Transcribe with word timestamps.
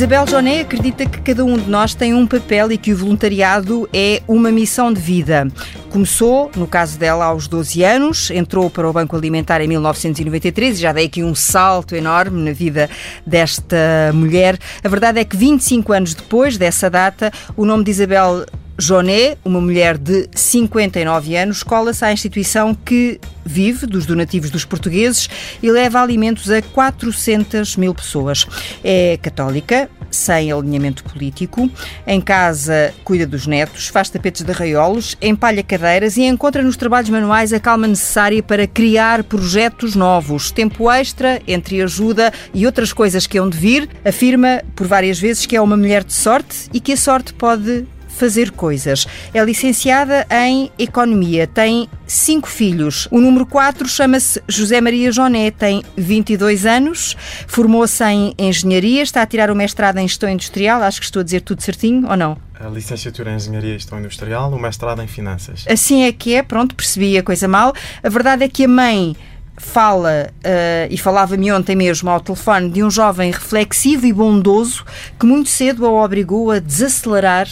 Isabel 0.00 0.26
Joné 0.26 0.60
acredita 0.60 1.04
que 1.04 1.20
cada 1.20 1.44
um 1.44 1.58
de 1.58 1.68
nós 1.68 1.94
tem 1.94 2.14
um 2.14 2.26
papel 2.26 2.72
e 2.72 2.78
que 2.78 2.90
o 2.90 2.96
voluntariado 2.96 3.86
é 3.92 4.22
uma 4.26 4.50
missão 4.50 4.90
de 4.90 4.98
vida. 4.98 5.46
Começou, 5.90 6.50
no 6.56 6.66
caso 6.66 6.98
dela, 6.98 7.26
aos 7.26 7.46
12 7.46 7.84
anos, 7.84 8.30
entrou 8.30 8.70
para 8.70 8.88
o 8.88 8.92
Banco 8.94 9.14
Alimentar 9.14 9.60
em 9.60 9.68
1993 9.68 10.78
e 10.78 10.80
já 10.80 10.94
dei 10.94 11.04
aqui 11.04 11.22
um 11.22 11.34
salto 11.34 11.94
enorme 11.94 12.42
na 12.42 12.52
vida 12.54 12.88
desta 13.26 13.76
mulher. 14.14 14.58
A 14.82 14.88
verdade 14.88 15.20
é 15.20 15.24
que 15.24 15.36
25 15.36 15.92
anos 15.92 16.14
depois 16.14 16.56
dessa 16.56 16.88
data, 16.88 17.30
o 17.54 17.66
nome 17.66 17.84
de 17.84 17.90
Isabel 17.90 18.46
Joné, 18.80 19.36
uma 19.44 19.60
mulher 19.60 19.98
de 19.98 20.26
59 20.34 21.36
anos, 21.36 21.62
cola-se 21.62 22.02
à 22.02 22.12
instituição 22.12 22.74
que 22.74 23.20
vive 23.44 23.86
dos 23.86 24.06
donativos 24.06 24.48
dos 24.48 24.64
portugueses 24.64 25.28
e 25.62 25.70
leva 25.70 26.00
alimentos 26.00 26.50
a 26.50 26.62
400 26.62 27.76
mil 27.76 27.94
pessoas. 27.94 28.46
É 28.82 29.18
católica, 29.20 29.90
sem 30.10 30.52
alinhamento 30.52 31.04
político, 31.04 31.70
em 32.06 32.20
casa 32.20 32.92
cuida 33.04 33.26
dos 33.26 33.46
netos, 33.46 33.88
faz 33.88 34.08
tapetes 34.10 34.42
de 34.42 34.50
arraiolos, 34.50 35.16
empalha 35.20 35.62
cadeiras 35.62 36.16
e 36.16 36.22
encontra 36.22 36.62
nos 36.62 36.76
trabalhos 36.76 37.10
manuais 37.10 37.52
a 37.52 37.60
calma 37.60 37.86
necessária 37.86 38.42
para 38.42 38.66
criar 38.66 39.24
projetos 39.24 39.94
novos. 39.94 40.50
Tempo 40.50 40.90
extra, 40.90 41.40
entre 41.46 41.80
ajuda 41.82 42.32
e 42.52 42.66
outras 42.66 42.92
coisas 42.92 43.26
que 43.26 43.38
hão 43.38 43.48
de 43.48 43.56
vir, 43.56 43.88
afirma 44.04 44.62
por 44.74 44.86
várias 44.86 45.18
vezes 45.18 45.46
que 45.46 45.56
é 45.56 45.60
uma 45.60 45.76
mulher 45.76 46.04
de 46.04 46.12
sorte 46.12 46.68
e 46.72 46.80
que 46.80 46.92
a 46.92 46.96
sorte 46.96 47.32
pode 47.32 47.86
fazer 48.20 48.50
coisas. 48.50 49.06
É 49.32 49.42
licenciada 49.42 50.26
em 50.30 50.70
Economia, 50.78 51.46
tem 51.46 51.88
cinco 52.06 52.48
filhos. 52.48 53.08
O 53.10 53.18
número 53.18 53.46
4 53.46 53.88
chama-se 53.88 54.42
José 54.46 54.78
Maria 54.78 55.10
Joné, 55.10 55.50
tem 55.50 55.82
22 55.96 56.66
anos, 56.66 57.16
formou-se 57.46 58.04
em 58.04 58.34
Engenharia, 58.38 59.02
está 59.02 59.22
a 59.22 59.26
tirar 59.26 59.50
o 59.50 59.56
mestrado 59.56 59.96
em 59.96 60.06
Gestão 60.06 60.28
Industrial, 60.28 60.82
acho 60.82 61.00
que 61.00 61.06
estou 61.06 61.20
a 61.20 61.22
dizer 61.22 61.40
tudo 61.40 61.62
certinho, 61.62 62.06
ou 62.10 62.16
não? 62.16 62.36
A 62.60 62.68
licenciatura 62.68 63.32
em 63.32 63.36
Engenharia 63.36 63.70
e 63.70 63.78
Gestão 63.78 63.98
Industrial, 63.98 64.52
o 64.52 64.58
mestrado 64.58 65.00
em 65.00 65.06
Finanças. 65.06 65.64
Assim 65.66 66.02
é 66.02 66.12
que 66.12 66.34
é, 66.34 66.42
pronto, 66.42 66.74
percebi 66.74 67.16
a 67.16 67.22
coisa 67.22 67.48
mal. 67.48 67.72
A 68.02 68.08
verdade 68.10 68.44
é 68.44 68.48
que 68.48 68.64
a 68.64 68.68
mãe 68.68 69.16
fala, 69.56 70.30
uh, 70.38 70.92
e 70.92 70.98
falava-me 70.98 71.50
ontem 71.52 71.74
mesmo 71.74 72.10
ao 72.10 72.20
telefone, 72.20 72.68
de 72.68 72.82
um 72.82 72.90
jovem 72.90 73.30
reflexivo 73.30 74.04
e 74.04 74.12
bondoso 74.12 74.84
que 75.18 75.24
muito 75.24 75.48
cedo 75.48 75.86
a 75.86 76.04
obrigou 76.04 76.50
a 76.50 76.58
desacelerar 76.58 77.48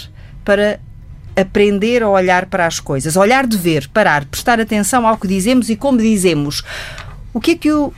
para 0.48 0.80
aprender 1.36 2.02
a 2.02 2.08
olhar 2.08 2.46
para 2.46 2.66
as 2.66 2.80
coisas, 2.80 3.16
olhar 3.16 3.46
de 3.46 3.58
ver, 3.58 3.86
parar, 3.88 4.24
prestar 4.24 4.58
atenção 4.58 5.06
ao 5.06 5.18
que 5.18 5.28
dizemos 5.28 5.68
e 5.68 5.76
como 5.76 5.98
dizemos. 5.98 6.64
O 7.34 7.38
que 7.38 7.50
é 7.50 7.54
que 7.54 7.70
o 7.70 7.92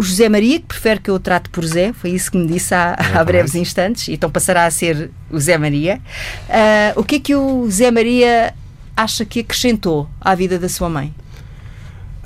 José 0.00 0.28
Maria, 0.28 0.58
que 0.58 0.66
prefere 0.66 0.98
que 0.98 1.08
eu 1.08 1.14
o 1.14 1.20
trate 1.20 1.48
por 1.48 1.64
Zé, 1.64 1.92
foi 1.92 2.10
isso 2.10 2.32
que 2.32 2.38
me 2.38 2.48
disse 2.48 2.74
há, 2.74 2.96
há 3.14 3.22
breves 3.22 3.54
instantes, 3.54 4.08
então 4.08 4.28
passará 4.28 4.66
a 4.66 4.70
ser 4.72 5.12
o 5.30 5.38
Zé 5.38 5.56
Maria. 5.56 6.00
Uh, 6.48 7.00
o 7.00 7.04
que 7.04 7.14
é 7.14 7.20
que 7.20 7.36
o 7.36 7.70
Zé 7.70 7.92
Maria 7.92 8.52
acha 8.96 9.24
que 9.24 9.38
acrescentou 9.38 10.10
à 10.20 10.34
vida 10.34 10.58
da 10.58 10.68
sua 10.68 10.88
mãe? 10.88 11.14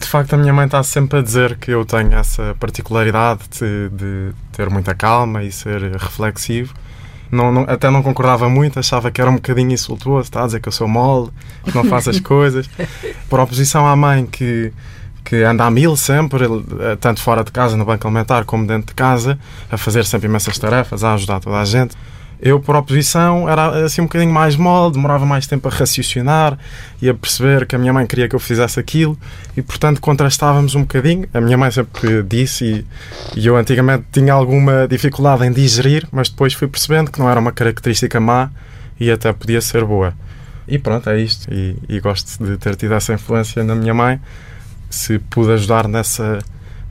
De 0.00 0.06
facto, 0.06 0.33
a 0.33 0.39
minha 0.39 0.55
mãe 0.55 0.64
está 0.64 0.83
sempre 0.83 1.19
a 1.19 1.22
dizer 1.22 1.58
que 1.58 1.70
eu 1.70 1.84
tenho 1.84 2.14
essa 2.14 2.56
particularidade 2.58 3.42
de, 3.50 3.91
de 3.91 4.33
ter 4.52 4.70
muita 4.70 4.95
calma 4.95 5.45
e 5.45 5.52
ser 5.52 5.83
reflexivo 5.98 6.72
não, 7.31 7.53
não, 7.53 7.62
até 7.62 7.89
não 7.91 8.03
concordava 8.03 8.48
muito, 8.48 8.78
achava 8.78 9.11
que 9.11 9.20
era 9.20 9.31
um 9.31 9.34
bocadinho 9.34 9.73
insultuoso, 9.73 10.23
está 10.23 10.42
a 10.42 10.47
dizer 10.47 10.61
que 10.61 10.69
eu 10.69 10.73
sou 10.73 10.89
mole, 10.89 11.31
que 11.64 11.75
não 11.75 11.84
faço 11.84 12.11
as 12.11 12.19
coisas. 12.20 12.69
Por 13.28 13.39
oposição 13.39 13.86
à 13.86 13.95
mãe 13.95 14.27
que, 14.27 14.73
que 15.25 15.42
anda 15.42 15.64
a 15.64 15.70
mil 15.70 15.97
sempre, 15.97 16.45
eh, 16.45 16.97
tanto 17.01 17.20
fora 17.20 17.45
de 17.45 17.53
casa, 17.53 17.77
no 17.77 17.84
banco 17.84 18.06
alimentar, 18.06 18.45
como 18.45 18.67
dentro 18.67 18.89
de 18.89 18.95
casa, 18.95 19.39
a 19.70 19.77
fazer 19.77 20.05
sempre 20.05 20.29
imensas 20.29 20.58
tarefas, 20.58 21.05
a 21.05 21.14
ajudar 21.14 21.41
toda 21.41 21.61
a 21.61 21.64
gente. 21.64 21.96
Eu, 22.42 22.58
por 22.58 22.74
oposição, 22.74 23.48
era 23.48 23.84
assim 23.84 24.01
um 24.01 24.05
bocadinho 24.05 24.33
mais 24.33 24.56
mole, 24.56 24.95
demorava 24.95 25.27
mais 25.27 25.46
tempo 25.46 25.68
a 25.68 25.70
raciocinar 25.70 26.58
e 27.01 27.08
a 27.08 27.14
perceber 27.14 27.67
que 27.67 27.77
a 27.77 27.78
minha 27.78 27.92
mãe 27.92 28.06
queria 28.06 28.28
que 28.28 28.34
eu 28.34 28.40
fizesse 28.40 28.80
aquilo 28.80 29.18
e, 29.55 29.61
portanto, 29.61 30.01
contrastávamos 30.01 30.74
um 30.74 30.80
bocadinho. 30.80 31.29
A 31.34 31.40
minha 31.40 31.58
mãe 31.58 31.70
sempre 31.70 32.23
disse 32.23 32.64
e, 32.64 33.40
e 33.40 33.46
eu 33.46 33.56
antigamente 33.56 34.05
tinha 34.11 34.33
alguma 34.33 34.89
dificuldade 34.89 35.45
em 35.45 35.52
digerir, 35.52 36.06
mas 36.11 36.30
depois 36.30 36.55
fui 36.55 36.67
percebendo 36.67 37.11
que 37.11 37.18
não 37.18 37.29
era 37.29 37.39
uma 37.39 37.52
característica 37.52 38.18
má 38.18 38.50
e 38.98 39.11
até 39.11 39.33
podia 39.33 39.61
ser 39.61 39.84
boa. 39.84 40.14
E 40.67 40.79
pronto, 40.79 41.11
é 41.11 41.20
isto. 41.20 41.52
E, 41.52 41.77
e 41.89 42.00
gosto 42.00 42.42
de 42.42 42.56
ter 42.56 42.74
tido 42.77 42.95
essa 42.95 43.12
influência 43.12 43.62
na 43.62 43.74
minha 43.74 43.92
mãe. 43.92 44.20
Se 44.89 45.18
pude 45.18 45.52
ajudar 45.52 45.86
nessa, 45.89 46.39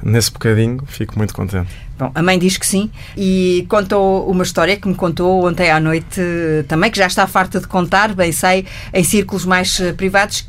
nesse 0.03 0.31
bocadinho, 0.31 0.83
fico 0.85 1.17
muito 1.17 1.33
contente. 1.33 1.69
Bom, 1.97 2.11
a 2.15 2.23
mãe 2.23 2.39
diz 2.39 2.57
que 2.57 2.65
sim 2.65 2.89
e 3.17 3.65
contou 3.69 4.29
uma 4.29 4.43
história 4.43 4.77
que 4.77 4.87
me 4.87 4.95
contou 4.95 5.45
ontem 5.45 5.69
à 5.69 5.79
noite 5.79 6.21
também, 6.67 6.89
que 6.89 6.97
já 6.97 7.07
está 7.07 7.27
farta 7.27 7.59
de 7.59 7.67
contar, 7.67 8.13
bem 8.15 8.31
sei, 8.31 8.65
em 8.93 9.03
círculos 9.03 9.45
mais 9.45 9.79
eh, 9.79 9.91
privados, 9.91 10.47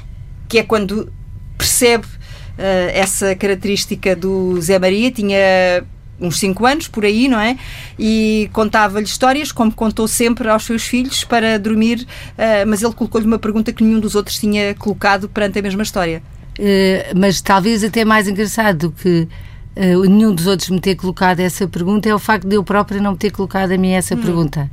que 0.49 0.59
é 0.59 0.63
quando 0.63 1.13
percebe 1.59 2.07
uh, 2.07 2.91
essa 2.95 3.35
característica 3.35 4.17
do 4.17 4.61
Zé 4.61 4.79
Maria, 4.79 5.11
tinha 5.11 5.85
uns 6.21 6.39
5 6.39 6.67
anos 6.67 6.89
por 6.89 7.05
aí, 7.05 7.29
não 7.29 7.41
é? 7.41 7.57
E 7.99 8.49
contava-lhe 8.53 9.07
histórias, 9.07 9.51
como 9.51 9.73
contou 9.73 10.07
sempre 10.07 10.49
aos 10.49 10.65
seus 10.65 10.85
filhos, 10.85 11.25
para 11.25 11.59
dormir, 11.59 12.07
uh, 12.33 12.67
mas 12.67 12.83
ele 12.83 12.93
colocou-lhe 12.95 13.27
uma 13.27 13.39
pergunta 13.39 13.73
que 13.73 13.83
nenhum 13.83 14.01
dos 14.01 14.15
outros 14.15 14.39
tinha 14.39 14.75
colocado 14.75 15.29
perante 15.29 15.59
a 15.59 15.63
mesma 15.63 15.83
história. 15.83 16.23
Uh, 16.59 17.17
mas 17.17 17.41
talvez 17.41 17.83
até 17.83 18.05
mais 18.05 18.29
engraçado 18.29 18.89
do 18.89 18.91
que 18.91 19.29
uh, 19.77 20.09
nenhum 20.09 20.35
dos 20.35 20.47
outros 20.47 20.69
me 20.69 20.81
ter 20.81 20.95
colocado 20.95 21.41
essa 21.41 21.67
pergunta 21.67 22.09
é 22.09 22.15
o 22.15 22.19
facto 22.19 22.47
de 22.47 22.57
eu 22.57 22.65
própria 22.65 23.01
não 23.01 23.13
me 23.13 23.19
ter 23.19 23.31
colocado 23.31 23.73
a 23.73 23.79
mim 23.79 23.91
essa 23.91 24.15
hum. 24.15 24.21
pergunta. 24.21 24.71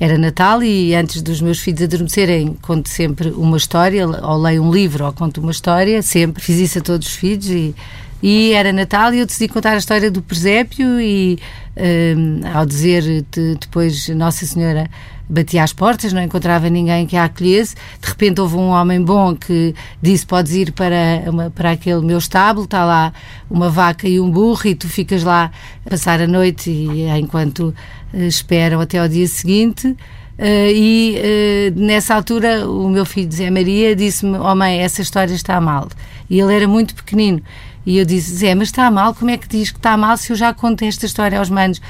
Era 0.00 0.16
Natal 0.16 0.62
e 0.62 0.94
antes 0.94 1.20
dos 1.22 1.40
meus 1.40 1.58
filhos 1.58 1.82
adormecerem, 1.82 2.56
conto 2.62 2.88
sempre 2.88 3.30
uma 3.30 3.56
história, 3.56 4.06
ou 4.06 4.40
leio 4.40 4.62
um 4.62 4.72
livro 4.72 5.04
ou 5.04 5.12
conto 5.12 5.40
uma 5.40 5.50
história, 5.50 6.00
sempre. 6.02 6.40
Fiz 6.40 6.56
isso 6.58 6.78
a 6.78 6.80
todos 6.80 7.08
os 7.08 7.14
filhos 7.14 7.50
e, 7.50 7.74
e 8.22 8.52
era 8.52 8.72
Natal 8.72 9.12
e 9.12 9.18
eu 9.18 9.26
decidi 9.26 9.48
contar 9.48 9.72
a 9.72 9.78
história 9.78 10.08
do 10.08 10.22
presépio 10.22 11.00
e 11.00 11.40
um, 11.76 12.40
ao 12.54 12.64
dizer 12.64 13.24
de, 13.30 13.56
depois 13.56 14.08
Nossa 14.10 14.46
Senhora 14.46 14.88
batia 15.28 15.62
às 15.62 15.72
portas, 15.72 16.12
não 16.12 16.22
encontrava 16.22 16.70
ninguém 16.70 17.06
que 17.06 17.16
a 17.16 17.24
acolhesse. 17.24 17.74
De 18.00 18.08
repente 18.08 18.40
houve 18.40 18.56
um 18.56 18.68
homem 18.68 19.02
bom 19.02 19.36
que 19.36 19.74
disse: 20.00 20.26
Podes 20.26 20.52
ir 20.52 20.72
para, 20.72 21.24
uma, 21.26 21.50
para 21.50 21.72
aquele 21.72 22.00
meu 22.00 22.18
estábulo, 22.18 22.64
está 22.64 22.84
lá 22.84 23.12
uma 23.50 23.68
vaca 23.68 24.08
e 24.08 24.18
um 24.18 24.30
burro, 24.30 24.66
e 24.66 24.74
tu 24.74 24.88
ficas 24.88 25.22
lá 25.22 25.50
a 25.84 25.90
passar 25.90 26.20
a 26.20 26.26
noite 26.26 26.70
e, 26.70 27.06
enquanto 27.18 27.74
uh, 28.14 28.22
esperam 28.22 28.80
até 28.80 28.98
ao 28.98 29.08
dia 29.08 29.26
seguinte. 29.26 29.88
Uh, 29.88 30.70
e 30.72 31.16
uh, 31.18 31.80
nessa 31.80 32.14
altura 32.14 32.68
o 32.68 32.88
meu 32.88 33.04
filho 33.04 33.30
Zé 33.30 33.50
Maria 33.50 33.94
disse-me: 33.94 34.38
Oh 34.38 34.54
mãe, 34.54 34.80
essa 34.80 35.02
história 35.02 35.34
está 35.34 35.60
mal. 35.60 35.88
E 36.30 36.40
ele 36.40 36.54
era 36.54 36.66
muito 36.66 36.94
pequenino. 36.94 37.42
E 37.84 37.98
eu 37.98 38.04
disse: 38.04 38.34
Zé, 38.34 38.54
mas 38.54 38.68
está 38.68 38.90
mal? 38.90 39.14
Como 39.14 39.30
é 39.30 39.36
que 39.36 39.48
diz 39.48 39.70
que 39.70 39.78
está 39.78 39.96
mal 39.96 40.16
se 40.16 40.32
eu 40.32 40.36
já 40.36 40.54
conto 40.54 40.84
esta 40.84 41.06
história 41.06 41.38
aos 41.38 41.50
manos? 41.50 41.80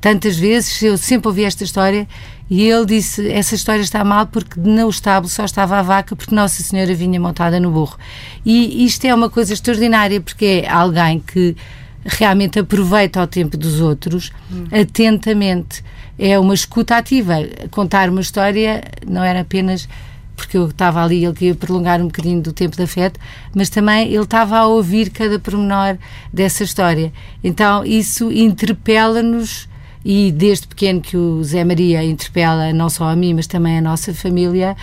Tantas 0.00 0.36
vezes, 0.36 0.82
eu 0.82 0.96
sempre 0.96 1.28
ouvi 1.28 1.44
esta 1.44 1.64
história 1.64 2.08
e 2.48 2.68
ele 2.68 2.86
disse: 2.86 3.30
essa 3.30 3.54
história 3.54 3.82
está 3.82 4.02
mal 4.02 4.26
porque 4.26 4.58
no 4.58 4.88
estábulo 4.88 5.28
só 5.28 5.44
estava 5.44 5.78
a 5.78 5.82
vaca 5.82 6.16
porque 6.16 6.34
Nossa 6.34 6.62
Senhora 6.62 6.94
vinha 6.94 7.20
montada 7.20 7.60
no 7.60 7.70
burro. 7.70 7.96
E 8.44 8.84
isto 8.84 9.04
é 9.04 9.14
uma 9.14 9.30
coisa 9.30 9.52
extraordinária 9.52 10.20
porque 10.20 10.64
é 10.64 10.68
alguém 10.68 11.20
que 11.20 11.56
realmente 12.04 12.58
aproveita 12.58 13.22
o 13.22 13.26
tempo 13.26 13.56
dos 13.56 13.80
outros 13.80 14.32
hum. 14.50 14.64
atentamente. 14.72 15.84
É 16.18 16.38
uma 16.38 16.54
escuta 16.54 16.96
ativa. 16.96 17.36
Contar 17.70 18.10
uma 18.10 18.20
história 18.20 18.82
não 19.06 19.22
era 19.22 19.40
apenas 19.40 19.88
porque 20.34 20.56
eu 20.56 20.68
estava 20.68 21.04
ali, 21.04 21.22
ele 21.22 21.34
queria 21.34 21.54
prolongar 21.54 22.00
um 22.00 22.06
bocadinho 22.06 22.40
do 22.40 22.50
tempo 22.50 22.74
da 22.74 22.86
festa, 22.86 23.20
mas 23.54 23.68
também 23.68 24.08
ele 24.08 24.22
estava 24.22 24.56
a 24.56 24.66
ouvir 24.66 25.10
cada 25.10 25.38
pormenor 25.38 25.98
dessa 26.32 26.64
história. 26.64 27.12
Então 27.44 27.84
isso 27.84 28.32
interpela-nos 28.32 29.68
e 30.04 30.32
desde 30.32 30.66
pequeno 30.66 31.00
que 31.00 31.16
o 31.16 31.42
Zé 31.44 31.64
Maria 31.64 32.02
interpela 32.02 32.72
não 32.72 32.88
só 32.88 33.08
a 33.08 33.16
mim, 33.16 33.34
mas 33.34 33.46
também 33.46 33.78
a 33.78 33.82
nossa 33.82 34.14
família, 34.14 34.76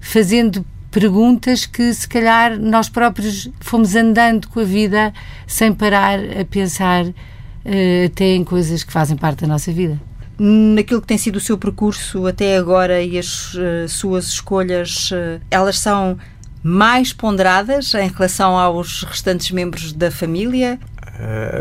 fazendo 0.00 0.64
perguntas 0.94 1.66
que 1.66 1.92
se 1.92 2.08
calhar 2.08 2.56
nós 2.56 2.88
próprios 2.88 3.50
fomos 3.58 3.96
andando 3.96 4.48
com 4.48 4.60
a 4.60 4.64
vida 4.64 5.12
sem 5.44 5.72
parar 5.72 6.20
a 6.20 6.44
pensar 6.44 7.04
uh, 7.04 8.06
até 8.06 8.26
em 8.26 8.44
coisas 8.44 8.84
que 8.84 8.92
fazem 8.92 9.16
parte 9.16 9.40
da 9.40 9.48
nossa 9.48 9.72
vida. 9.72 10.00
Naquilo 10.38 11.00
que 11.00 11.06
tem 11.06 11.18
sido 11.18 11.36
o 11.36 11.40
seu 11.40 11.58
percurso 11.58 12.26
até 12.26 12.56
agora 12.56 13.02
e 13.02 13.18
as 13.18 13.54
uh, 13.54 13.88
suas 13.88 14.26
escolhas, 14.28 15.10
uh, 15.10 15.40
elas 15.50 15.80
são 15.80 16.16
mais 16.62 17.12
ponderadas 17.12 17.92
em 17.94 18.08
relação 18.08 18.56
aos 18.56 19.02
restantes 19.02 19.50
membros 19.50 19.92
da 19.92 20.10
família? 20.10 20.78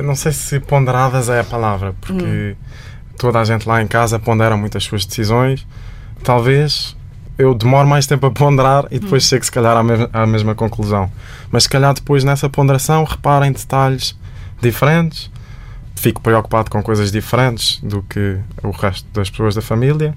não 0.03 0.15
sei 0.15 0.31
se 0.31 0.59
ponderadas 0.59 1.29
é 1.29 1.39
a 1.39 1.43
palavra, 1.43 1.93
porque. 2.01 2.55
Toda 3.17 3.39
a 3.39 3.43
gente 3.45 3.67
lá 3.67 3.81
em 3.81 3.87
casa 3.87 4.19
pondera 4.19 4.55
muito 4.57 4.77
as 4.77 4.83
suas 4.83 5.05
decisões. 5.05 5.65
Talvez 6.23 6.95
eu 7.37 7.53
demore 7.53 7.87
mais 7.87 8.05
tempo 8.05 8.25
a 8.25 8.31
ponderar 8.31 8.85
e 8.91 8.99
depois 8.99 9.25
hum. 9.25 9.29
chegue, 9.29 9.45
se 9.45 9.51
calhar, 9.51 9.75
à, 9.77 9.83
me 9.83 9.93
à 10.13 10.25
mesma 10.25 10.53
conclusão. 10.55 11.11
Mas, 11.51 11.63
se 11.63 11.69
calhar, 11.69 11.93
depois 11.93 12.23
nessa 12.23 12.49
ponderação, 12.49 13.03
reparem 13.03 13.51
detalhes 13.51 14.15
diferentes. 14.61 15.31
fico 15.95 16.19
preocupado 16.21 16.69
com 16.69 16.83
coisas 16.83 17.11
diferentes 17.11 17.79
do 17.81 18.01
que 18.03 18.37
o 18.61 18.71
resto 18.71 19.07
das 19.13 19.29
pessoas 19.29 19.55
da 19.55 19.61
família. 19.61 20.13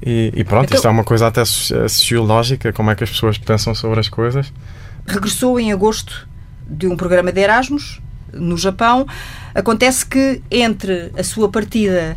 E, 0.00 0.32
e 0.34 0.44
pronto, 0.44 0.64
Então- 0.66 0.76
isto 0.76 0.86
é 0.88 0.90
uma 0.90 1.04
coisa 1.04 1.26
até 1.26 1.44
soci- 1.44 1.74
sociológica, 1.88 2.72
como 2.72 2.90
é 2.90 2.94
que 2.94 3.04
as 3.04 3.10
pessoas 3.10 3.36
pensam 3.36 3.74
sobre 3.74 4.00
as 4.00 4.08
coisas. 4.08 4.50
regressou 5.06 5.58
em 5.60 5.72
agosto 5.72 6.26
de 6.66 6.86
um 6.86 6.96
programa 6.96 7.32
de 7.32 7.40
Erasmus 7.40 8.00
no 8.32 8.56
Japão. 8.56 9.06
Acontece 9.54 10.04
que 10.06 10.40
entre 10.50 11.10
a 11.18 11.22
sua 11.24 11.48
partida 11.48 12.16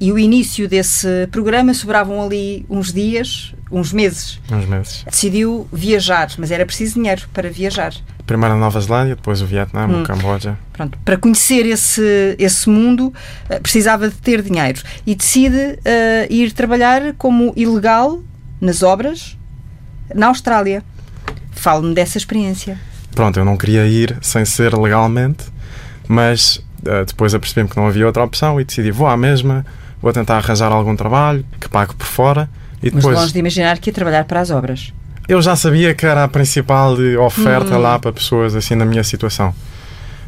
e 0.00 0.10
o 0.10 0.18
início 0.18 0.68
desse 0.68 1.28
programa 1.30 1.72
sobravam 1.72 2.22
ali 2.22 2.66
uns 2.68 2.92
dias, 2.92 3.54
uns 3.70 3.92
meses. 3.92 4.40
Uns 4.50 4.66
meses. 4.66 5.04
Decidiu 5.08 5.68
viajar, 5.72 6.30
mas 6.38 6.50
era 6.50 6.66
preciso 6.66 6.94
dinheiro 6.94 7.22
para 7.32 7.48
viajar. 7.50 7.94
Primeiro 8.26 8.54
a 8.54 8.58
Nova 8.58 8.80
Zelândia, 8.80 9.16
depois 9.16 9.40
o 9.42 9.46
Vietnã, 9.46 9.86
Hum. 9.86 10.02
o 10.02 10.04
Camboja. 10.04 10.58
Pronto, 10.72 10.98
para 11.04 11.16
conhecer 11.16 11.66
esse, 11.66 12.34
esse 12.38 12.68
mundo 12.68 13.12
eh, 13.50 13.60
precisava 13.60 14.08
de 14.08 14.16
ter 14.16 14.42
dinheiro 14.42 14.82
e 15.06 15.14
decide 15.14 15.78
eh, 15.84 16.26
ir 16.30 16.52
trabalhar 16.52 17.14
como 17.18 17.52
ilegal 17.54 18.20
nas 18.60 18.82
obras 18.82 19.36
na 20.14 20.28
Austrália. 20.28 20.82
Fale-me 21.52 21.94
dessa 21.94 22.18
experiência. 22.18 22.78
Pronto, 23.14 23.38
eu 23.38 23.44
não 23.44 23.56
queria 23.56 23.86
ir 23.86 24.16
sem 24.20 24.44
ser 24.44 24.74
legalmente, 24.76 25.44
mas 26.08 26.60
eh, 26.84 27.04
depois 27.04 27.34
apercebi-me 27.34 27.68
que 27.68 27.76
não 27.76 27.86
havia 27.86 28.06
outra 28.06 28.24
opção 28.24 28.60
e 28.60 28.64
decidi 28.64 28.90
vou 28.90 29.06
à 29.06 29.16
mesma, 29.16 29.64
vou 30.02 30.12
tentar 30.12 30.36
arranjar 30.36 30.72
algum 30.72 30.96
trabalho 30.96 31.44
que 31.60 31.68
pague 31.68 31.94
por 31.94 32.06
fora. 32.06 32.48
E 32.82 32.86
Mas 32.86 32.94
depois 33.02 33.18
longe 33.18 33.32
de 33.32 33.38
imaginar 33.38 33.78
que 33.78 33.90
ia 33.90 33.94
trabalhar 33.94 34.24
para 34.24 34.40
as 34.40 34.50
obras. 34.50 34.92
eu 35.28 35.40
já 35.40 35.56
sabia 35.56 35.94
que 35.94 36.04
era 36.04 36.24
a 36.24 36.28
principal 36.28 36.94
oferta 37.24 37.76
Hum. 37.78 37.80
lá 37.80 37.98
para 37.98 38.12
pessoas 38.12 38.54
assim 38.54 38.74
na 38.74 38.84
minha 38.84 39.02
situação. 39.04 39.54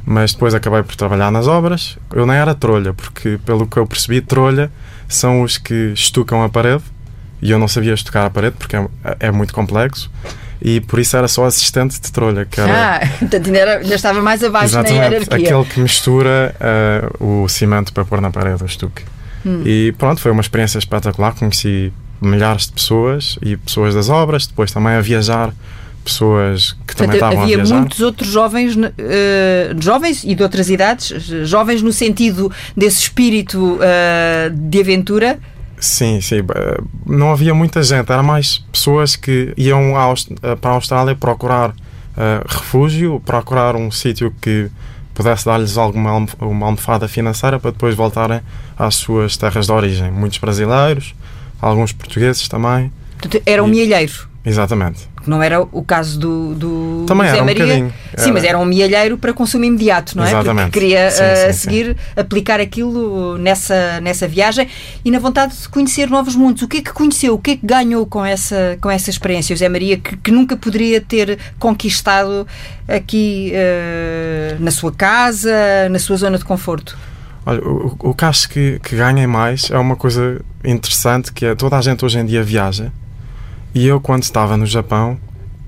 Mas 0.09 0.33
depois 0.33 0.55
acabei 0.55 0.83
por 0.85 0.95
trabalhar 0.95 1.33
nas 1.33 1.49
obras. 1.49 1.99
Eu 2.15 2.25
nem 2.25 2.37
era 2.37 2.55
trolha, 2.55 2.95
porque 2.95 3.39
pelo 3.45 3.67
que 3.67 3.77
eu 3.77 3.85
percebi, 3.87 4.21
trolha 4.21 4.71
são 5.09 5.43
os 5.43 5.59
que 5.59 5.93
estucam 5.93 6.43
a 6.45 6.49
parede 6.49 6.85
e 7.43 7.51
eu 7.51 7.59
não 7.59 7.67
sabia 7.69 7.93
estucar 7.93 8.25
a 8.25 8.31
parede 8.31 8.55
porque 8.57 8.77
é, 8.77 8.87
é 9.19 9.31
muito 9.33 9.53
complexo 9.53 10.09
e 10.69 10.81
por 10.81 10.99
isso 10.99 11.17
era 11.17 11.29
só 11.29 11.45
assistente 11.45 12.01
de 12.01 12.11
trolha, 12.11 12.45
que 12.45 12.61
era 12.61 12.97
Ah, 12.97 13.07
portanto 13.21 13.47
ainda, 13.47 13.59
era- 13.59 13.79
ainda 13.79 13.95
estava 13.95 14.21
mais 14.21 14.43
abaixo 14.43 14.75
na 14.75 14.81
Exatamente, 14.81 15.13
hierarquia. 15.13 15.37
aquele 15.49 15.65
que 15.65 15.81
mistura 15.81 16.55
eh, 16.59 17.09
o 17.21 17.49
cimento 17.49 17.93
para 17.93 18.05
pôr 18.05 18.21
na 18.21 18.31
parede, 18.33 18.63
o 18.65 18.67
estuque. 18.67 19.03
Hum. 19.47 19.63
E 19.65 19.95
pronto, 19.97 20.21
foi 20.21 20.33
uma 20.33 20.41
experiência 20.41 20.77
espetacular. 20.79 21.35
Conheci 21.37 21.93
milhares 22.21 22.67
de 22.67 22.73
pessoas 22.73 23.39
e 23.41 23.57
pessoas 23.57 23.95
das 23.95 24.09
obras, 24.09 24.47
depois 24.49 24.73
também 24.73 24.95
a 24.95 25.01
viajar, 25.01 25.53
pessoas 26.05 26.73
que 26.87 26.97
também 26.97 27.13
Portanto, 27.13 27.15
estavam 27.15 27.39
a 27.41 27.43
havia 27.45 27.57
viajar. 27.57 27.75
muitos 27.77 28.01
outros 28.01 28.29
jovens, 28.29 28.77
eh, 28.99 29.73
jovens 29.79 30.25
e 30.25 30.35
de 30.35 30.43
outras 30.43 30.69
idades, 30.71 31.09
jovens 31.49 31.81
no 31.83 31.93
sentido 31.93 32.51
desse 32.77 33.01
espírito 33.03 33.79
eh, 33.81 34.51
de 34.53 34.81
aventura. 34.81 35.39
Sim, 35.79 36.21
sim. 36.21 36.37
eh, 36.55 36.81
Não 37.05 37.31
havia 37.31 37.55
muita 37.55 37.83
gente, 37.83 38.11
era 38.11 38.23
mais 38.23 38.59
pessoas 38.73 39.17
que 39.17 39.53
iam 39.57 39.93
eh, 40.43 40.57
para 40.57 40.71
a 40.71 40.75
Austrália 40.75 41.15
procurar 41.15 41.75
eh, 42.17 42.43
refúgio, 42.47 43.21
procurar 43.25 43.77
um 43.77 43.91
sítio 43.91 44.35
que 44.41 44.71
pudesse 45.15 45.45
dar-lhes 45.47 45.79
alguma 45.79 46.27
uma 46.41 46.67
almofada 46.67 47.09
financeira 47.09 47.59
para 47.59 47.71
depois 47.71 47.95
voltarem 47.95 48.41
às 48.79 48.95
suas 48.95 49.37
terras 49.37 49.67
de 49.67 49.73
origem. 49.73 50.11
Muitos 50.11 50.39
brasileiros, 50.39 51.15
alguns 51.61 51.93
portugueses 51.93 52.49
também. 52.49 52.93
Portanto, 53.19 53.43
era 53.47 53.63
um 53.63 53.67
mielheiro. 53.67 54.29
Exatamente. 54.47 55.09
que 55.21 55.29
Não 55.29 55.43
era 55.43 55.61
o 55.61 55.83
caso 55.83 56.21
do, 56.21 56.55
do 56.55 57.05
Também 57.05 57.27
do 57.27 57.31
Zé 57.31 57.35
era 57.35 57.43
um 57.43 57.47
Maria. 57.47 57.65
bocadinho. 57.65 57.93
Sim, 58.17 58.23
Era. 58.23 58.33
mas 58.33 58.45
era 58.45 58.59
um 58.59 58.65
mielheiro 58.65 59.19
para 59.19 59.33
consumo 59.33 59.65
imediato, 59.65 60.17
não 60.17 60.25
é? 60.25 60.29
Exatamente. 60.29 60.67
Porque 60.67 60.79
queria 60.79 61.11
Sim, 61.11 61.23
eh, 61.23 61.35
sim, 61.37 61.43
a 61.49 61.53
sim. 61.53 61.59
seguir 61.59 61.97
aplicar 62.17 62.61
aquilo 62.61 63.37
nessa, 63.39 64.01
nessa 64.01 64.29
viagem 64.29 64.69
e 65.05 65.11
na 65.11 65.19
vontade 65.19 65.57
de 65.61 65.69
conhecer 65.69 66.09
novos 66.09 66.37
mundos. 66.37 66.63
O 66.63 66.69
que 66.69 66.77
é 66.77 66.81
que 66.81 66.93
conheceu? 66.93 67.35
O 67.35 67.39
que 67.41 67.51
é 67.51 67.57
que 67.57 67.67
ganhou 67.67 68.07
com 68.07 68.25
essa, 68.25 68.79
com 68.81 68.89
essa 68.89 69.11
experiência, 69.11 69.53
o 69.53 69.57
Zé 69.57 69.69
Maria, 69.69 69.97
que, 69.99 70.17
que 70.17 70.31
nunca 70.31 70.57
poderia 70.57 71.01
ter 71.01 71.39
conquistado 71.59 72.47
aqui 72.87 73.51
eh, 73.53 74.57
na 74.61 74.71
sua 74.71 74.93
casa, 74.93 75.89
na 75.91 75.99
sua 75.99 76.17
zona 76.17 76.39
de 76.39 76.45
conforto? 76.45 76.97
Olha, 77.45 77.61
o, 77.63 77.97
o 77.99 78.15
que 78.15 78.25
acho 78.25 78.49
que, 78.49 78.79
que 78.81 78.97
mais 79.27 79.71
é 79.73 79.79
uma 79.79 79.97
coisa 79.97 80.41
interessante 80.65 81.33
que 81.33 81.47
é 81.47 81.55
toda 81.57 81.77
a 81.77 81.81
gente 81.81 82.05
hoje 82.05 82.19
em 82.19 82.25
dia 82.25 82.43
viaja 82.45 82.93
e 83.77 83.87
eu 83.87 84.01
quando 84.01 84.23
estava 84.23 84.57
no 84.57 84.65
Japão 84.65 85.19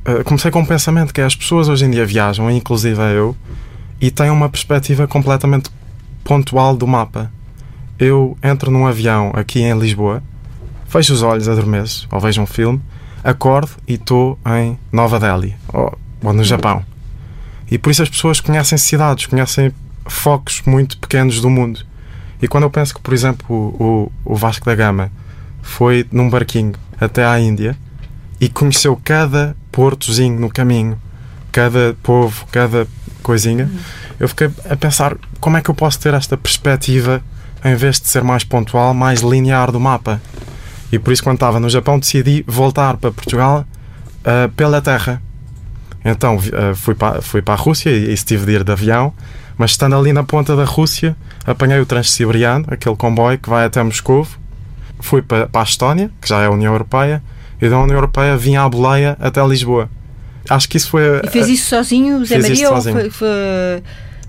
eh, 0.03 0.25
comecei 0.25 0.51
com 0.51 0.61
um 0.61 0.65
pensamento 0.65 1.13
que 1.13 1.21
é 1.21 1.25
as 1.25 1.37
pessoas 1.37 1.69
hoje 1.69 1.85
em 1.85 1.91
dia 1.91 2.07
viajam, 2.07 2.51
inclusive 2.51 2.99
eu, 3.15 3.37
e 4.01 4.11
têm 4.11 4.31
uma 4.31 4.49
perspectiva 4.49 5.07
completamente 5.07 5.71
pontual 6.25 6.75
do 6.75 6.87
mapa. 6.87 7.31
Eu 7.99 8.35
entro 8.43 8.71
num 8.71 8.87
avião 8.87 9.31
aqui 9.35 9.61
em 9.61 9.79
Lisboa, 9.79 10.23
fecho 10.87 11.13
os 11.13 11.21
olhos, 11.21 11.51
adormeço, 11.51 12.09
ou 12.11 12.19
vejo 12.19 12.41
um 12.41 12.47
filme, 12.47 12.81
acordo 13.23 13.73
e 13.87 13.95
estou 13.95 14.39
em 14.59 14.79
Nova 14.91 15.21
Delhi, 15.21 15.55
ou, 15.71 15.99
ou 16.25 16.33
no 16.33 16.43
Japão. 16.43 16.83
E 17.71 17.77
por 17.77 17.91
isso 17.91 18.03
as 18.03 18.09
pessoas 18.09 18.41
conhecem 18.41 18.79
cidades, 18.79 19.27
conhecem 19.27 19.71
focos 20.07 20.63
muito 20.65 20.97
pequenos 20.97 21.43
do 21.43 21.51
mundo. 21.51 21.85
E 22.41 22.49
quando 22.49 22.65
eu 22.65 22.71
penso 22.71 22.95
que, 22.95 23.03
por 23.03 23.13
exemplo, 23.13 23.47
o, 23.55 24.11
o 24.25 24.35
Vasco 24.35 24.65
da 24.65 24.75
Gama 24.75 25.13
foi 25.61 26.07
num 26.11 26.31
barquinho 26.31 26.73
até 26.99 27.23
à 27.23 27.39
Índia 27.39 27.77
e 28.41 28.49
conheceu 28.49 28.99
cada 29.03 29.57
portozinho 29.73 30.39
no 30.39 30.49
caminho, 30.49 31.01
cada 31.51 31.97
povo, 32.03 32.47
cada 32.53 32.87
coisinha, 33.23 33.71
eu 34.19 34.29
fiquei 34.29 34.51
a 34.69 34.77
pensar 34.77 35.17
como 35.41 35.57
é 35.57 35.63
que 35.63 35.71
eu 35.71 35.75
posso 35.75 35.99
ter 35.99 36.15
esta 36.15 36.37
perspectiva 36.37 37.23
em 37.65 37.75
vez 37.75 38.01
de 38.01 38.09
ser 38.09 38.23
mais 38.23 38.45
pontual, 38.45 38.95
mais 38.95 39.21
linear 39.21 39.71
do 39.73 39.81
mapa. 39.81 40.21
E 40.91 40.99
por 40.99 41.13
isso, 41.13 41.23
quando 41.23 41.35
estava 41.35 41.61
no 41.61 41.69
Japão, 41.69 41.99
decidi 41.99 42.45
voltar 42.47 42.97
para 42.97 43.11
Portugal 43.11 43.65
ah, 44.25 44.51
pela 44.57 44.81
terra. 44.81 45.23
Então 46.05 46.39
ah, 46.53 46.75
fui, 46.75 46.95
para, 46.95 47.21
fui 47.21 47.43
para 47.43 47.55
a 47.55 47.57
Rússia 47.57 47.91
e, 47.91 48.11
e 48.11 48.13
estive 48.13 48.47
de 48.47 48.53
ir 48.53 48.65
de 48.65 48.73
avião, 48.73 49.13
mas 49.57 49.73
estando 49.73 49.97
ali 49.97 50.13
na 50.13 50.23
ponta 50.23 50.55
da 50.57 50.65
Rússia, 50.65 51.17
apanhei 51.47 51.81
o 51.81 51.87
Transsiberiano, 51.87 52.67
aquele 52.69 52.97
comboio 52.97 53.39
que 53.39 53.49
vai 53.49 53.65
até 53.65 53.83
Moscou, 53.83 54.27
fui 55.01 55.23
para, 55.23 55.49
para 55.49 55.61
a 55.61 55.65
Estónia, 55.65 56.11
que 56.21 56.29
já 56.29 56.41
é 56.41 56.47
a 56.47 56.51
União 56.51 56.73
Europeia, 56.73 57.23
e 57.61 57.69
da 57.69 57.79
União 57.79 57.97
Europeia 57.97 58.37
vim 58.37 58.57
à 58.57 58.69
boleia 58.69 59.17
até 59.21 59.45
Lisboa. 59.47 59.89
Acho 60.49 60.69
que 60.69 60.77
isso 60.77 60.89
foi. 60.91 61.03
E 61.25 61.29
fez 61.29 61.49
isso 61.49 61.69
sozinho, 61.69 62.25
Zé 62.25 62.39
Maria? 62.39 62.71
Ou 62.71 62.81
foi- 62.81 63.11
foi- 63.11 63.83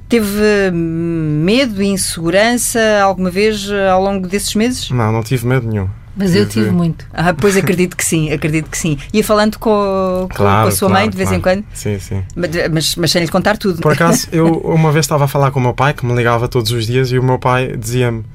teve 0.09 0.27
hum, 0.74 1.41
medo, 1.45 1.81
insegurança 1.81 2.79
alguma 3.01 3.29
vez 3.29 3.69
eh, 3.69 3.89
ao 3.89 4.01
longo 4.03 4.27
desses 4.27 4.53
meses? 4.55 4.89
Não, 4.91 5.12
não 5.12 5.24
tive 5.24 5.48
medo 5.48 5.67
nenhum. 5.67 5.88
Mas 6.17 6.36
eu 6.36 6.45
tive 6.50 6.69
muito. 6.71 7.05
Ah, 7.13 7.33
pois 7.33 7.55
acredito 7.55 7.95
que 7.95 8.03
sim, 8.03 8.29
acredito 8.33 8.69
que 8.69 8.77
sim. 8.77 8.98
Ia 9.13 9.24
falando 9.24 9.57
com, 9.57 10.27
com- 10.29 10.36
Claro, 10.36 10.63
com 10.63 10.67
a 10.67 10.71
sua 10.71 10.89
claro, 10.89 11.03
mãe 11.03 11.09
de 11.09 11.15
vez 11.15 11.31
em 11.31 11.39
claro. 11.39 11.63
quando, 11.63 11.65
Sim, 11.74 11.98
sim. 12.00 12.24
mas, 12.36 12.95
mas, 12.98 13.12
sem 13.12 13.21
lhe 13.21 13.29
contar 13.29 13.57
tudo. 13.57 13.79
Por 13.81 13.93
acaso, 13.93 14.27
eu 14.33 14.48
uma 14.57 14.91
vez 14.91 15.05
estava 15.05 15.24
a 15.24 15.27
falar 15.29 15.51
com 15.51 15.59
o 15.62 15.63
meu 15.63 15.74
pai, 15.74 15.93
que 15.93 16.05
me 16.05 16.13
ligava 16.13 16.50
todos 16.50 16.71
os 16.71 16.86
dias, 16.88 17.09
e 17.13 17.17
o 17.17 17.24
meu 17.24 17.39
pai 17.39 17.77
dizia-me, 17.77 18.25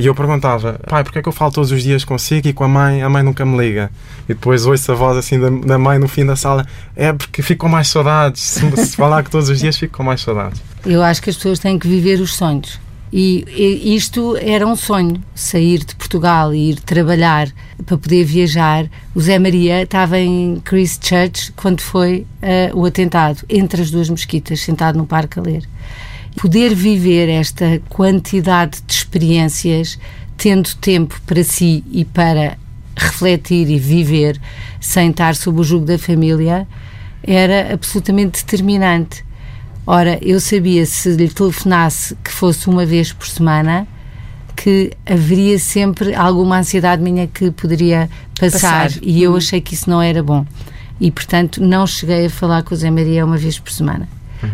e 0.00 0.06
eu 0.06 0.14
perguntava, 0.14 0.78
pai, 0.88 1.02
porquê 1.02 1.20
é 1.20 1.22
que 1.22 1.28
eu 1.28 1.32
falo 1.32 1.50
todos 1.52 1.72
os 1.72 1.82
dias 1.82 2.04
consigo 2.04 2.48
e 2.48 2.52
com 2.52 2.64
a 2.64 2.68
mãe, 2.68 3.02
a 3.02 3.08
mãe 3.08 3.22
nunca 3.22 3.44
me 3.44 3.56
liga? 3.56 3.90
E 4.24 4.34
depois 4.34 4.66
ouço 4.66 4.92
a 4.92 4.94
voz 4.94 5.16
assim 5.16 5.40
da, 5.40 5.48
da 5.48 5.78
mãe 5.78 5.98
no 5.98 6.06
fim 6.06 6.24
da 6.24 6.36
sala, 6.36 6.66
é 6.94 7.12
porque 7.12 7.42
fico 7.42 7.62
com 7.62 7.68
mais 7.68 7.88
saudades, 7.88 8.42
se, 8.42 8.76
se 8.76 8.96
falar 8.96 9.22
que 9.22 9.30
todos 9.30 9.48
os 9.48 9.58
dias 9.58 9.76
fico 9.76 9.96
com 9.96 10.02
mais 10.02 10.20
saudades. 10.20 10.60
Eu 10.84 11.02
acho 11.02 11.22
que 11.22 11.30
as 11.30 11.36
pessoas 11.36 11.58
têm 11.58 11.78
que 11.78 11.88
viver 11.88 12.20
os 12.20 12.34
sonhos. 12.34 12.78
E, 13.12 13.44
e 13.48 13.96
isto 13.96 14.36
era 14.36 14.64
um 14.64 14.76
sonho, 14.76 15.20
sair 15.34 15.78
de 15.78 15.96
Portugal 15.96 16.54
e 16.54 16.70
ir 16.70 16.80
trabalhar 16.80 17.48
para 17.84 17.98
poder 17.98 18.24
viajar. 18.24 18.86
O 19.14 19.20
Zé 19.20 19.38
Maria 19.38 19.82
estava 19.82 20.18
em 20.18 20.60
Christchurch 20.64 21.52
quando 21.56 21.80
foi 21.80 22.24
eh, 22.40 22.70
o 22.72 22.84
atentado, 22.84 23.42
entre 23.48 23.82
as 23.82 23.90
duas 23.90 24.08
mesquitas, 24.08 24.60
sentado 24.60 24.96
no 24.96 25.06
parque 25.06 25.40
a 25.40 25.42
ler. 25.42 25.68
Poder 26.36 26.74
viver 26.74 27.28
esta 27.28 27.80
quantidade 27.88 28.80
de 28.86 28.92
experiências, 28.92 29.98
tendo 30.36 30.74
tempo 30.76 31.20
para 31.26 31.42
si 31.42 31.84
e 31.90 32.04
para 32.04 32.56
refletir 32.96 33.68
e 33.68 33.78
viver 33.78 34.40
sem 34.80 35.10
estar 35.10 35.34
sob 35.34 35.60
o 35.60 35.64
jugo 35.64 35.86
da 35.86 35.98
família, 35.98 36.66
era 37.22 37.72
absolutamente 37.72 38.44
determinante. 38.44 39.24
Ora, 39.86 40.18
eu 40.22 40.40
sabia 40.40 40.86
se 40.86 41.10
lhe 41.14 41.28
telefonasse 41.28 42.16
que 42.22 42.30
fosse 42.30 42.68
uma 42.68 42.86
vez 42.86 43.12
por 43.12 43.26
semana 43.26 43.86
que 44.56 44.92
haveria 45.06 45.58
sempre 45.58 46.14
alguma 46.14 46.58
ansiedade 46.58 47.02
minha 47.02 47.26
que 47.26 47.50
poderia 47.50 48.10
passar, 48.38 48.84
Passar. 48.84 48.98
e 49.02 49.22
eu 49.22 49.34
achei 49.34 49.60
que 49.60 49.74
isso 49.74 49.88
não 49.88 50.02
era 50.02 50.22
bom. 50.22 50.44
E, 51.00 51.10
portanto, 51.10 51.62
não 51.62 51.86
cheguei 51.86 52.26
a 52.26 52.30
falar 52.30 52.62
com 52.62 52.74
o 52.74 52.76
Zé 52.76 52.90
Maria 52.90 53.24
uma 53.24 53.38
vez 53.38 53.58
por 53.58 53.72
semana. 53.72 54.06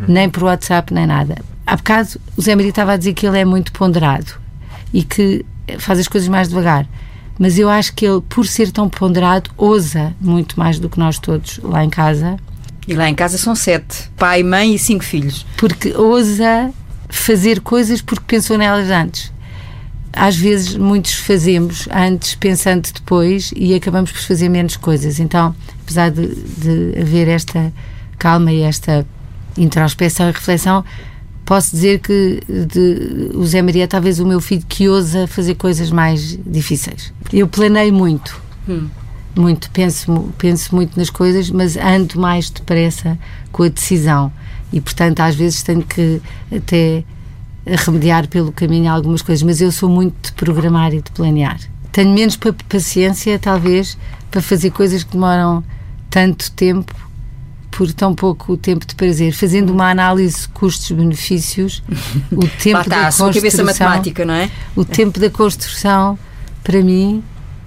Nem 0.07 0.29
por 0.29 0.45
WhatsApp, 0.45 0.95
nem 0.95 1.07
nada. 1.07 1.37
Há 1.67 1.77
bocado 1.77 2.21
o 2.37 2.43
Zé 2.43 2.55
Maria 2.55 2.71
estava 2.71 2.93
a 2.93 2.97
dizer 2.97 3.13
que 3.13 3.27
ele 3.27 3.39
é 3.39 3.45
muito 3.45 3.73
ponderado 3.73 4.33
e 4.93 5.03
que 5.03 5.45
faz 5.79 5.99
as 5.99 6.07
coisas 6.09 6.29
mais 6.29 6.49
devagar. 6.49 6.87
Mas 7.39 7.59
eu 7.59 7.69
acho 7.69 7.93
que 7.95 8.07
ele, 8.07 8.21
por 8.23 8.47
ser 8.47 8.71
tão 8.71 8.89
ponderado, 8.89 9.51
ousa 9.57 10.15
muito 10.21 10.59
mais 10.59 10.79
do 10.79 10.89
que 10.89 10.99
nós 10.99 11.19
todos 11.19 11.59
lá 11.63 11.85
em 11.85 11.91
casa 11.91 12.39
E 12.87 12.95
lá 12.95 13.09
em 13.09 13.15
casa 13.15 13.37
são 13.37 13.55
sete: 13.55 14.11
pai, 14.17 14.43
mãe 14.43 14.75
e 14.75 14.79
cinco 14.79 15.05
filhos. 15.05 15.45
porque 15.57 15.93
ousa 15.95 16.73
fazer 17.09 17.61
coisas 17.61 18.01
porque 18.01 18.25
pensou 18.27 18.57
nelas 18.57 18.91
antes. 18.91 19.33
Às 20.13 20.35
vezes, 20.37 20.75
muitos 20.77 21.15
fazemos 21.15 21.87
antes, 21.93 22.35
pensando 22.37 22.91
depois, 22.91 23.53
e 23.55 23.75
acabamos 23.75 24.11
por 24.11 24.21
fazer 24.21 24.49
menos 24.49 24.77
coisas. 24.77 25.21
Então, 25.21 25.55
apesar 25.83 26.11
de, 26.11 26.29
de 26.35 26.99
haver 26.99 27.29
esta 27.29 27.71
calma 28.19 28.51
e 28.51 28.63
esta 28.63 29.07
introspeção 29.59 30.31
e 30.31 30.33
reflexão, 30.33 30.83
posso 31.47 31.71
dizer 31.71 32.01
que 32.01 32.43
de, 32.49 33.31
o 33.35 33.47
Zé 33.47 33.63
Maria 33.63 33.85
é 33.85 33.87
talvez 33.87 34.19
o 34.19 34.27
meu 34.27 34.41
filho 34.41 34.65
que 34.69 34.89
ousa 34.89 35.27
fazer 35.29 35.55
coisas 35.55 35.91
mais 35.91 36.39
difíceis. 36.45 37.13
Eu 37.33 37.47
planei 37.47 37.91
muito. 37.91 38.39
Hum. 38.69 38.89
Muito, 39.35 39.71
penso, 39.71 40.35
penso 40.37 40.75
muito 40.75 40.99
nas 40.99 41.09
coisas, 41.09 41.51
mas 41.51 41.77
ando 41.77 42.19
mais 42.19 42.51
depressa 42.51 43.19
com 43.53 43.63
a 43.63 43.69
decisão. 43.69 44.33
E, 44.73 44.81
portanto, 44.81 45.21
às 45.21 45.35
vezes 45.37 45.63
tenho 45.63 45.83
que 45.83 46.21
até 46.55 47.05
remediar 47.65 48.27
pelo 48.29 48.51
caminho 48.51 48.91
algumas 48.91 49.23
coisas, 49.23 49.43
mas 49.43 49.61
eu 49.61 49.71
sou 49.71 49.89
muito 49.89 50.29
de 50.29 50.33
programar 50.33 50.93
e 50.95 51.03
de 51.03 51.11
planear. 51.13 51.59
Tenho 51.93 52.13
menos 52.13 52.39
paciência, 52.69 53.39
talvez, 53.39 53.97
para 54.31 54.43
fazer 54.43 54.71
coisas 54.71 55.05
que 55.05 55.13
demoram 55.13 55.63
tanto 56.11 56.51
tempo 56.53 56.95
por 57.77 57.93
tão 57.93 58.15
pouco 58.15 58.57
tempo 58.57 58.87
de 58.87 58.95
prazer, 58.95 59.35
fazendo 59.35 59.71
uma 59.71 59.91
análise 59.91 60.49
custos-benefícios, 60.49 61.83
o 62.33 62.49
tempo 62.49 62.81
está, 62.81 62.83
da 62.83 63.05
construção, 63.05 63.33
cabeça 63.35 63.63
matemática, 63.63 64.25
não 64.25 64.33
é? 64.33 64.51
O 64.75 64.83
tempo 64.83 65.21
da 65.21 65.29
construção, 65.29 66.19
para 66.65 66.83
mim, 66.83 67.23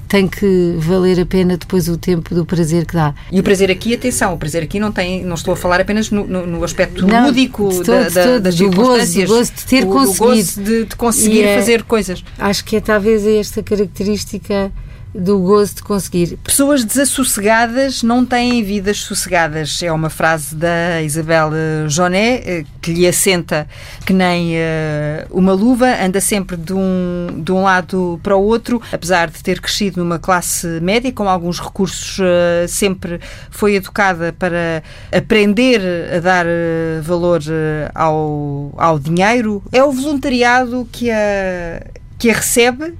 tem 0.07 0.27
que 0.27 0.73
valer 0.79 1.19
a 1.19 1.25
pena 1.27 1.55
depois 1.55 1.87
o 1.87 1.95
tempo 1.95 2.33
do 2.33 2.43
prazer 2.43 2.87
que 2.87 2.95
dá. 2.95 3.13
E 3.31 3.39
o 3.39 3.43
prazer 3.43 3.69
aqui, 3.69 3.93
atenção, 3.93 4.33
o 4.33 4.37
prazer 4.37 4.63
aqui 4.63 4.79
não 4.79 4.91
tem, 4.91 5.23
não 5.23 5.35
estou 5.35 5.53
a 5.53 5.57
falar 5.57 5.79
apenas 5.79 6.09
no, 6.09 6.25
no, 6.25 6.47
no 6.47 6.63
aspecto 6.63 7.05
não, 7.05 7.27
lúdico 7.27 7.69
todo, 7.69 8.11
da, 8.11 8.23
todo, 8.23 8.41
das 8.41 8.55
do. 8.55 8.71
Gozo, 8.71 9.21
do 9.21 9.27
gozo 9.27 9.51
de 9.53 9.65
ter 9.65 9.83
o, 9.83 9.91
conseguido. 9.91 10.25
gozo 10.25 10.63
de, 10.63 10.85
de 10.85 10.95
conseguir 10.95 11.43
é, 11.43 11.55
fazer 11.55 11.83
coisas. 11.83 12.23
Acho 12.39 12.65
que 12.65 12.77
é 12.77 12.81
talvez 12.81 13.27
esta 13.27 13.61
característica 13.61 14.71
do 15.13 15.39
gozo 15.39 15.75
de 15.75 15.83
conseguir. 15.83 16.37
Pessoas 16.43 16.83
desassossegadas 16.83 18.03
não 18.03 18.25
têm 18.25 18.63
vidas 18.63 18.97
sossegadas. 18.99 19.81
É 19.81 19.91
uma 19.91 20.09
frase 20.09 20.55
da 20.55 21.01
Isabel 21.01 21.51
Joné, 21.87 22.41
eh, 22.45 22.65
que 22.81 22.93
lhe 22.93 23.07
assenta 23.07 23.67
que 24.05 24.13
nem 24.13 24.55
uh, 24.55 24.59
uma 25.31 25.53
luva, 25.53 25.87
anda 26.01 26.21
sempre 26.21 26.55
de 26.55 26.73
um, 26.73 27.41
de 27.43 27.51
um 27.51 27.63
lado 27.63 28.19
para 28.21 28.35
o 28.35 28.43
outro. 28.43 28.81
Apesar 28.91 29.29
de 29.29 29.41
ter 29.41 29.59
crescido 29.59 30.03
numa 30.03 30.19
classe 30.19 30.67
média, 30.79 31.11
com 31.11 31.27
alguns 31.27 31.59
recursos, 31.59 32.19
uh, 32.19 32.67
sempre 32.67 33.19
foi 33.49 33.75
educada 33.75 34.33
para 34.37 34.83
aprender 35.11 35.81
a 36.15 36.19
dar 36.19 36.45
valor 37.01 37.41
ao, 37.95 38.73
ao 38.77 38.99
dinheiro. 38.99 39.63
É 39.71 39.83
o 39.83 39.91
voluntariado 39.91 40.87
que 40.91 41.09
a, 41.09 41.83
que 42.17 42.29
a 42.29 42.33
recebe 42.33 42.93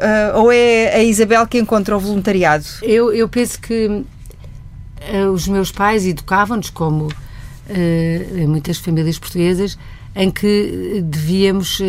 Uh, 0.00 0.38
ou 0.38 0.50
é 0.50 0.94
a 0.94 1.02
Isabel 1.04 1.46
que 1.46 1.58
encontra 1.58 1.94
o 1.94 2.00
voluntariado? 2.00 2.64
Eu, 2.82 3.12
eu 3.12 3.28
penso 3.28 3.60
que 3.60 3.86
uh, 3.86 4.04
os 5.30 5.46
meus 5.46 5.70
pais 5.70 6.06
educavam-nos, 6.06 6.70
como 6.70 7.04
uh, 7.04 8.48
muitas 8.48 8.78
famílias 8.78 9.18
portuguesas, 9.18 9.76
em 10.16 10.30
que 10.30 11.02
devíamos 11.04 11.80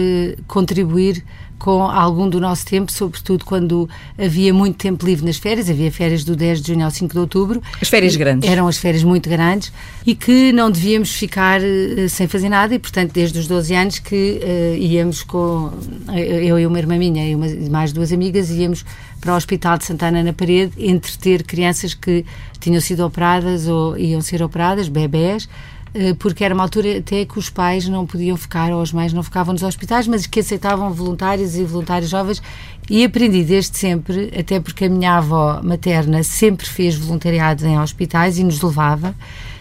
contribuir 0.46 1.24
com 1.62 1.84
algum 1.84 2.28
do 2.28 2.42
nosso 2.42 2.66
tempo, 2.66 2.92
sobretudo 2.92 3.46
quando 3.46 3.88
havia 4.18 4.52
muito 4.52 4.78
tempo 4.78 5.06
livre 5.06 5.24
nas 5.24 5.38
férias, 5.38 5.70
havia 5.70 5.92
férias 5.92 6.24
do 6.24 6.36
10 6.36 6.60
de 6.60 6.74
junho 6.74 6.84
ao 6.84 6.90
5 6.90 7.14
de 7.14 7.20
outubro. 7.20 7.62
As 7.80 7.88
férias 7.88 8.16
grandes. 8.16 8.50
Eram 8.50 8.68
as 8.68 8.78
férias 8.78 9.04
muito 9.04 9.30
grandes 9.30 9.72
e 10.04 10.16
que 10.16 10.52
não 10.52 10.72
devíamos 10.72 11.12
ficar 11.12 11.62
uh, 11.62 12.10
sem 12.10 12.28
fazer 12.28 12.50
nada 12.50 12.74
e, 12.74 12.80
portanto, 12.80 13.12
desde 13.14 13.38
os 13.38 13.46
12 13.46 13.76
anos 13.76 14.00
que 14.00 14.42
uh, 14.42 14.76
íamos 14.76 15.22
com, 15.22 15.72
eu 16.18 16.60
e 16.60 16.66
uma 16.66 16.80
irmã 16.80 16.98
minha 16.98 17.30
e 17.30 17.36
uma, 17.36 17.46
mais 17.70 17.94
duas 17.94 18.12
amigas, 18.12 18.50
íamos 18.50 18.84
para 19.22 19.34
o 19.34 19.38
Hospital 19.38 19.78
de 19.78 19.86
Santana 19.86 20.24
na 20.24 20.34
Parede 20.34 20.74
entreter 20.80 21.44
crianças 21.44 21.94
que 21.94 22.26
tinham 22.60 22.82
sido 22.82 23.06
operadas 23.06 23.68
ou 23.68 23.96
iam 23.98 24.20
ser 24.20 24.42
operadas, 24.42 24.88
bebés, 24.88 25.48
eh, 25.48 25.71
porque 26.20 26.44
era 26.44 26.54
uma 26.54 26.64
altura 26.64 27.00
até 27.00 27.26
que 27.26 27.38
os 27.38 27.50
pais 27.50 27.88
não 27.88 28.06
podiam 28.06 28.38
ficar, 28.38 28.72
ou 28.72 28.82
as 28.82 28.94
mães 28.94 29.12
não 29.12 29.22
ficavam 29.24 29.54
nos 29.54 29.64
hospitais, 29.64 30.08
mas 30.08 30.26
que 30.26 30.40
aceitavam 30.40 30.92
voluntários 30.94 31.56
e 31.56 31.64
voluntários 31.64 32.10
jovens. 32.10 32.42
E 32.90 33.04
aprendi 33.04 33.44
desde 33.44 33.78
sempre, 33.78 34.32
até 34.38 34.60
porque 34.60 34.86
a 34.86 34.90
minha 34.90 35.18
avó 35.18 35.62
materna 35.64 36.24
sempre 36.24 36.66
fez 36.66 36.96
voluntariado 36.96 37.66
em 37.66 37.80
hospitais 37.80 38.38
e 38.38 38.44
nos 38.44 38.62
levava, 38.62 39.14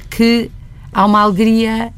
que 0.09 0.51
há 0.93 1.05
uma 1.05 1.21
alegria 1.21 1.93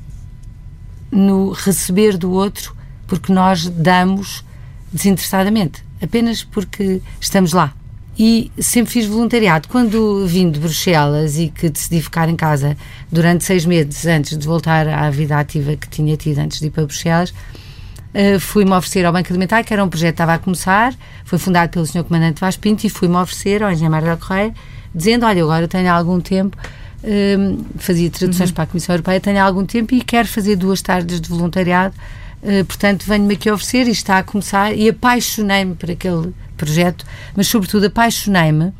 no 1.10 1.50
receber 1.52 2.16
do 2.16 2.30
outro, 2.30 2.74
porque 3.06 3.32
nós 3.32 3.68
damos 3.68 4.44
desinteressadamente, 4.90 5.84
apenas 6.00 6.42
porque 6.42 7.02
estamos 7.20 7.52
lá 7.52 7.74
e 8.18 8.50
sempre 8.58 8.92
fiz 8.92 9.06
voluntariado. 9.06 9.68
Quando 9.68 10.26
vim 10.26 10.50
de 10.50 10.60
Bruxelas 10.60 11.38
e 11.38 11.48
que 11.48 11.68
decidi 11.68 12.00
ficar 12.02 12.28
em 12.28 12.36
casa 12.36 12.76
durante 13.10 13.44
seis 13.44 13.64
meses 13.64 14.06
antes 14.06 14.36
de 14.36 14.46
voltar 14.46 14.86
à 14.86 15.10
vida 15.10 15.38
ativa 15.38 15.76
que 15.76 15.88
tinha 15.88 16.16
tido 16.16 16.38
antes 16.38 16.60
de 16.60 16.66
ir 16.66 16.70
para 16.70 16.84
Bruxelas, 16.84 17.30
uh, 17.30 18.38
fui-me 18.38 18.72
oferecer 18.72 19.06
ao 19.06 19.12
Banco 19.12 19.28
Alimentar, 19.30 19.64
que 19.64 19.72
era 19.72 19.82
um 19.82 19.88
projeto 19.88 20.10
que 20.10 20.14
estava 20.14 20.34
a 20.34 20.38
começar, 20.38 20.94
foi 21.24 21.38
fundado 21.38 21.70
pelo 21.70 21.86
Sr. 21.86 22.04
Comandante 22.04 22.40
Vaz 22.40 22.56
Pinto, 22.56 22.86
e 22.86 22.90
fui-me 22.90 23.16
oferecer 23.16 23.62
ao 23.62 23.70
Engenheiro 23.70 23.92
Mário 23.92 24.18
Correia, 24.18 24.54
dizendo, 24.94 25.24
olha, 25.24 25.42
agora 25.42 25.66
tenho 25.66 25.90
algum 25.90 26.20
tempo, 26.20 26.56
uh, 27.02 27.64
fazia 27.78 28.10
traduções 28.10 28.50
uhum. 28.50 28.54
para 28.54 28.64
a 28.64 28.66
Comissão 28.66 28.94
Europeia, 28.94 29.20
tenho 29.20 29.42
algum 29.42 29.64
tempo 29.64 29.94
e 29.94 30.02
quero 30.02 30.28
fazer 30.28 30.56
duas 30.56 30.82
tardes 30.82 31.18
de 31.18 31.28
voluntariado, 31.30 31.94
uh, 32.42 32.64
portanto 32.66 33.04
venho-me 33.06 33.34
aqui 33.34 33.50
oferecer 33.50 33.88
e 33.88 33.90
está 33.90 34.18
a 34.18 34.22
começar, 34.22 34.76
e 34.76 34.90
apaixonei-me 34.90 35.74
por 35.74 35.90
aquele 35.90 36.34
projeto, 36.62 37.04
mas 37.36 37.48
sobretudo 37.48 37.86
apaixonei-me 37.86 38.72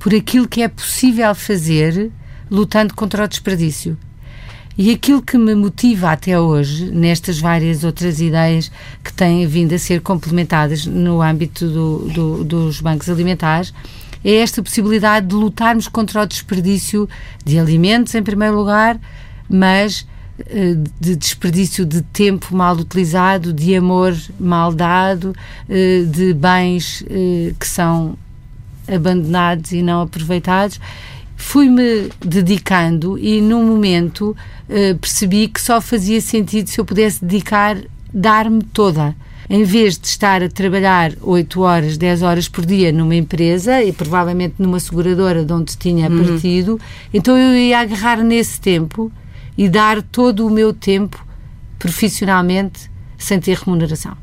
por 0.00 0.12
aquilo 0.12 0.48
que 0.48 0.62
é 0.62 0.68
possível 0.68 1.32
fazer 1.34 2.10
lutando 2.50 2.92
contra 2.94 3.24
o 3.24 3.28
desperdício. 3.28 3.96
E 4.76 4.90
aquilo 4.90 5.22
que 5.22 5.38
me 5.38 5.54
motiva 5.54 6.10
até 6.10 6.40
hoje, 6.40 6.90
nestas 6.90 7.38
várias 7.38 7.84
outras 7.84 8.20
ideias 8.20 8.72
que 9.04 9.12
têm 9.12 9.46
vindo 9.46 9.74
a 9.74 9.78
ser 9.78 10.00
complementadas 10.00 10.86
no 10.86 11.22
âmbito 11.22 11.68
do, 11.68 11.98
do, 12.08 12.44
dos 12.44 12.80
bancos 12.80 13.08
alimentares, 13.08 13.72
é 14.24 14.36
esta 14.36 14.62
possibilidade 14.62 15.26
de 15.26 15.34
lutarmos 15.34 15.86
contra 15.86 16.22
o 16.22 16.26
desperdício 16.26 17.08
de 17.44 17.58
alimentos, 17.58 18.14
em 18.14 18.22
primeiro 18.22 18.56
lugar, 18.56 18.98
mas 19.48 20.06
de 21.00 21.16
desperdício 21.16 21.84
de 21.84 22.02
tempo 22.02 22.54
mal 22.54 22.76
utilizado, 22.76 23.52
de 23.52 23.74
amor 23.74 24.16
mal 24.38 24.72
dado, 24.72 25.34
eh, 25.68 26.04
de 26.06 26.32
bens 26.32 27.04
eh, 27.08 27.52
que 27.58 27.66
são 27.66 28.16
abandonados 28.88 29.72
e 29.72 29.82
não 29.82 30.02
aproveitados. 30.02 30.80
Fui-me 31.36 32.10
dedicando 32.20 33.18
e, 33.18 33.40
num 33.40 33.64
momento, 33.64 34.36
percebi 35.00 35.48
que 35.48 35.58
só 35.60 35.80
fazia 35.80 36.20
sentido 36.20 36.68
se 36.68 36.78
eu 36.78 36.84
pudesse 36.84 37.24
dedicar, 37.24 37.78
dar-me 38.12 38.62
toda 38.62 39.16
em 39.50 39.64
vez 39.64 39.98
de 39.98 40.06
estar 40.06 40.44
a 40.44 40.48
trabalhar 40.48 41.12
8 41.20 41.60
horas, 41.60 41.98
10 41.98 42.22
horas 42.22 42.48
por 42.48 42.64
dia 42.64 42.92
numa 42.92 43.16
empresa 43.16 43.82
e 43.82 43.92
provavelmente 43.92 44.54
numa 44.60 44.78
seguradora 44.78 45.44
de 45.44 45.52
onde 45.52 45.76
tinha 45.76 46.08
uhum. 46.08 46.24
partido, 46.24 46.80
então 47.12 47.36
eu 47.36 47.56
ia 47.56 47.80
agarrar 47.80 48.22
nesse 48.22 48.60
tempo 48.60 49.10
e 49.60 49.68
dar 49.68 50.00
todo 50.00 50.46
o 50.46 50.50
meu 50.50 50.72
tempo 50.72 51.22
profissionalmente 51.78 52.90
sem 53.18 53.38
ter 53.38 53.58
remuneração. 53.58 54.16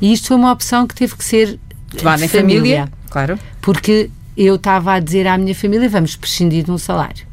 E 0.00 0.12
isto 0.12 0.28
foi 0.28 0.36
uma 0.36 0.52
opção 0.52 0.86
que 0.86 0.94
teve 0.94 1.16
que 1.16 1.24
ser 1.24 1.58
tomada 1.96 2.24
em 2.24 2.28
família, 2.28 2.88
claro. 3.10 3.36
Porque 3.60 4.08
eu 4.36 4.54
estava 4.54 4.92
a 4.92 5.00
dizer 5.00 5.26
à 5.26 5.36
minha 5.36 5.52
família: 5.52 5.88
vamos 5.88 6.14
prescindir 6.14 6.62
de 6.62 6.70
um 6.70 6.78
salário. 6.78 7.26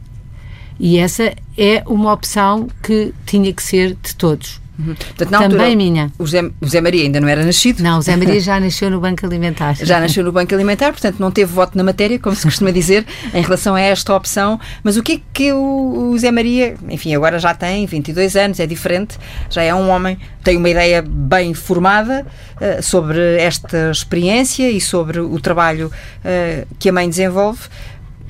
E 0.80 0.98
essa 0.98 1.36
é 1.56 1.84
uma 1.86 2.12
opção 2.12 2.68
que 2.82 3.14
tinha 3.28 3.54
que 3.54 3.62
ser 3.62 3.96
de 4.02 4.16
todos. 4.16 4.60
Uhum. 4.78 4.94
Portanto, 4.96 5.30
Também 5.30 5.44
altura, 5.44 5.76
minha. 5.76 6.12
O 6.20 6.28
Zé, 6.28 6.42
o 6.60 6.68
Zé, 6.68 6.82
Maria 6.82 7.04
ainda 7.04 7.22
não 7.22 7.28
era 7.28 7.46
nascido? 7.46 7.82
Não, 7.82 7.98
o 7.98 8.02
Zé 8.02 8.16
Maria 8.16 8.40
já 8.42 8.60
nasceu 8.60 8.90
no 8.90 9.00
Banco 9.00 9.26
Alimentar. 9.26 9.76
já 9.76 10.00
nasceu 10.00 10.24
no 10.24 10.32
Banco 10.32 10.54
Alimentar, 10.54 10.92
portanto 10.92 11.18
não 11.20 11.32
teve 11.32 11.52
voto 11.52 11.78
na 11.78 11.84
matéria, 11.84 12.20
como 12.20 12.36
se 12.36 12.44
costuma 12.44 12.72
dizer, 12.72 13.06
em 13.34 13.42
relação 13.42 13.76
a 13.76 13.82
esta 13.82 14.14
opção. 14.14 14.60
Mas 14.84 14.98
o 14.98 15.04
que 15.04 15.14
é 15.14 15.20
que 15.34 15.54
o, 15.54 16.12
o 16.12 16.18
Zé 16.18 16.32
Maria, 16.32 16.76
enfim, 16.90 17.16
agora 17.16 17.40
já 17.40 17.54
tem 17.54 17.86
22 17.86 18.36
anos, 18.36 18.60
é 18.60 18.68
diferente, 18.68 19.18
já 19.50 19.64
é 19.64 19.74
um 19.74 19.90
homem, 19.90 20.18
tem 20.44 20.58
uma 20.58 20.70
ideia 20.70 21.02
bem 21.02 21.54
formada 21.54 22.26
uh, 22.56 22.84
sobre 22.84 23.38
esta 23.38 23.92
experiência 23.92 24.70
e 24.70 24.82
sobre 24.82 25.20
o 25.20 25.40
trabalho 25.40 25.88
uh, 25.88 26.68
que 26.78 26.90
a 26.90 26.94
mãe 26.94 27.10
desenvolve. 27.10 27.62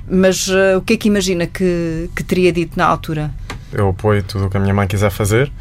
Mas 0.08 0.48
uh, 0.48 0.78
o 0.78 0.82
que 0.82 0.94
é 0.94 0.98
que 0.98 1.08
imagina 1.08 1.48
que, 1.48 2.10
que 2.16 2.24
teria 2.24 2.52
dito 2.52 2.78
na 2.78 2.86
altura? 2.86 3.32
Eu 3.74 3.90
apoio 3.90 4.22
tudo 4.22 4.46
o 4.46 4.50
que 4.50 4.58
a 4.58 4.60
minha 4.60 4.74
mãe 4.74 4.88
quiser 4.88 5.10
fazer 5.10 5.52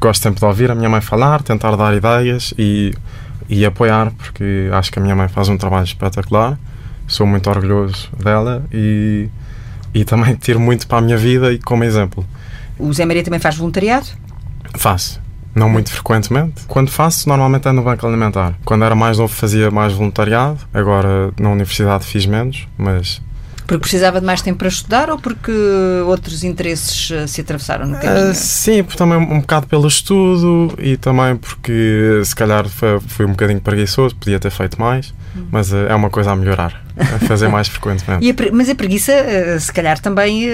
gosto 0.00 0.22
sempre 0.22 0.40
de 0.40 0.44
ouvir 0.44 0.70
a 0.70 0.74
minha 0.74 0.88
mãe 0.88 1.00
falar, 1.00 1.42
tentar 1.42 1.74
dar 1.76 1.94
ideias 1.94 2.52
e, 2.58 2.94
e 3.48 3.64
apoiar, 3.64 4.12
porque 4.12 4.68
acho 4.72 4.92
que 4.92 4.98
a 4.98 5.02
minha 5.02 5.14
mãe 5.14 5.28
faz 5.28 5.48
um 5.48 5.56
trabalho 5.56 5.84
espetacular. 5.84 6.58
Sou 7.06 7.26
muito 7.26 7.48
orgulhoso 7.48 8.08
dela 8.18 8.64
e, 8.72 9.28
e 9.94 10.04
também 10.04 10.34
tiro 10.40 10.58
muito 10.58 10.86
para 10.86 10.98
a 10.98 11.00
minha 11.00 11.16
vida 11.16 11.52
e 11.52 11.58
como 11.58 11.84
exemplo. 11.84 12.24
O 12.78 12.92
Zé 12.92 13.04
Maria 13.04 13.22
também 13.22 13.40
faz 13.40 13.56
voluntariado? 13.56 14.06
Faço. 14.74 15.20
Não 15.54 15.70
muito 15.70 15.90
frequentemente. 15.90 16.64
Quando 16.68 16.90
faço, 16.90 17.26
normalmente 17.28 17.66
é 17.66 17.72
no 17.72 17.82
banco 17.82 18.06
alimentar. 18.06 18.54
Quando 18.62 18.84
era 18.84 18.94
mais 18.94 19.16
novo, 19.16 19.32
fazia 19.32 19.70
mais 19.70 19.94
voluntariado. 19.94 20.58
Agora, 20.74 21.32
na 21.40 21.48
universidade, 21.48 22.04
fiz 22.04 22.26
menos, 22.26 22.68
mas 22.76 23.22
porque 23.66 23.80
precisava 23.80 24.20
de 24.20 24.26
mais 24.26 24.40
tempo 24.42 24.58
para 24.58 24.68
estudar 24.68 25.10
ou 25.10 25.18
porque 25.18 25.52
outros 26.06 26.44
interesses 26.44 27.10
eh, 27.10 27.26
se 27.26 27.40
atravessaram 27.40 27.86
no 27.86 27.98
caminho? 27.98 28.30
Uh, 28.30 28.34
sim, 28.34 28.82
também 28.84 29.18
um 29.18 29.40
bocado 29.40 29.66
pelo 29.66 29.88
estudo 29.88 30.74
e 30.78 30.96
também 30.96 31.36
porque 31.36 32.22
se 32.24 32.34
calhar 32.34 32.68
foi, 32.68 33.00
foi 33.00 33.26
um 33.26 33.30
bocadinho 33.30 33.60
preguiçoso, 33.60 34.14
podia 34.14 34.38
ter 34.38 34.50
feito 34.50 34.80
mais. 34.80 35.12
Mas 35.50 35.72
uh, 35.72 35.86
é 35.88 35.94
uma 35.94 36.10
coisa 36.10 36.32
a 36.32 36.36
melhorar, 36.36 36.82
a 36.96 37.18
fazer 37.26 37.48
mais 37.48 37.68
frequentemente. 37.68 38.28
A, 38.28 38.52
mas 38.52 38.68
a 38.68 38.74
preguiça, 38.74 39.12
uh, 39.12 39.60
se 39.60 39.72
calhar, 39.72 39.98
também 39.98 40.48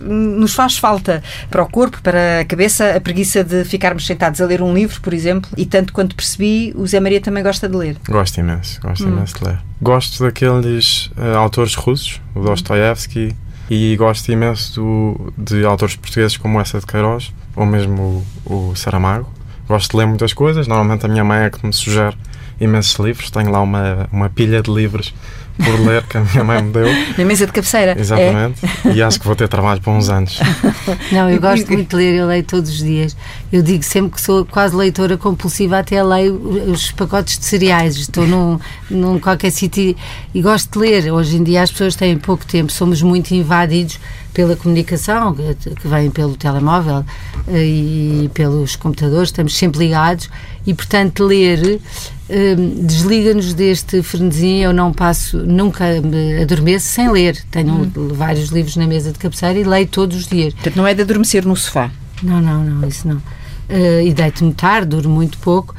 nos 0.00 0.54
faz 0.54 0.76
falta 0.76 1.22
para 1.50 1.62
o 1.62 1.68
corpo, 1.68 2.00
para 2.02 2.40
a 2.40 2.44
cabeça, 2.44 2.96
a 2.96 3.00
preguiça 3.00 3.42
de 3.44 3.64
ficarmos 3.64 4.06
sentados 4.06 4.40
a 4.40 4.46
ler 4.46 4.62
um 4.62 4.74
livro, 4.74 5.00
por 5.00 5.12
exemplo, 5.12 5.50
e 5.56 5.66
tanto 5.66 5.92
quanto 5.92 6.14
percebi, 6.14 6.72
o 6.76 6.86
Zé 6.86 7.00
Maria 7.00 7.20
também 7.20 7.42
gosta 7.42 7.68
de 7.68 7.76
ler. 7.76 7.96
Gosto 8.08 8.38
imenso, 8.38 8.80
gosto 8.80 9.04
hum. 9.04 9.12
imenso 9.12 9.38
de 9.38 9.44
ler. 9.44 9.58
Gosto 9.80 10.24
daqueles 10.24 11.06
uh, 11.16 11.36
autores 11.36 11.74
russos, 11.74 12.20
o 12.34 12.40
Dostoevsky, 12.40 13.34
e 13.70 13.96
gosto 13.96 14.30
imenso 14.30 14.80
do, 14.80 15.32
de 15.38 15.64
autores 15.64 15.96
portugueses 15.96 16.36
como 16.36 16.60
essa 16.60 16.78
de 16.78 16.86
Queiroz, 16.86 17.32
ou 17.56 17.64
mesmo 17.64 18.24
o, 18.44 18.70
o 18.70 18.76
Saramago. 18.76 19.28
Gosto 19.66 19.92
de 19.92 19.96
ler 19.98 20.06
muitas 20.06 20.32
coisas, 20.34 20.66
normalmente 20.66 21.06
a 21.06 21.08
minha 21.08 21.24
mãe 21.24 21.44
é 21.44 21.50
que 21.50 21.64
me 21.64 21.72
sugere 21.72 22.16
imensos 22.60 22.94
livros, 22.98 23.30
tenho 23.30 23.50
lá 23.50 23.60
uma, 23.60 24.08
uma 24.12 24.28
pilha 24.28 24.62
de 24.62 24.70
livros 24.70 25.14
por 25.56 25.80
ler 25.86 26.02
que 26.04 26.18
a 26.18 26.20
minha 26.20 26.42
mãe 26.42 26.62
me 26.62 26.72
deu. 26.72 26.86
Na 27.16 27.24
mesa 27.24 27.46
de 27.46 27.52
cabeceira. 27.52 27.96
Exatamente. 27.98 28.60
É? 28.84 28.92
E 28.92 29.02
acho 29.02 29.20
que 29.20 29.26
vou 29.26 29.36
ter 29.36 29.48
trabalho 29.48 29.80
por 29.80 29.92
uns 29.92 30.08
anos. 30.08 30.40
Não, 31.12 31.30
eu 31.30 31.40
gosto 31.40 31.70
muito 31.72 31.90
de 31.90 31.96
ler, 31.96 32.14
eu 32.14 32.26
leio 32.26 32.42
todos 32.42 32.70
os 32.70 32.78
dias. 32.78 33.16
Eu 33.52 33.62
digo 33.62 33.84
sempre 33.84 34.12
que 34.12 34.20
sou 34.20 34.44
quase 34.44 34.74
leitora 34.74 35.16
compulsiva, 35.16 35.78
até 35.78 36.02
leio 36.02 36.34
os 36.70 36.90
pacotes 36.90 37.38
de 37.38 37.44
cereais. 37.44 37.96
Estou 37.96 38.26
num, 38.26 38.58
num 38.90 39.18
qualquer 39.20 39.50
sítio 39.50 39.94
e 40.34 40.42
gosto 40.42 40.72
de 40.72 40.78
ler. 40.78 41.12
Hoje 41.12 41.36
em 41.36 41.44
dia 41.44 41.62
as 41.62 41.70
pessoas 41.70 41.94
têm 41.94 42.18
pouco 42.18 42.44
tempo, 42.44 42.72
somos 42.72 43.00
muito 43.00 43.32
invadidos 43.32 44.00
pela 44.34 44.56
comunicação 44.56 45.34
que 45.34 45.88
vem 45.88 46.10
pelo 46.10 46.36
telemóvel 46.36 47.04
eh, 47.48 47.64
e 47.64 48.30
pelos 48.34 48.76
computadores, 48.76 49.28
estamos 49.28 49.56
sempre 49.56 49.78
ligados 49.78 50.28
e, 50.66 50.74
portanto, 50.74 51.24
ler 51.24 51.80
Hum, 52.28 52.86
desliga-nos 52.86 53.52
deste 53.52 54.02
frenesim. 54.02 54.62
Eu 54.62 54.72
não 54.72 54.92
passo, 54.92 55.38
nunca 55.38 56.00
me 56.00 56.42
adormeço 56.42 56.86
sem 56.86 57.10
ler. 57.10 57.42
Tenho 57.50 57.72
hum. 57.72 58.08
vários 58.14 58.48
livros 58.48 58.76
na 58.76 58.86
mesa 58.86 59.12
de 59.12 59.18
cabeceira 59.18 59.58
e 59.58 59.64
leio 59.64 59.86
todos 59.86 60.16
os 60.16 60.26
dias. 60.26 60.54
Portanto, 60.54 60.76
não 60.76 60.86
é 60.86 60.94
de 60.94 61.02
adormecer 61.02 61.44
no 61.44 61.56
sofá? 61.56 61.90
Não, 62.22 62.40
não, 62.40 62.64
não, 62.64 62.88
isso 62.88 63.06
não. 63.06 63.16
Uh, 63.16 64.00
e 64.04 64.12
deito-me 64.12 64.54
tarde, 64.54 64.88
durmo 64.88 65.14
muito 65.14 65.38
pouco. 65.38 65.74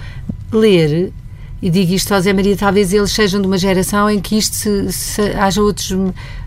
Ler, 0.52 1.12
e 1.66 1.70
digo 1.72 1.94
isto 1.94 2.14
ao 2.14 2.22
Zé 2.22 2.32
Maria, 2.32 2.56
talvez 2.56 2.94
eles 2.94 3.10
sejam 3.10 3.42
de 3.42 3.48
uma 3.48 3.58
geração 3.58 4.08
em 4.08 4.20
que 4.20 4.38
isto 4.38 4.56
se, 4.56 4.92
se, 4.92 5.22
haja 5.32 5.64
outros, 5.64 5.92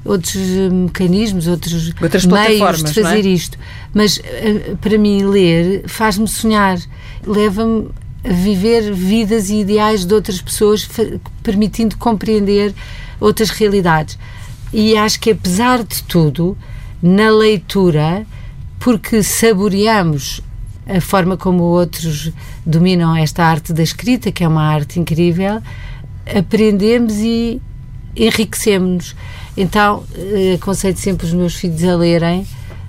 outros 0.04 0.36
mecanismos, 0.70 1.48
outros 1.48 1.92
Outras 2.00 2.24
meios 2.24 2.84
de 2.84 2.90
é? 2.90 3.02
fazer 3.02 3.26
é? 3.26 3.28
isto. 3.28 3.58
Mas 3.92 4.18
uh, 4.18 4.76
para 4.76 4.96
mim, 4.96 5.24
ler 5.24 5.82
faz-me 5.88 6.28
sonhar, 6.28 6.78
leva-me 7.26 7.88
viver 8.24 8.94
vidas 8.94 9.50
e 9.50 9.56
ideais 9.56 10.04
de 10.04 10.14
outras 10.14 10.40
pessoas, 10.40 10.88
permitindo 11.42 11.96
compreender 11.96 12.72
outras 13.18 13.50
realidades. 13.50 14.16
E 14.72 14.96
acho 14.96 15.18
que, 15.18 15.32
apesar 15.32 15.82
de 15.82 16.00
tudo, 16.04 16.56
na 17.02 17.28
leitura, 17.28 18.24
porque 18.78 19.20
saboreamos 19.24 20.40
a 20.88 21.00
forma 21.00 21.36
como 21.36 21.62
outros 21.62 22.32
dominam 22.64 23.14
esta 23.14 23.44
arte 23.44 23.72
da 23.72 23.82
escrita, 23.82 24.32
que 24.32 24.42
é 24.42 24.48
uma 24.48 24.62
arte 24.62 24.98
incrível, 24.98 25.60
aprendemos 26.36 27.14
e 27.18 27.60
enriquecemos-nos. 28.16 29.14
Então, 29.56 30.04
eh, 30.14 30.54
aconselho 30.54 30.96
sempre 30.96 31.26
os 31.26 31.32
meus 31.32 31.54
filhos 31.54 31.84
a 31.84 31.96
lerem 31.96 32.46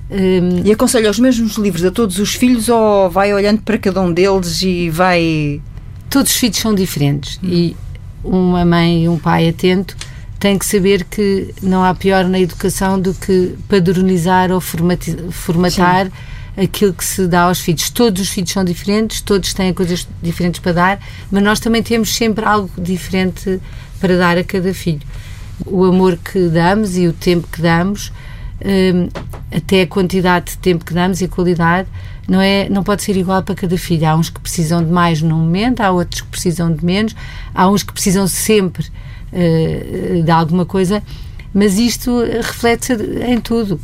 um, 0.10 0.66
e 0.66 0.72
aconselha 0.72 1.10
os 1.10 1.20
mesmos 1.20 1.56
livros 1.56 1.86
a 1.86 1.92
todos 1.92 2.18
os 2.18 2.34
filhos 2.34 2.68
ou 2.68 3.10
vai 3.10 3.32
olhando 3.34 3.62
para 3.62 3.78
cada 3.78 4.02
um 4.02 4.12
deles 4.12 4.62
e 4.64 4.90
vai. 4.90 5.62
Todos 6.10 6.32
os 6.32 6.38
filhos 6.38 6.58
são 6.58 6.74
diferentes 6.74 7.40
e 7.44 7.76
uma 8.24 8.66
mãe 8.66 9.04
e 9.04 9.10
um 9.10 9.20
pai 9.20 9.48
atento 9.48 9.96
têm 10.40 10.58
que 10.58 10.66
saber 10.66 11.04
que 11.04 11.54
não 11.62 11.84
há 11.84 11.94
pior 11.94 12.26
na 12.26 12.40
educação 12.40 13.00
do 13.00 13.14
que 13.14 13.56
padronizar 13.68 14.52
ou 14.52 14.60
formatar 14.60 16.06
Sim. 16.06 16.12
Aquilo 16.62 16.94
que 16.94 17.04
se 17.04 17.28
dá 17.28 17.44
aos 17.44 17.60
filhos. 17.60 17.90
Todos 17.90 18.22
os 18.22 18.30
filhos 18.30 18.52
são 18.52 18.64
diferentes, 18.64 19.22
todos 19.22 19.54
têm 19.54 19.74
coisas 19.74 20.08
diferentes 20.22 20.60
para 20.60 20.74
dar, 20.74 21.00
mas 21.32 21.44
nós 21.44 21.60
também 21.60 21.82
temos 21.82 22.14
sempre 22.16 22.46
algo 22.46 22.70
diferente 22.78 23.60
para 24.00 24.18
dar 24.18 24.38
a 24.38 24.44
cada 24.44 24.74
filho. 24.74 25.02
O 25.66 25.86
amor 25.86 26.18
que 26.18 26.48
damos 26.48 26.98
e 26.98 27.08
o 27.08 27.14
tempo 27.14 27.48
que 27.52 27.62
damos 27.62 28.12
um, 28.66 29.10
até 29.56 29.84
a 29.84 29.88
quantidade 29.88 30.52
de 30.52 30.58
tempo 30.58 30.84
que 30.84 30.94
damos 30.94 31.22
e 31.22 31.26
a 31.26 31.28
qualidade 31.28 31.88
não 32.28 32.42
é 32.42 32.70
não 32.70 32.84
pode 32.84 33.04
ser 33.04 33.16
igual 33.16 33.42
para 33.42 33.56
cada 33.56 33.78
filho 33.78 34.06
há 34.06 34.16
uns 34.16 34.30
que 34.30 34.40
precisam 34.40 34.84
de 34.84 34.92
mais 34.92 35.22
num 35.22 35.38
momento 35.38 35.82
há 35.82 35.92
outros 35.92 36.22
que 36.22 36.28
precisam 36.28 36.72
de 36.72 36.84
menos 36.84 37.16
há 37.56 37.70
uns 37.70 37.84
que 37.84 37.94
precisam 37.94 38.28
sempre 38.28 38.86
uh, 39.34 40.24
de 40.24 40.32
alguma 40.32 40.66
coisa 40.66 41.02
mas 41.54 41.80
isto 41.80 42.22
reflete-se 42.22 42.94
em 43.26 43.40
tudo 43.40 43.80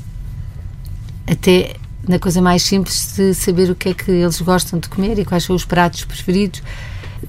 até 1.26 1.76
na 2.08 2.20
coisa 2.20 2.42
mais 2.42 2.64
simples 2.64 3.14
de 3.16 3.34
saber 3.34 3.70
o 3.70 3.76
que 3.76 3.90
é 3.90 3.94
que 3.94 4.12
eles 4.12 4.40
gostam 4.42 4.80
de 4.80 4.90
comer 4.90 5.18
e 5.20 5.26
quais 5.26 5.44
são 5.44 5.56
os 5.56 5.66
pratos 5.66 6.04
preferidos 6.06 6.62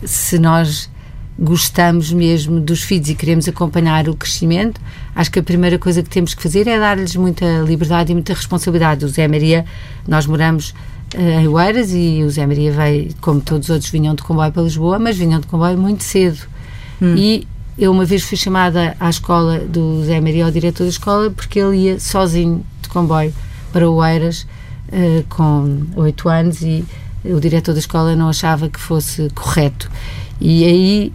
se 0.04 0.38
nós 0.38 0.90
gostamos 1.38 2.12
mesmo 2.12 2.60
dos 2.60 2.82
filhos 2.82 3.10
e 3.10 3.14
queremos 3.14 3.46
acompanhar 3.46 4.08
o 4.08 4.16
crescimento, 4.16 4.80
acho 5.14 5.30
que 5.30 5.38
a 5.38 5.42
primeira 5.42 5.78
coisa 5.78 6.02
que 6.02 6.08
temos 6.08 6.34
que 6.34 6.42
fazer 6.42 6.66
é 6.66 6.78
dar-lhes 6.78 7.14
muita 7.14 7.44
liberdade 7.60 8.10
e 8.10 8.14
muita 8.14 8.32
responsabilidade. 8.32 9.04
O 9.04 9.08
Zé 9.08 9.28
Maria, 9.28 9.64
nós 10.08 10.26
moramos 10.26 10.70
uh, 11.14 11.40
em 11.40 11.46
Oeiras 11.46 11.92
e 11.92 12.22
o 12.24 12.30
Zé 12.30 12.46
Maria 12.46 12.72
veio, 12.72 13.14
como 13.20 13.40
todos 13.40 13.68
os 13.68 13.74
outros, 13.74 13.90
vinham 13.90 14.14
de 14.14 14.22
comboio 14.22 14.50
para 14.50 14.62
Lisboa, 14.62 14.98
mas 14.98 15.16
vinham 15.18 15.38
de 15.38 15.46
comboio 15.46 15.76
muito 15.76 16.04
cedo. 16.04 16.38
Hum. 17.02 17.14
E 17.16 17.46
eu 17.76 17.92
uma 17.92 18.06
vez 18.06 18.22
fui 18.22 18.38
chamada 18.38 18.96
à 18.98 19.10
escola 19.10 19.58
do 19.58 20.02
Zé 20.04 20.18
Maria, 20.20 20.46
ao 20.46 20.50
diretor 20.50 20.84
da 20.84 20.90
escola, 20.90 21.30
porque 21.30 21.58
ele 21.58 21.76
ia 21.76 22.00
sozinho 22.00 22.64
de 22.80 22.88
comboio 22.88 23.34
para 23.72 23.88
Oeiras 23.90 24.46
uh, 24.88 25.24
com 25.28 25.86
oito 25.96 26.28
anos 26.28 26.62
e 26.62 26.84
o 27.24 27.40
diretor 27.40 27.72
da 27.72 27.78
escola 27.78 28.14
não 28.14 28.28
achava 28.28 28.68
que 28.68 28.80
fosse 28.80 29.28
correto. 29.34 29.90
E 30.40 30.64
aí 30.64 31.12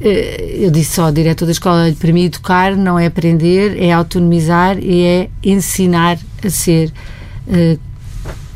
eh, 0.00 0.58
eu 0.60 0.70
disse 0.70 0.94
só 0.94 1.06
ao 1.06 1.12
diretor 1.12 1.46
da 1.46 1.52
escola, 1.52 1.92
para 1.98 2.12
mim 2.12 2.24
educar 2.24 2.76
não 2.76 2.98
é 2.98 3.06
aprender, 3.06 3.80
é 3.82 3.92
autonomizar 3.92 4.78
e 4.78 5.02
é 5.02 5.30
ensinar 5.42 6.18
a 6.44 6.50
ser 6.50 6.92
uh, 7.48 7.78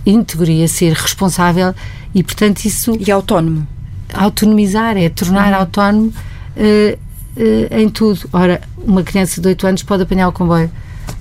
íntegro 0.05 0.51
e 0.51 0.62
a 0.62 0.69
ser 0.69 0.93
responsável 0.93 1.75
e 2.14 2.23
portanto 2.23 2.64
isso... 2.64 2.97
E 2.99 3.11
autónomo. 3.11 3.66
Autonomizar, 4.12 4.97
é 4.97 5.09
tornar 5.09 5.53
uhum. 5.53 5.61
autónomo 5.61 6.12
uh, 6.57 6.99
uh, 7.37 7.79
em 7.79 7.88
tudo. 7.88 8.29
Ora, 8.33 8.61
uma 8.77 9.03
criança 9.03 9.40
de 9.40 9.49
8 9.49 9.66
anos 9.66 9.83
pode 9.83 10.03
apanhar 10.03 10.29
o 10.29 10.33
comboio 10.33 10.71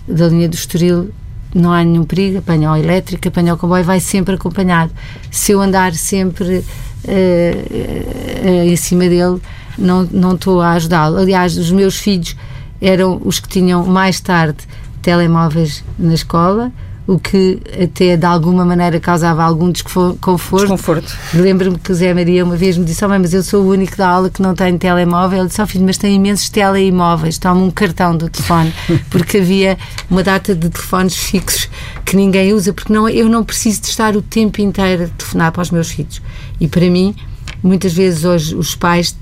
da 0.08 0.28
linha 0.28 0.50
do 0.50 0.56
Estoril 0.56 1.12
não 1.54 1.72
há 1.72 1.84
nenhum 1.84 2.04
perigo, 2.04 2.40
apanha 2.40 2.72
o 2.72 2.76
elétrico, 2.76 3.28
apanha 3.28 3.54
o 3.54 3.58
comboio, 3.58 3.84
vai 3.84 4.00
sempre 4.00 4.36
acompanhado. 4.36 4.92
Se 5.32 5.52
eu 5.52 5.62
andar 5.62 5.94
sempre 5.94 6.58
uh, 6.58 8.64
em 8.66 8.76
cima 8.76 9.08
dele, 9.10 9.42
não, 9.78 10.04
não 10.12 10.36
estou 10.36 10.62
a 10.62 10.72
ajudá-lo. 10.72 11.18
Aliás, 11.18 11.58
os 11.58 11.72
meus 11.72 11.98
filhos 11.98 12.36
eram 12.82 13.22
os 13.24 13.40
que 13.40 13.48
tinham 13.48 13.86
mais 13.86 14.20
tarde 14.20 14.58
telemóveis 15.02 15.84
na 15.98 16.14
escola, 16.14 16.72
o 17.10 17.18
que 17.18 17.60
até 17.84 18.16
de 18.16 18.26
alguma 18.26 18.64
maneira 18.64 19.00
causava 19.00 19.44
algum 19.44 19.72
desconforto. 19.72 20.60
Desconforto. 20.60 21.18
Lembro-me 21.34 21.80
que 21.80 21.92
o 21.92 21.96
Zé 21.96 22.14
Maria 22.14 22.46
uma 22.46 22.56
vez 22.56 22.78
me 22.78 22.86
disse: 22.86 23.04
oh, 23.04 23.10
mãe, 23.10 23.18
mas 23.18 23.34
eu 23.34 23.42
sou 23.42 23.64
o 23.64 23.70
único 23.70 23.98
da 23.98 24.08
aula 24.08 24.30
que 24.30 24.40
não 24.40 24.54
tem 24.54 24.78
telemóvel. 24.78 25.40
Eu 25.40 25.48
disse: 25.48 25.60
oh, 25.60 25.66
filho, 25.66 25.84
mas 25.86 25.98
tem 25.98 26.14
imensos 26.14 26.50
teleimóveis, 26.50 27.40
toma 27.40 27.62
um 27.62 27.72
cartão 27.72 28.16
do 28.16 28.30
telefone, 28.30 28.72
porque 29.10 29.40
havia 29.40 29.76
uma 30.08 30.22
data 30.22 30.54
de 30.54 30.70
telefones 30.70 31.16
fixos 31.18 31.68
que 32.06 32.16
ninguém 32.16 32.54
usa, 32.54 32.74
porque 32.74 32.94
não, 32.94 33.10
eu 33.10 33.28
não 33.28 33.44
preciso 33.44 33.82
de 33.82 33.88
estar 33.88 34.16
o 34.16 34.22
tempo 34.22 34.62
inteiro 34.62 35.06
a 35.06 35.08
telefonar 35.08 35.52
para 35.52 35.64
os 35.64 35.72
meus 35.72 35.90
filhos. 35.90 36.22
E 36.62 36.68
para 36.68 36.88
mim, 36.92 37.16
muitas 37.64 37.92
vezes 37.92 38.24
hoje 38.24 38.56
os 38.56 38.76
pais 38.76 39.18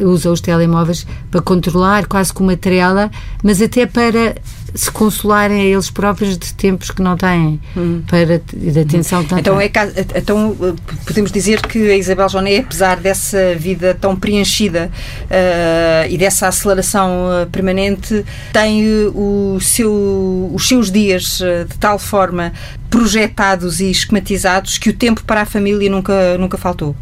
usam 0.00 0.32
os 0.32 0.40
telemóveis 0.40 1.06
para 1.30 1.40
controlar, 1.40 2.06
quase 2.06 2.32
como 2.32 2.50
uma 2.50 2.56
trela, 2.56 3.10
mas 3.42 3.60
até 3.60 3.86
para 3.86 4.34
se 4.74 4.90
consolarem 4.90 5.60
a 5.60 5.64
eles 5.64 5.90
próprios 5.90 6.38
de 6.38 6.54
tempos 6.54 6.90
que 6.90 7.02
não 7.02 7.16
têm 7.16 7.60
hum. 7.76 8.02
para, 8.06 8.40
de 8.52 8.80
atenção 8.80 9.22
que 9.24 9.32
não 9.32 9.38
então. 9.38 9.60
É, 9.60 9.70
então 10.16 10.56
eh, 10.62 10.74
podemos 11.04 11.30
dizer 11.30 11.60
que 11.60 11.90
a 11.90 11.96
Isabel 11.96 12.28
Joné, 12.28 12.58
apesar 12.58 12.96
dessa 12.96 13.54
vida 13.54 13.94
tão 13.94 14.16
preenchida 14.16 14.90
uh, 15.24 16.08
e 16.08 16.16
dessa 16.16 16.48
aceleração 16.48 17.26
uh, 17.26 17.46
permanente, 17.50 18.24
tem 18.52 18.82
o 19.14 19.58
seu, 19.60 20.50
os 20.54 20.66
seus 20.66 20.90
dias 20.90 21.40
uh, 21.40 21.66
de 21.68 21.78
tal 21.78 21.98
forma 21.98 22.52
projetados 22.88 23.80
e 23.80 23.90
esquematizados 23.90 24.78
que 24.78 24.90
o 24.90 24.92
tempo 24.92 25.22
para 25.24 25.42
a 25.42 25.46
família 25.46 25.90
nunca, 25.90 26.38
nunca 26.38 26.56
faltou. 26.56 26.96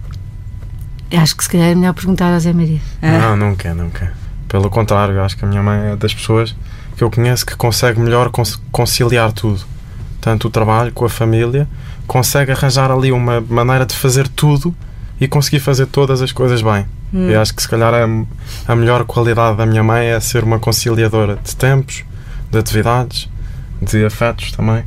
Acho 1.12 1.36
que 1.36 1.44
se 1.44 1.50
calhar 1.50 1.68
é 1.68 1.74
melhor 1.74 1.92
perguntar 1.94 2.32
a 2.32 2.38
Zé 2.38 2.52
Maria. 2.52 2.80
Ah. 3.02 3.18
Não, 3.18 3.36
nunca, 3.36 3.74
nunca. 3.74 4.12
Pelo 4.48 4.70
contrário, 4.70 5.20
acho 5.22 5.36
que 5.36 5.44
a 5.44 5.48
minha 5.48 5.62
mãe 5.62 5.92
é 5.92 5.96
das 5.96 6.14
pessoas 6.14 6.54
que 6.96 7.04
eu 7.04 7.10
conheço 7.10 7.46
que 7.46 7.56
consegue 7.56 8.00
melhor 8.00 8.30
conciliar 8.70 9.32
tudo. 9.32 9.60
Tanto 10.20 10.48
o 10.48 10.50
trabalho 10.50 10.92
com 10.92 11.04
a 11.04 11.08
família, 11.08 11.68
consegue 12.06 12.52
arranjar 12.52 12.90
ali 12.90 13.10
uma 13.10 13.40
maneira 13.40 13.86
de 13.86 13.94
fazer 13.94 14.28
tudo 14.28 14.74
e 15.20 15.28
conseguir 15.28 15.60
fazer 15.60 15.86
todas 15.86 16.20
as 16.20 16.32
coisas 16.32 16.62
bem. 16.62 16.86
Hum. 17.12 17.30
E 17.30 17.34
acho 17.34 17.54
que 17.54 17.62
se 17.62 17.68
calhar 17.68 17.92
a, 17.92 18.72
a 18.72 18.76
melhor 18.76 19.04
qualidade 19.04 19.56
da 19.56 19.66
minha 19.66 19.82
mãe 19.82 20.06
é 20.06 20.20
ser 20.20 20.44
uma 20.44 20.58
conciliadora 20.58 21.38
de 21.42 21.56
tempos, 21.56 22.04
de 22.50 22.58
atividades, 22.58 23.28
de 23.80 24.04
afetos 24.04 24.52
também. 24.52 24.84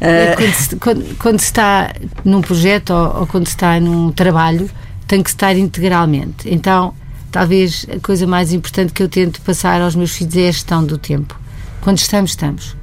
É, 0.00 0.34
quando, 0.36 0.52
se, 0.52 0.76
quando, 0.76 1.18
quando, 1.18 1.40
se 1.40 1.46
está 1.46 1.94
num 2.24 2.40
projeto 2.40 2.90
ou, 2.90 3.20
ou, 3.20 3.26
quando 3.26 3.46
se 3.46 3.54
está 3.54 3.78
num 3.80 4.10
trabalho, 4.10 4.68
tem 5.06 5.22
que 5.22 5.30
estar 5.30 5.56
integralmente. 5.56 6.52
Então, 6.52 6.94
talvez 7.30 7.86
a 7.94 8.00
coisa 8.00 8.26
mais 8.26 8.52
importante 8.52 8.92
que 8.92 9.02
eu 9.02 9.08
tento 9.08 9.40
passar 9.42 9.80
aos 9.80 9.94
meus 9.94 10.12
filhos 10.12 10.36
é 10.36 10.48
a 10.48 10.52
gestão 10.52 10.84
do 10.84 10.98
tempo. 10.98 11.38
Quando 11.80 11.98
estamos, 11.98 12.30
estamos. 12.30 12.76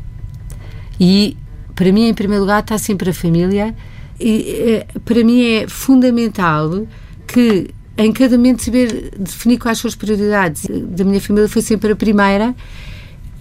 E, 1.00 1.38
para 1.76 1.92
mim, 1.92 2.08
em 2.08 2.14
primeiro 2.14 2.44
lugar, 2.44 2.62
está 2.62 2.78
sempre 2.78 3.10
a 3.10 3.14
família. 3.14 3.76
E, 4.20 4.86
é, 4.92 5.00
para 5.04 5.24
mim, 5.24 5.44
é 5.44 5.68
fundamental 5.68 6.86
que 7.28 7.70
em 7.98 8.12
cada 8.12 8.38
momento 8.38 8.64
saber 8.64 9.12
definir 9.18 9.58
quais 9.58 9.80
são 9.80 9.88
as 9.88 9.96
prioridades. 9.96 10.68
Da 10.70 11.04
minha 11.04 11.22
família 11.22 11.50
foi 11.50 11.62
sempre 11.62 11.92
a 11.92 11.96
primeira 11.96 12.56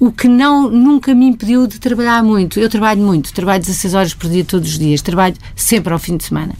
o 0.00 0.10
que 0.10 0.26
não 0.26 0.70
nunca 0.70 1.14
me 1.14 1.26
impediu 1.26 1.66
de 1.66 1.78
trabalhar 1.78 2.24
muito. 2.24 2.58
Eu 2.58 2.70
trabalho 2.70 3.02
muito, 3.02 3.34
trabalho 3.34 3.60
16 3.60 3.94
horas 3.94 4.14
por 4.14 4.30
dia 4.30 4.42
todos 4.42 4.70
os 4.70 4.78
dias, 4.78 5.02
trabalho 5.02 5.36
sempre 5.54 5.92
ao 5.92 5.98
fim 5.98 6.16
de 6.16 6.24
semana. 6.24 6.54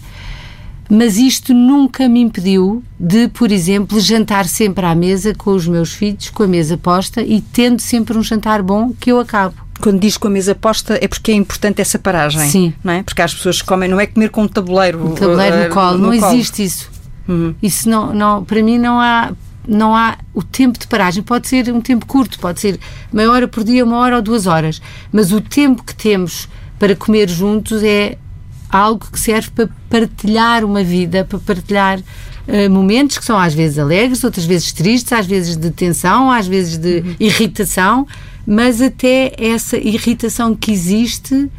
Mas 0.91 1.17
isto 1.17 1.55
nunca 1.55 2.09
me 2.09 2.21
impediu 2.21 2.83
de, 2.99 3.29
por 3.29 3.51
exemplo, 3.51 3.99
jantar 3.99 4.47
sempre 4.47 4.85
à 4.85 4.95
mesa 4.95 5.33
com 5.35 5.53
os 5.53 5.67
meus 5.67 5.95
filhos, 5.95 6.29
com 6.29 6.43
a 6.43 6.49
mesa 6.49 6.77
posta 6.77 7.23
e 7.23 7.41
tendo 7.41 7.81
sempre 7.81 8.19
um 8.19 8.23
jantar 8.23 8.61
bom 8.61 8.93
que 8.93 9.11
eu 9.11 9.19
acabo. 9.19 9.55
Quando 9.81 9.99
diz 9.99 10.19
com 10.19 10.29
a 10.29 10.31
mesa 10.31 10.55
posta 10.55 10.99
é 11.01 11.09
porque 11.09 11.31
é 11.31 11.35
importante 11.35 11.81
essa 11.81 11.99
paragem. 11.99 12.47
Sim. 12.51 12.75
Não 12.85 12.93
é? 12.93 13.03
Porque 13.03 13.23
as 13.23 13.33
pessoas 13.33 13.63
comem, 13.63 13.89
não 13.89 13.99
é 13.99 14.07
comer 14.07 14.29
com 14.29 14.43
um 14.43 14.49
tabuleiro. 14.49 15.13
Um 15.13 15.15
tabuleiro 15.15 15.57
no 15.57 15.63
eh, 15.63 15.69
colo. 15.69 15.97
No 15.97 16.11
não 16.11 16.19
colo. 16.19 16.35
existe 16.35 16.65
isso. 16.65 16.91
Uhum. 17.27 17.55
Isso 17.63 17.89
não, 17.89 18.13
não, 18.13 18.45
para 18.45 18.63
mim 18.63 18.77
não 18.77 19.01
há 19.01 19.33
não 19.71 19.95
há 19.95 20.19
o 20.35 20.43
tempo 20.43 20.79
de 20.79 20.87
paragem. 20.87 21.23
Pode 21.23 21.47
ser 21.49 21.73
um 21.73 21.81
tempo 21.81 22.05
curto, 22.05 22.39
pode 22.41 22.61
ser 22.61 22.79
meia 23.13 23.31
hora 23.31 23.47
por 23.47 23.63
dia, 23.63 23.85
uma 23.85 23.99
hora 23.99 24.17
ou 24.17 24.23
duas 24.23 24.47
horas. 24.47 24.83
Mas 25.13 25.33
o 25.33 25.41
tempo 25.41 25.85
que 25.85 25.95
temos 25.95 26.49
para 26.79 26.97
comer 26.97 27.29
juntos 27.29 27.83
é 27.83 28.19
algo 28.69 29.07
que 29.11 29.19
serve 29.19 29.51
para 29.51 29.69
partilhar 29.89 30.65
uma 30.65 30.83
vida, 30.83 31.25
para 31.25 31.39
partilhar 31.39 31.99
uh, 32.01 32.71
momentos 32.71 33.19
que 33.19 33.25
são 33.25 33.39
às 33.39 33.55
vezes 33.55 33.79
alegres, 33.79 34.25
outras 34.25 34.45
vezes 34.45 34.73
tristes, 34.73 35.13
às 35.13 35.27
vezes 35.27 35.57
de 35.57 35.71
tensão, 35.71 36.31
às 36.31 36.47
vezes 36.47 36.77
de 36.77 36.99
uhum. 36.99 37.17
irritação, 37.21 38.07
mas 38.47 38.81
até 38.81 39.33
essa 39.37 39.77
irritação 39.77 40.55
que 40.55 40.73
existe 40.73 41.51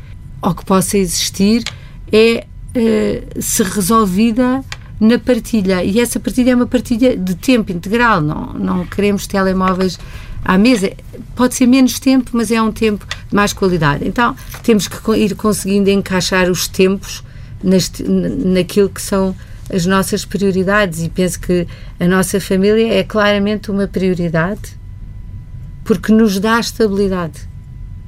ou 0.41 0.53
que 0.53 0.65
possa 0.65 0.97
existir 0.97 1.63
é 2.11 2.45
uh, 2.75 3.41
se 3.41 3.63
resolvida 3.63 4.63
na 5.01 5.17
partilha. 5.17 5.83
E 5.83 5.99
essa 5.99 6.19
partilha 6.19 6.51
é 6.51 6.55
uma 6.55 6.67
partilha 6.67 7.17
de 7.17 7.33
tempo 7.33 7.71
integral, 7.71 8.21
não, 8.21 8.53
não 8.53 8.85
queremos 8.85 9.25
telemóveis 9.25 9.99
à 10.45 10.59
mesa. 10.59 10.91
Pode 11.35 11.55
ser 11.55 11.65
menos 11.65 11.99
tempo, 11.99 12.29
mas 12.33 12.51
é 12.51 12.61
um 12.61 12.71
tempo 12.71 13.03
de 13.27 13.35
mais 13.35 13.51
qualidade. 13.51 14.07
Então, 14.07 14.35
temos 14.61 14.87
que 14.87 15.11
ir 15.17 15.35
conseguindo 15.35 15.89
encaixar 15.89 16.51
os 16.51 16.67
tempos 16.67 17.23
naquilo 17.63 18.89
que 18.89 19.01
são 19.01 19.35
as 19.73 19.87
nossas 19.87 20.23
prioridades 20.23 21.01
e 21.01 21.09
penso 21.09 21.39
que 21.39 21.67
a 21.99 22.07
nossa 22.07 22.39
família 22.39 22.93
é 22.93 23.03
claramente 23.03 23.71
uma 23.71 23.87
prioridade 23.87 24.79
porque 25.83 26.11
nos 26.11 26.39
dá 26.39 26.59
estabilidade. 26.59 27.50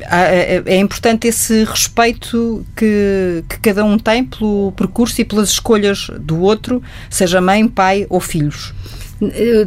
É, 0.09 0.61
é 0.65 0.77
importante 0.77 1.27
esse 1.27 1.63
respeito 1.63 2.65
que, 2.75 3.43
que 3.47 3.59
cada 3.59 3.85
um 3.85 3.97
tem 3.97 4.23
pelo 4.23 4.71
percurso 4.73 5.21
e 5.21 5.25
pelas 5.25 5.49
escolhas 5.49 6.09
do 6.19 6.39
outro, 6.39 6.81
seja 7.09 7.39
mãe, 7.39 7.67
pai 7.67 8.05
ou 8.09 8.19
filhos. 8.19 8.73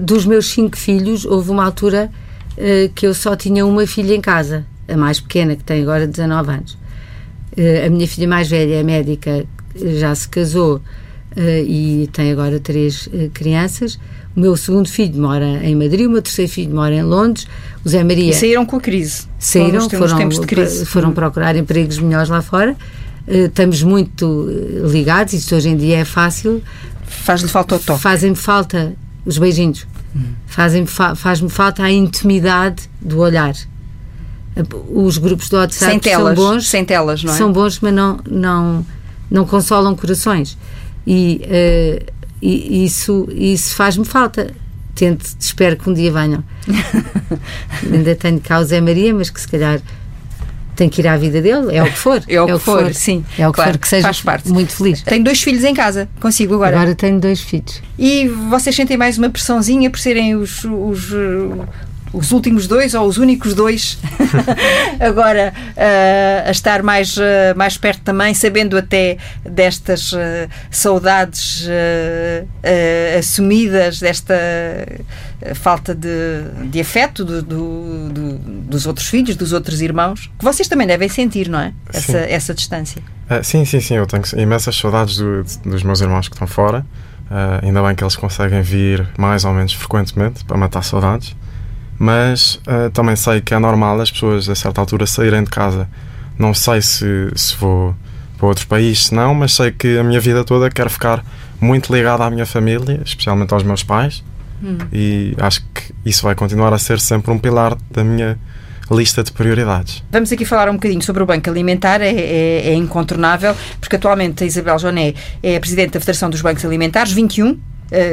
Dos 0.01 0.27
meus 0.27 0.47
cinco 0.47 0.77
filhos, 0.77 1.25
houve 1.25 1.51
uma 1.51 1.65
altura 1.65 2.11
uh, 2.53 2.93
que 2.95 3.07
eu 3.07 3.15
só 3.15 3.35
tinha 3.35 3.65
uma 3.65 3.87
filha 3.87 4.15
em 4.15 4.21
casa, 4.21 4.67
a 4.87 4.97
mais 4.97 5.19
pequena, 5.19 5.57
que 5.57 5.65
tem 5.65 5.83
agora 5.83 6.07
19 6.07 6.51
anos. 6.51 6.73
Uh, 7.57 7.87
a 7.87 7.89
minha 7.89 8.07
filha 8.07 8.29
mais 8.29 8.49
velha 8.49 8.75
é 8.75 8.83
médica, 8.83 9.47
já 9.75 10.15
se 10.15 10.29
casou 10.29 10.81
e 11.39 12.09
tem 12.15 12.33
agora 12.33 12.59
três 12.59 13.11
crianças. 13.35 13.99
O 14.37 14.41
meu 14.41 14.55
segundo 14.55 14.87
filho 14.87 15.19
mora 15.19 15.47
em 15.65 15.75
Madrid, 15.75 16.07
o 16.07 16.11
meu 16.11 16.21
terceiro 16.21 16.53
filho 16.53 16.75
mora 16.75 16.95
em 16.95 17.03
Londres. 17.03 17.47
O 17.83 17.89
Zé 17.89 18.05
Maria. 18.05 18.31
E 18.31 18.35
saíram 18.35 18.67
com 18.67 18.77
a 18.77 18.81
crise. 18.81 19.27
Saíram, 19.39 19.89
foram, 19.89 20.19
tempos 20.19 20.39
de 20.39 20.47
crise. 20.47 20.85
foram 20.85 21.13
procurar 21.13 21.57
empregos 21.57 21.99
melhores 21.99 22.29
lá 22.29 22.43
fora. 22.43 22.77
Uh, 23.27 23.47
estamos 23.47 23.83
muito 23.83 24.49
eh, 24.49 24.87
ligados, 24.89 25.33
isso 25.33 25.57
hoje 25.57 25.71
em 25.71 25.77
dia 25.77 25.99
é 25.99 26.05
fácil. 26.05 26.63
Faz-lhe 27.07 27.49
falta 27.49 27.77
o 27.77 27.79
toque. 27.79 28.01
Fazem-me 28.01 28.37
falta 28.37 28.95
os 29.25 29.39
beijinhos. 29.39 29.87
Hum. 30.15 30.21
Fazem 30.47 30.85
fa 30.85 31.15
faz-me 31.15 31.49
falta 31.49 31.83
a 31.83 31.91
intimidade 31.91 32.91
do 33.01 33.19
olhar. 33.19 33.55
Os 34.91 35.19
grupos 35.19 35.49
do 35.49 35.57
WhatsApp 35.57 35.93
sem 35.93 35.99
telas, 35.99 36.37
são 36.39 36.47
bons. 36.47 36.69
Sem 36.69 36.85
telas, 36.85 37.25
não 37.25 37.33
é? 37.33 37.37
São 37.37 37.53
bons, 37.53 37.81
mas 37.81 37.93
não, 37.93 38.19
não, 38.29 38.87
não 39.31 39.47
consolam 39.47 39.95
corações. 39.97 40.57
E 41.07 41.43
uh, 41.45 42.16
e 42.41 42.85
isso, 42.85 43.29
isso 43.33 43.75
faz-me 43.75 44.05
falta. 44.05 44.53
Tento, 44.95 45.27
espero 45.39 45.77
que 45.77 45.91
um 45.91 45.93
dia 45.93 46.11
venham. 46.11 46.43
Ainda 47.93 48.15
tenho 48.15 48.41
cá 48.41 48.61
o 48.61 48.65
Zé 48.65 48.81
Maria, 48.81 49.15
mas 49.15 49.29
que 49.29 49.41
se 49.41 49.49
calhar 49.49 49.81
tem 50.75 50.89
que 50.89 51.01
ir 51.01 51.09
à 51.09 51.17
vida 51.17 51.41
dele, 51.41 51.75
é 51.75 51.83
o 51.83 51.87
que 51.87 51.99
for. 51.99 52.23
É 52.29 52.41
o, 52.41 52.49
é 52.49 52.53
que, 52.53 52.59
for, 52.59 52.85
for, 52.85 52.95
sim. 52.95 53.25
É 53.39 53.49
o 53.49 53.51
que 53.51 53.57
claro, 53.57 53.73
for, 53.73 53.79
que 53.79 53.89
seja 53.89 54.03
faz 54.03 54.21
parte. 54.21 54.49
muito 54.51 54.73
feliz. 54.73 55.03
Tenho 55.03 55.25
dois 55.25 55.43
filhos 55.43 55.65
em 55.65 55.75
casa, 55.75 56.09
consigo 56.21 56.55
agora. 56.55 56.77
Agora 56.77 56.95
tenho 56.95 57.19
dois 57.19 57.41
filhos. 57.41 57.83
E 57.99 58.29
vocês 58.29 58.77
sentem 58.77 58.97
mais 58.97 59.17
uma 59.19 59.31
pressãozinha 59.31 59.91
por 59.91 59.99
serem 59.99 60.35
os, 60.35 60.65
os, 60.65 61.13
os 62.13 62.33
últimos 62.33 62.67
dois 62.67 62.95
ou 62.95 63.07
os 63.07 63.19
únicos 63.19 63.55
dois 63.55 63.99
agora 65.01 65.53
uh, 65.77 66.49
a 66.49 66.51
estar 66.51 66.83
mais, 66.83 67.17
uh, 67.17 67.23
mais 67.57 67.77
perto 67.77 68.03
também, 68.03 68.33
sabendo 68.35 68.77
até 68.77 69.19
destas 69.45 70.13
uh, 70.13 70.17
saudades 70.71 71.67
assumidas, 73.19 74.01
desta 74.01 74.35
falta 75.55 75.95
de, 75.95 76.69
de 76.71 76.81
afeto 76.81 77.25
do, 77.25 77.43
do, 77.43 78.09
do, 78.09 78.39
dos 78.39 78.87
outros 78.87 79.09
filhos, 79.09 79.37
dos 79.37 79.53
outros 79.53 79.81
irmãos, 79.81 80.31
que 80.39 80.45
vocês 80.45 80.69
também 80.69 80.87
devem 80.87 81.09
sentir, 81.09 81.49
não 81.49 81.61
é? 81.61 81.73
Essa, 81.93 82.19
essa 82.19 82.55
distância. 82.55 83.03
sim, 83.43 83.65
sim, 83.65 83.81
sim. 83.81 83.95
Eu 83.95 84.07
tenho 84.07 84.23
imensas 84.37 84.77
saudades 84.77 85.17
do, 85.17 85.45
dos 85.65 85.83
meus 85.83 86.01
irmãos 86.01 86.29
que 86.29 86.35
estão 86.35 86.47
fora. 86.47 86.85
ainda 87.63 87.83
bem 87.83 87.95
que 87.95 88.03
eles 88.03 88.17
conseguem 88.17 88.63
vir 88.63 89.07
mais 89.17 89.45
ou 89.45 89.53
menos 89.53 89.73
frequentemente 89.73 90.45
para 90.45 90.57
matar 90.57 90.83
saudades 90.83 91.35
mas 91.99 92.57
uh, 92.67 92.91
também 92.93 93.17
sei 93.17 93.41
que 93.41 93.55
é 93.55 93.59
normal 93.59 94.01
as 94.01 94.11
pessoas 94.11 94.49
a 94.49 94.55
certa 94.55 94.81
altura 94.81 95.07
saírem 95.07 95.43
de 95.45 95.51
casa. 95.51 95.89
Não 96.39 96.53
sei 96.53 96.83
se, 96.83 97.31
se 97.35 97.57
vou 97.57 97.95
para 98.37 98.47
outro 98.47 98.67
país, 98.67 99.07
se 99.07 99.15
não, 99.15 99.35
mas 99.35 99.55
sei 99.55 99.71
que 99.71 99.99
a 99.99 100.05
minha 100.05 100.21
vida 100.21 100.45
toda 100.45 100.71
quero 100.71 100.91
ficar 100.91 101.25
muito 101.61 101.95
ligado 101.95 102.23
à 102.23 102.31
minha 102.31 102.45
família, 102.45 103.01
especialmente 103.05 103.53
aos 103.55 103.63
meus 103.63 103.83
pais, 103.83 104.23
hum. 104.63 104.79
e 104.93 105.35
acho 105.39 105.63
que 105.75 105.95
isso 106.05 106.23
vai 106.23 106.35
continuar 106.35 106.73
a 106.73 106.79
ser 106.79 107.01
sempre 107.01 107.31
um 107.31 107.39
pilar 107.39 107.77
da 107.91 108.05
minha 108.05 108.39
lista 108.91 109.23
de 109.23 109.33
prioridades. 109.33 110.05
Vamos 110.13 110.31
aqui 110.31 110.45
falar 110.45 110.69
um 110.69 110.75
bocadinho 110.75 111.03
sobre 111.03 111.23
o 111.23 111.27
Banco 111.27 111.49
Alimentar, 111.49 112.01
é, 112.03 112.11
é, 112.11 112.69
é 112.69 112.75
incontornável, 112.75 113.57
porque 113.81 113.97
atualmente 113.97 114.45
a 114.45 114.47
Isabel 114.47 114.79
Joné 114.79 115.15
é 115.43 115.57
a 115.57 115.61
Presidente 115.61 115.93
da 115.93 116.01
Federação 116.01 116.31
dos 116.31 116.43
Bancos 116.43 116.65
Alimentares, 116.65 117.13
21, 117.13 117.53
Uh, 117.53 117.59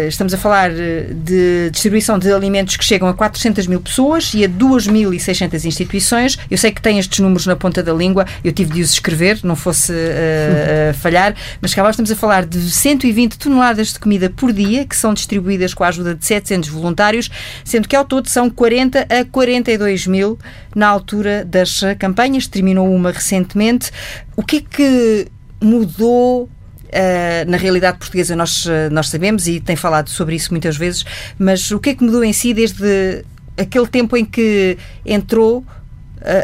estamos 0.08 0.34
a 0.34 0.38
falar 0.38 0.72
de 0.72 1.70
distribuição 1.72 2.20
de 2.20 2.32
alimentos 2.32 2.78
que 2.78 2.84
chegam 2.84 3.08
a 3.08 3.14
400 3.14 3.68
mil 3.68 3.82
pessoas 3.82 4.34
e 4.34 4.46
a 4.46 4.50
2.600 4.50 5.66
instituições. 5.66 6.38
Eu 6.50 6.58
sei 6.58 6.72
que 6.72 6.82
tem 6.82 7.00
estes 7.00 7.20
números 7.20 7.46
na 7.46 7.56
ponta 7.56 7.82
da 7.82 7.94
língua, 7.94 8.26
eu 8.44 8.52
tive 8.52 8.74
de 8.74 8.82
os 8.82 8.92
escrever, 8.92 9.40
não 9.44 9.56
fosse 9.56 9.92
uh, 9.92 9.96
uh, 9.96 10.94
falhar, 11.02 11.36
mas 11.62 11.74
cá 11.74 11.88
estamos 11.90 12.12
a 12.12 12.16
falar 12.16 12.46
de 12.46 12.60
120 12.60 13.38
toneladas 13.38 13.94
de 13.94 14.00
comida 14.00 14.30
por 14.30 14.54
dia 14.54 14.86
que 14.86 14.96
são 14.96 15.14
distribuídas 15.14 15.74
com 15.74 15.84
a 15.84 15.88
ajuda 15.88 16.16
de 16.16 16.26
700 16.26 16.70
voluntários, 16.70 17.30
sendo 17.64 17.88
que 17.88 17.96
ao 17.96 18.06
todo 18.06 18.30
são 18.30 18.50
40 18.50 19.08
a 19.10 19.26
42 19.26 20.08
mil 20.08 20.38
na 20.76 20.88
altura 20.88 21.44
das 21.46 21.82
campanhas. 22.00 22.48
Terminou 22.48 22.94
uma 22.94 23.12
recentemente. 23.12 23.92
O 24.36 24.44
que 24.44 24.58
é 24.58 24.62
que 24.62 25.28
mudou 25.62 26.50
Uh, 26.94 27.50
na 27.50 27.58
realidade 27.58 27.98
portuguesa 27.98 28.36
nós, 28.36 28.68
nós 28.92 29.10
sabemos 29.10 29.48
e 29.48 29.60
tem 29.60 29.76
falado 29.76 30.10
sobre 30.10 30.36
isso 30.36 30.52
muitas 30.52 30.78
vezes, 30.78 31.04
mas 31.40 31.72
o 31.72 31.80
que 31.80 31.90
é 31.90 31.96
que 31.96 32.04
mudou 32.04 32.24
em 32.24 32.32
si 32.32 32.54
desde 32.54 33.26
aquele 33.58 33.88
tempo 33.88 34.16
em 34.16 34.24
que 34.24 34.78
entrou 35.04 35.60
uh, 35.60 35.66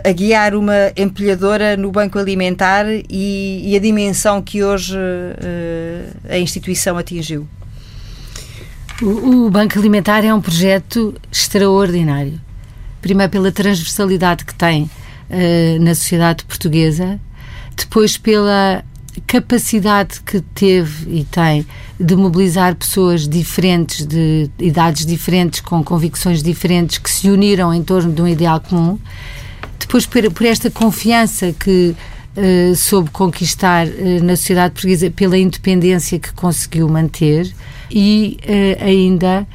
a 0.04 0.12
guiar 0.12 0.56
uma 0.56 0.92
empilhadora 0.98 1.78
no 1.78 1.92
Banco 1.92 2.18
Alimentar 2.18 2.86
e, 2.88 3.62
e 3.64 3.76
a 3.76 3.80
dimensão 3.80 4.42
que 4.42 4.64
hoje 4.64 4.98
uh, 4.98 6.18
a 6.28 6.40
instituição 6.40 6.98
atingiu? 6.98 7.48
O, 9.00 9.46
o 9.46 9.50
Banco 9.52 9.78
Alimentar 9.78 10.26
é 10.26 10.34
um 10.34 10.42
projeto 10.42 11.14
extraordinário. 11.32 12.42
Primeiro 13.02 13.32
pela 13.32 13.52
transversalidade 13.52 14.44
que 14.44 14.54
tem 14.54 14.90
na 15.80 15.94
sociedade 15.94 16.44
portuguesa, 16.44 17.20
depois 17.78 18.18
pela 18.18 18.84
capacidade 19.20 20.22
que 20.22 20.42
teve 20.42 21.20
e 21.20 21.24
tem 21.24 21.66
de 22.00 22.16
mobilizar 22.16 22.76
pessoas 22.76 23.28
diferentes, 23.28 24.06
de 24.06 24.50
idades 24.60 25.06
diferentes, 25.06 25.60
com 25.60 25.84
convicções 25.84 26.42
diferentes, 26.42 26.98
que 26.98 27.10
se 27.10 27.30
uniram 27.30 27.74
em 27.74 27.84
torno 27.84 28.12
de 28.12 28.22
um 28.22 28.28
ideal 28.28 28.60
comum. 28.60 28.98
Depois, 29.80 30.06
por, 30.06 30.32
por 30.32 30.46
esta 30.46 30.70
confiança 30.70 31.54
que 31.54 31.96
uh, 32.38 32.76
soube 32.76 33.10
conquistar 33.10 33.88
uh, 33.88 34.24
na 34.24 34.36
sociedade 34.36 34.74
portuguesa, 34.74 35.10
pela 35.10 35.38
independência 35.38 36.20
que 36.20 36.32
conseguiu 36.34 36.88
manter 36.88 37.52
e 37.90 38.38
uh, 38.44 38.84
ainda 38.84 39.48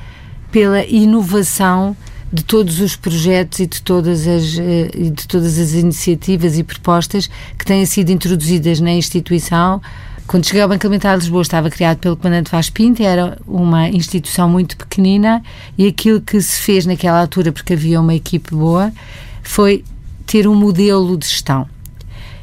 pela 0.50 0.84
inovação 0.84 1.96
de 2.34 2.42
todos 2.42 2.80
os 2.80 2.96
projetos 2.96 3.60
e 3.60 3.66
de 3.66 3.80
todas 3.80 4.26
as, 4.26 4.58
eh, 4.58 4.90
de 5.12 5.28
todas 5.28 5.56
as 5.56 5.72
iniciativas 5.72 6.58
e 6.58 6.64
propostas 6.64 7.30
que 7.56 7.64
têm 7.64 7.86
sido 7.86 8.10
introduzidas 8.10 8.80
na 8.80 8.90
instituição. 8.90 9.80
Quando 10.26 10.44
cheguei 10.44 10.62
ao 10.62 10.68
Banco 10.68 10.84
Alimentar 10.84 11.14
de 11.14 11.20
Lisboa, 11.20 11.42
estava 11.42 11.70
criado 11.70 11.98
pelo 11.98 12.16
Comandante 12.16 12.50
Vaz 12.50 12.68
Pinto, 12.68 13.00
era 13.04 13.38
uma 13.46 13.88
instituição 13.88 14.48
muito 14.48 14.76
pequenina 14.76 15.44
e 15.78 15.86
aquilo 15.86 16.20
que 16.20 16.40
se 16.40 16.60
fez 16.60 16.84
naquela 16.86 17.20
altura, 17.20 17.52
porque 17.52 17.74
havia 17.74 18.00
uma 18.00 18.14
equipe 18.14 18.52
boa, 18.52 18.92
foi 19.40 19.84
ter 20.26 20.48
um 20.48 20.56
modelo 20.56 21.16
de 21.16 21.26
gestão. 21.26 21.68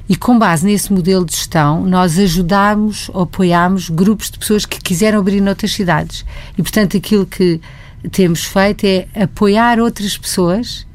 E 0.07 0.15
com 0.15 0.39
base 0.39 0.65
nesse 0.65 0.93
modelo 0.93 1.25
de 1.25 1.35
gestão, 1.35 1.85
nós 1.85 2.17
ajudámos, 2.17 3.11
apoiámos 3.13 3.89
grupos 3.89 4.31
de 4.31 4.39
pessoas 4.39 4.65
que 4.65 4.79
quiseram 4.79 5.19
abrir 5.19 5.41
noutras 5.41 5.73
cidades. 5.73 6.23
E, 6.57 6.61
portanto, 6.61 6.95
aquilo 6.95 7.25
que 7.25 7.59
temos 8.09 8.43
feito 8.45 8.85
é 8.85 9.07
apoiar 9.15 9.79
outras 9.79 10.17
pessoas 10.17 10.85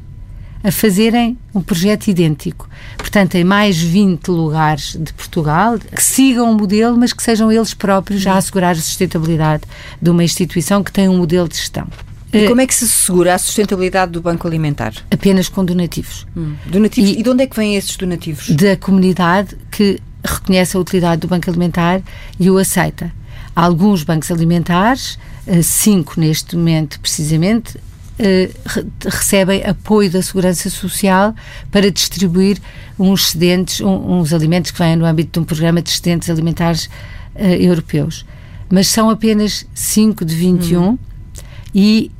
a 0.65 0.73
fazerem 0.73 1.39
um 1.55 1.61
projeto 1.61 2.09
idêntico. 2.09 2.69
Portanto, 2.99 3.37
em 3.37 3.45
mais 3.45 3.79
20 3.79 4.29
lugares 4.29 4.97
de 4.99 5.13
Portugal, 5.13 5.79
que 5.79 6.03
sigam 6.03 6.49
o 6.49 6.53
um 6.53 6.57
modelo, 6.57 6.97
mas 6.97 7.13
que 7.13 7.23
sejam 7.23 7.53
eles 7.53 7.73
próprios 7.73 8.27
a 8.27 8.37
assegurar 8.37 8.73
a 8.73 8.75
sustentabilidade 8.75 9.63
de 10.03 10.11
uma 10.11 10.25
instituição 10.25 10.83
que 10.83 10.91
tem 10.91 11.09
um 11.09 11.19
modelo 11.19 11.49
de 11.49 11.57
gestão. 11.57 11.87
E 12.33 12.49
como 12.49 12.61
é 12.61 12.67
que 12.67 12.75
se 12.75 12.89
segura 12.89 13.35
a 13.35 13.39
sustentabilidade 13.39 14.13
do 14.13 14.21
Banco 14.21 14.47
Alimentar? 14.47 14.93
Apenas 15.11 15.49
com 15.49 15.65
donativos. 15.65 16.27
Hum. 16.37 16.55
Donativos. 16.67 17.11
E, 17.11 17.21
e 17.21 17.23
de 17.23 17.31
onde 17.31 17.45
é 17.45 17.47
que 17.47 17.57
vêm 17.57 17.77
esses 17.77 17.97
donativos? 17.97 18.51
Da 18.51 18.77
comunidade 18.77 19.57
que 19.71 20.01
reconhece 20.25 20.77
a 20.77 20.81
utilidade 20.81 21.21
do 21.21 21.29
Banco 21.29 21.49
Alimentar 21.49 22.03
e 22.39 22.51
o 22.51 22.59
aceita. 22.59 23.13
Alguns 23.55 24.03
bancos 24.03 24.31
alimentares 24.31 25.17
eh, 25.17 25.36
cinco 25.63 26.21
neste 26.21 26.57
momento 26.57 27.01
precisamente, 27.01 27.79
Uh, 28.19 28.49
recebem 29.05 29.63
apoio 29.63 30.11
da 30.11 30.23
Segurança 30.23 30.71
Social 30.71 31.35
para 31.71 31.91
distribuir 31.91 32.57
uns 32.99 33.27
excedentes, 33.27 33.83
uns 33.83 34.33
alimentos 34.33 34.71
que 34.71 34.79
vêm 34.79 34.97
no 34.97 35.05
âmbito 35.05 35.33
de 35.33 35.41
um 35.41 35.45
programa 35.45 35.83
de 35.83 35.91
excedentes 35.91 36.31
alimentares 36.31 36.87
uh, 37.35 37.45
europeus. 37.45 38.25
Mas 38.71 38.89
são 38.89 39.11
apenas 39.11 39.67
5 39.75 40.25
de 40.25 40.35
21 40.35 40.81
uhum. 40.83 40.99
e 41.75 42.11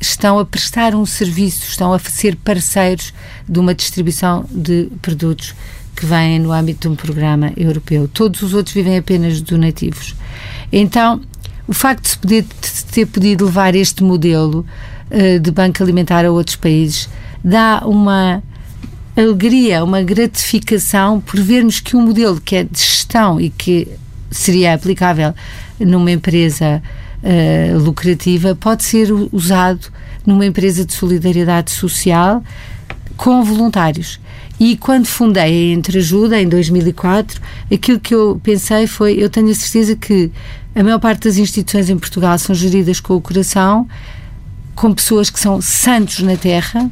estão 0.00 0.38
a 0.38 0.44
prestar 0.44 0.94
um 0.94 1.04
serviço, 1.04 1.68
estão 1.68 1.92
a 1.92 1.98
ser 1.98 2.36
parceiros 2.36 3.12
de 3.48 3.58
uma 3.58 3.74
distribuição 3.74 4.44
de 4.48 4.88
produtos 5.02 5.54
que 5.94 6.06
vêm 6.06 6.38
no 6.38 6.52
âmbito 6.52 6.88
de 6.88 6.92
um 6.92 6.96
programa 6.96 7.52
europeu. 7.56 8.08
Todos 8.08 8.42
os 8.42 8.54
outros 8.54 8.74
vivem 8.74 8.96
apenas 8.96 9.40
donativos. 9.40 10.14
Então, 10.72 11.20
o 11.72 11.74
facto 11.74 12.02
de 12.02 12.10
se 12.10 12.18
poder, 12.18 12.42
de 12.42 12.84
ter 12.92 13.06
podido 13.06 13.46
levar 13.46 13.74
este 13.74 14.04
modelo 14.04 14.66
uh, 15.10 15.40
de 15.40 15.50
banco 15.50 15.82
alimentar 15.82 16.22
a 16.22 16.30
outros 16.30 16.54
países 16.54 17.08
dá 17.42 17.80
uma 17.86 18.42
alegria, 19.16 19.82
uma 19.82 20.02
gratificação 20.02 21.18
por 21.18 21.40
vermos 21.40 21.80
que 21.80 21.96
um 21.96 22.02
modelo 22.02 22.38
que 22.38 22.56
é 22.56 22.64
de 22.64 22.78
gestão 22.78 23.40
e 23.40 23.48
que 23.48 23.88
seria 24.30 24.74
aplicável 24.74 25.34
numa 25.80 26.10
empresa 26.10 26.82
uh, 27.22 27.78
lucrativa 27.78 28.54
pode 28.54 28.84
ser 28.84 29.10
usado 29.32 29.88
numa 30.26 30.44
empresa 30.44 30.84
de 30.84 30.92
solidariedade 30.92 31.70
social 31.70 32.44
com 33.16 33.42
voluntários. 33.42 34.20
E 34.60 34.76
quando 34.76 35.06
fundei 35.06 35.72
a 35.72 35.74
Entreajuda, 35.74 36.40
em 36.40 36.48
2004, 36.48 37.40
aquilo 37.72 37.98
que 37.98 38.14
eu 38.14 38.38
pensei 38.42 38.86
foi: 38.86 39.14
eu 39.14 39.30
tenho 39.30 39.48
a 39.50 39.54
certeza 39.54 39.96
que 39.96 40.30
a 40.74 40.82
maior 40.82 40.98
parte 40.98 41.24
das 41.24 41.36
instituições 41.36 41.90
em 41.90 41.98
Portugal 41.98 42.38
são 42.38 42.54
geridas 42.54 43.00
com 43.00 43.14
o 43.14 43.20
coração, 43.20 43.86
com 44.74 44.92
pessoas 44.94 45.28
que 45.28 45.38
são 45.38 45.60
santos 45.60 46.20
na 46.20 46.36
terra, 46.36 46.90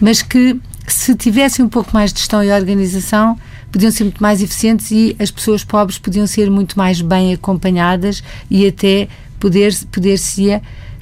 mas 0.00 0.22
que, 0.22 0.60
se 0.86 1.14
tivessem 1.14 1.64
um 1.64 1.68
pouco 1.68 1.90
mais 1.94 2.12
de 2.12 2.18
gestão 2.20 2.44
e 2.44 2.52
organização, 2.52 3.38
podiam 3.72 3.90
ser 3.90 4.04
muito 4.04 4.22
mais 4.22 4.42
eficientes 4.42 4.90
e 4.90 5.16
as 5.18 5.30
pessoas 5.30 5.64
pobres 5.64 5.98
podiam 5.98 6.26
ser 6.26 6.50
muito 6.50 6.76
mais 6.76 7.00
bem 7.00 7.32
acompanhadas 7.32 8.22
e 8.50 8.66
até 8.66 9.08
poder-se 9.40 9.86
poder 9.86 10.18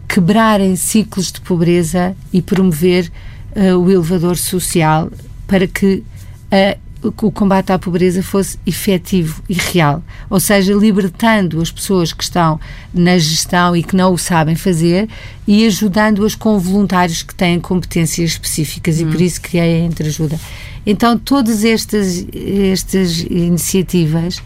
quebrarem 0.09 0.77
ciclos 0.77 1.33
de 1.33 1.41
pobreza 1.41 2.17
e 2.33 2.41
promover 2.41 3.11
uh, 3.57 3.77
o 3.79 3.91
elevador 3.91 4.37
social 4.37 5.11
para 5.47 5.67
que 5.67 6.03
a 6.51 6.77
o 7.03 7.33
combate 7.33 7.73
à 7.73 7.79
pobreza 7.79 8.23
fosse 8.23 8.59
efetivo 8.65 9.43
e 9.49 9.55
real, 9.55 10.03
ou 10.31 10.39
seja, 10.39 10.73
libertando 10.73 11.61
as 11.61 11.71
pessoas 11.71 12.13
que 12.13 12.23
estão 12.23 12.61
na 12.95 13.19
gestão 13.19 13.75
e 13.75 13.83
que 13.83 13.97
não 13.97 14.13
o 14.13 14.19
sabem 14.19 14.55
fazer 14.55 15.09
e 15.47 15.67
ajudando-as 15.67 16.35
com 16.35 16.59
voluntários 16.59 17.23
que 17.23 17.35
têm 17.35 17.59
competências 17.59 18.31
específicas 18.31 19.01
e 19.01 19.05
por 19.05 19.17
hum. 19.17 19.25
isso 19.25 19.41
criei 19.41 19.83
a 19.83 19.85
Entreajuda. 19.85 20.39
Então, 20.87 21.19
todas 21.19 21.65
estas, 21.65 22.27
estas 22.33 23.21
iniciativas 23.21 24.43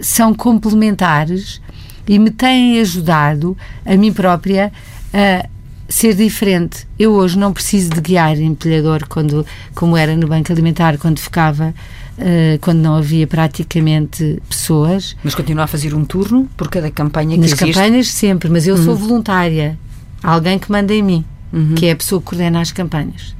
são 0.00 0.34
complementares 0.34 1.60
e 2.06 2.18
me 2.18 2.30
têm 2.30 2.80
ajudado 2.80 3.56
a 3.84 3.96
mim 3.96 4.12
própria 4.12 4.72
a 5.12 5.48
ser 5.88 6.14
diferente. 6.14 6.86
Eu 6.98 7.12
hoje 7.12 7.38
não 7.38 7.52
preciso 7.52 7.90
de 7.90 8.00
guiar 8.00 8.38
empilhador 8.38 9.06
quando, 9.08 9.46
como 9.74 9.96
era 9.96 10.16
no 10.16 10.26
Banco 10.26 10.52
Alimentar, 10.52 10.98
quando 10.98 11.18
ficava, 11.18 11.74
uh, 12.18 12.58
quando 12.60 12.78
não 12.78 12.96
havia 12.96 13.26
praticamente 13.26 14.42
pessoas. 14.48 15.16
Mas 15.22 15.34
continua 15.34 15.64
a 15.64 15.66
fazer 15.66 15.94
um 15.94 16.04
turno 16.04 16.48
por 16.56 16.68
cada 16.68 16.90
campanha 16.90 17.36
que 17.36 17.42
Nas 17.42 17.52
existe? 17.52 17.72
campanhas 17.72 18.08
sempre, 18.08 18.48
mas 18.48 18.66
eu 18.66 18.76
uhum. 18.76 18.84
sou 18.84 18.96
voluntária. 18.96 19.78
Há 20.22 20.32
alguém 20.32 20.58
que 20.58 20.70
manda 20.70 20.92
em 20.92 21.02
mim, 21.02 21.24
uhum. 21.52 21.74
que 21.74 21.86
é 21.86 21.92
a 21.92 21.96
pessoa 21.96 22.20
que 22.20 22.26
coordena 22.26 22.60
as 22.60 22.72
campanhas. 22.72 23.36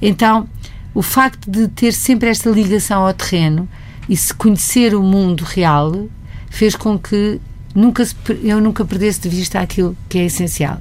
Então, 0.00 0.48
o 0.94 1.02
facto 1.02 1.50
de 1.50 1.68
ter 1.68 1.92
sempre 1.92 2.30
esta 2.30 2.48
ligação 2.50 3.06
ao 3.06 3.12
terreno 3.12 3.68
e 4.08 4.16
se 4.16 4.32
conhecer 4.32 4.94
o 4.94 5.02
mundo 5.02 5.44
real 5.44 6.08
fez 6.48 6.74
com 6.74 6.98
que 6.98 7.40
nunca 7.74 8.04
eu 8.42 8.60
nunca 8.60 8.84
perdesse 8.84 9.20
de 9.20 9.28
vista 9.28 9.60
aquilo 9.60 9.96
que 10.08 10.18
é 10.18 10.24
essencial 10.24 10.80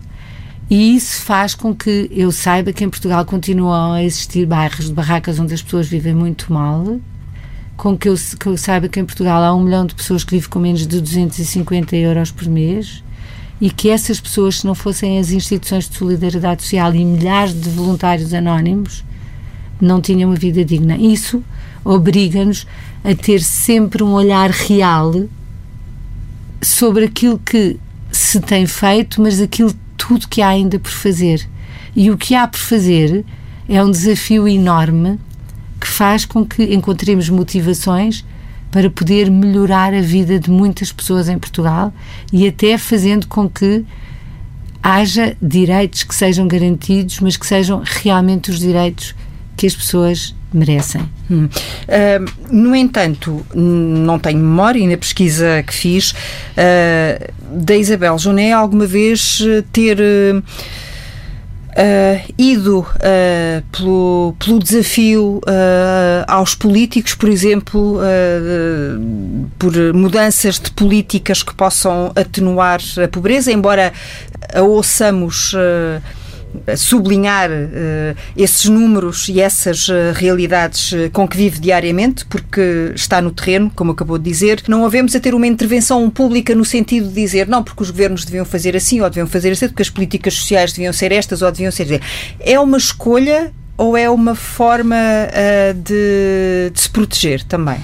e 0.69 0.95
isso 0.95 1.21
faz 1.21 1.55
com 1.55 1.73
que 1.73 2.09
eu 2.11 2.31
saiba 2.31 2.71
que 2.71 2.83
em 2.83 2.89
Portugal 2.89 3.25
continuam 3.25 3.93
a 3.93 4.03
existir 4.03 4.45
bairros 4.45 4.85
de 4.85 4.93
barracas 4.93 5.39
onde 5.39 5.53
as 5.53 5.61
pessoas 5.61 5.87
vivem 5.87 6.13
muito 6.13 6.53
mal, 6.53 6.99
com 7.75 7.97
que 7.97 8.07
eu, 8.07 8.15
que 8.39 8.45
eu 8.45 8.55
saiba 8.55 8.87
que 8.87 8.99
em 8.99 9.05
Portugal 9.05 9.41
há 9.41 9.55
um 9.55 9.63
milhão 9.63 9.85
de 9.85 9.95
pessoas 9.95 10.23
que 10.23 10.31
vivem 10.31 10.49
com 10.49 10.59
menos 10.59 10.85
de 10.85 11.01
250 11.01 11.95
euros 11.95 12.31
por 12.31 12.47
mês 12.47 13.03
e 13.59 13.71
que 13.71 13.89
essas 13.89 14.19
pessoas, 14.19 14.59
se 14.59 14.67
não 14.67 14.75
fossem 14.75 15.17
as 15.17 15.31
instituições 15.31 15.89
de 15.89 15.97
solidariedade 15.97 16.61
social 16.61 16.93
e 16.93 17.03
milhares 17.03 17.59
de 17.59 17.69
voluntários 17.69 18.33
anónimos, 18.33 19.03
não 19.81 19.99
tinham 19.99 20.29
uma 20.29 20.35
vida 20.37 20.63
digna. 20.63 20.97
Isso 20.97 21.43
obriga-nos 21.83 22.67
a 23.03 23.15
ter 23.15 23.41
sempre 23.41 24.03
um 24.03 24.11
olhar 24.11 24.49
real 24.49 25.25
sobre 26.61 27.05
aquilo 27.05 27.39
que 27.39 27.77
se 28.11 28.39
tem 28.39 28.67
feito, 28.67 29.21
mas 29.21 29.41
aquilo 29.41 29.73
tudo 30.09 30.27
que 30.27 30.41
há 30.41 30.47
ainda 30.47 30.79
por 30.79 30.89
fazer. 30.89 31.47
E 31.95 32.09
o 32.09 32.17
que 32.17 32.33
há 32.33 32.47
por 32.47 32.59
fazer 32.59 33.23
é 33.67 33.83
um 33.83 33.91
desafio 33.91 34.47
enorme 34.47 35.19
que 35.79 35.87
faz 35.87 36.25
com 36.25 36.43
que 36.43 36.63
encontremos 36.73 37.29
motivações 37.29 38.25
para 38.71 38.89
poder 38.89 39.29
melhorar 39.29 39.93
a 39.93 40.01
vida 40.01 40.39
de 40.39 40.49
muitas 40.49 40.91
pessoas 40.91 41.29
em 41.29 41.37
Portugal 41.37 41.93
e 42.33 42.47
até 42.47 42.75
fazendo 42.79 43.27
com 43.27 43.47
que 43.47 43.85
haja 44.81 45.37
direitos 45.39 46.01
que 46.01 46.15
sejam 46.15 46.47
garantidos, 46.47 47.19
mas 47.19 47.37
que 47.37 47.45
sejam 47.45 47.83
realmente 47.85 48.49
os 48.49 48.57
direitos 48.57 49.13
que 49.55 49.67
as 49.67 49.75
pessoas 49.75 50.33
merecem. 50.53 51.01
Hum. 51.29 51.45
Uh, 51.45 52.51
no 52.51 52.75
entanto, 52.75 53.45
não 53.53 54.17
tenho 54.19 54.39
memória 54.39 54.79
e 54.79 54.87
na 54.87 54.97
pesquisa 54.97 55.63
que 55.65 55.73
fiz 55.73 56.11
uh, 56.11 57.33
da 57.51 57.75
Isabel 57.75 58.17
Joné 58.17 58.51
alguma 58.51 58.85
vez 58.85 59.39
ter 59.71 59.99
uh, 59.99 60.43
ido 62.37 62.85
pelo, 63.71 64.35
pelo 64.37 64.59
desafio 64.59 65.39
aos 66.27 66.53
políticos, 66.53 67.13
por 67.13 67.29
exemplo, 67.29 67.99
por 69.57 69.71
mudanças 69.93 70.59
de 70.59 70.71
políticas 70.71 71.41
que 71.41 71.53
possam 71.53 72.11
atenuar 72.17 72.81
a 73.01 73.07
pobreza, 73.07 73.49
embora 73.51 73.93
a 74.53 74.61
ouçamos 74.61 75.55
sublinhar 76.75 77.49
uh, 77.49 78.15
esses 78.35 78.65
números 78.65 79.29
e 79.29 79.39
essas 79.39 79.87
uh, 79.87 80.13
realidades 80.13 80.91
uh, 80.91 81.09
com 81.11 81.27
que 81.27 81.37
vive 81.37 81.59
diariamente, 81.59 82.25
porque 82.25 82.91
está 82.95 83.21
no 83.21 83.31
terreno, 83.31 83.71
como 83.75 83.91
acabou 83.91 84.17
de 84.17 84.23
dizer. 84.23 84.63
Não 84.67 84.85
havemos 84.85 85.15
a 85.15 85.19
ter 85.19 85.33
uma 85.33 85.47
intervenção 85.47 86.09
pública 86.09 86.55
no 86.55 86.65
sentido 86.65 87.07
de 87.07 87.13
dizer 87.13 87.47
não, 87.47 87.63
porque 87.63 87.83
os 87.83 87.91
governos 87.91 88.25
deviam 88.25 88.45
fazer 88.45 88.75
assim 88.75 89.01
ou 89.01 89.09
deviam 89.09 89.27
fazer 89.27 89.51
assim, 89.51 89.67
porque 89.67 89.81
as 89.81 89.89
políticas 89.89 90.33
sociais 90.33 90.73
deviam 90.73 90.93
ser 90.93 91.11
estas 91.11 91.41
ou 91.41 91.51
deviam 91.51 91.71
ser. 91.71 92.01
É 92.39 92.59
uma 92.59 92.77
escolha 92.77 93.51
ou 93.77 93.95
é 93.95 94.09
uma 94.09 94.35
forma 94.35 94.95
de, 95.75 96.69
de 96.73 96.79
se 96.79 96.89
proteger 96.89 97.43
também? 97.43 97.77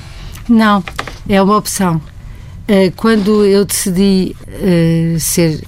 Não, 0.50 0.84
é 1.30 1.42
uma 1.42 1.56
opção. 1.56 2.02
Eh, 2.68 2.92
quando 2.96 3.46
eu 3.46 3.64
decidi 3.64 4.36
uh, 4.42 5.20
ser, 5.20 5.62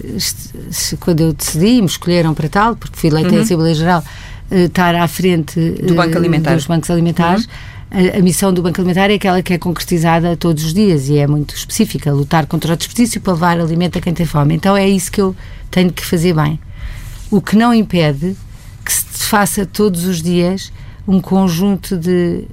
quando 1.00 1.22
eu 1.22 1.34
decidi, 1.34 1.80
me 1.80 1.86
escolheram 1.86 2.34
para 2.34 2.50
tal, 2.50 2.76
porque 2.76 2.98
fui 2.98 3.10
eleita 3.10 3.30
uhum. 3.30 3.38
em 3.38 3.42
Assembleia 3.42 3.76
Geral, 3.76 4.04
uh, 4.50 4.56
estar 4.56 4.96
à 4.96 5.08
frente 5.08 5.60
Do 5.60 5.94
banco 5.94 6.20
dos 6.20 6.66
bancos 6.66 6.90
alimentares, 6.90 7.46
uhum. 7.46 8.16
a, 8.16 8.18
a, 8.18 8.22
missão 8.22 8.52
do 8.52 8.64
Banco 8.64 8.82
Alimentar 8.82 9.12
é 9.12 9.14
aquela 9.14 9.44
que 9.44 9.54
é 9.54 9.60
concretizada 9.60 10.36
todos 10.36 10.66
os 10.66 10.74
dias 10.74 11.08
e 11.08 11.20
é 11.20 11.28
muito 11.28 11.54
específica, 11.54 12.12
lutar 12.12 12.48
contra 12.48 12.74
o 12.74 12.78
desperdício 12.78 13.22
para 13.22 13.34
levar 13.34 13.60
alimento 13.60 14.00
a 14.00 14.02
quem 14.02 14.14
tem 14.14 14.26
fome. 14.26 14.56
Então 14.56 14.76
é 14.76 14.90
isso 14.90 15.12
que 15.12 15.22
eu 15.22 15.36
tenho 15.70 15.94
que 15.94 16.04
fazer 16.04 16.34
bem. 16.34 16.60
O 17.30 17.40
que 17.40 17.56
não 17.56 17.72
impede 17.76 18.36
que 18.84 18.92
se 18.92 19.24
faça 19.26 19.68
todos 19.68 20.06
os 20.06 20.20
dias 20.20 20.72
um 21.08 21.22
conjunto 21.22 21.96
de 21.96 22.46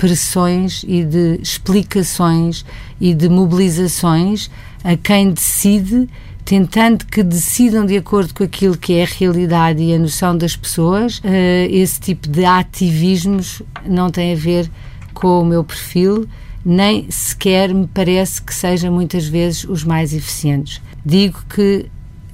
pressões 0.00 0.82
e 0.88 1.04
de 1.04 1.38
explicações 1.42 2.64
e 2.98 3.12
de 3.12 3.28
mobilizações 3.28 4.50
a 4.82 4.96
quem 4.96 5.30
decide, 5.30 6.08
tentando 6.42 7.04
que 7.04 7.22
decidam 7.22 7.84
de 7.84 7.98
acordo 7.98 8.32
com 8.32 8.42
aquilo 8.42 8.78
que 8.78 8.94
é 8.94 9.02
a 9.02 9.06
realidade 9.06 9.82
e 9.82 9.94
a 9.94 9.98
noção 9.98 10.36
das 10.36 10.56
pessoas. 10.56 11.18
Uh, 11.18 11.68
esse 11.68 12.00
tipo 12.00 12.28
de 12.28 12.46
ativismos 12.46 13.62
não 13.84 14.10
tem 14.10 14.32
a 14.32 14.36
ver 14.36 14.70
com 15.12 15.42
o 15.42 15.44
meu 15.44 15.62
perfil, 15.62 16.26
nem 16.64 17.10
sequer 17.10 17.74
me 17.74 17.86
parece 17.86 18.40
que 18.40 18.54
sejam 18.54 18.90
muitas 18.90 19.26
vezes 19.26 19.64
os 19.64 19.84
mais 19.84 20.14
eficientes. 20.14 20.80
Digo 21.04 21.44
que 21.54 21.86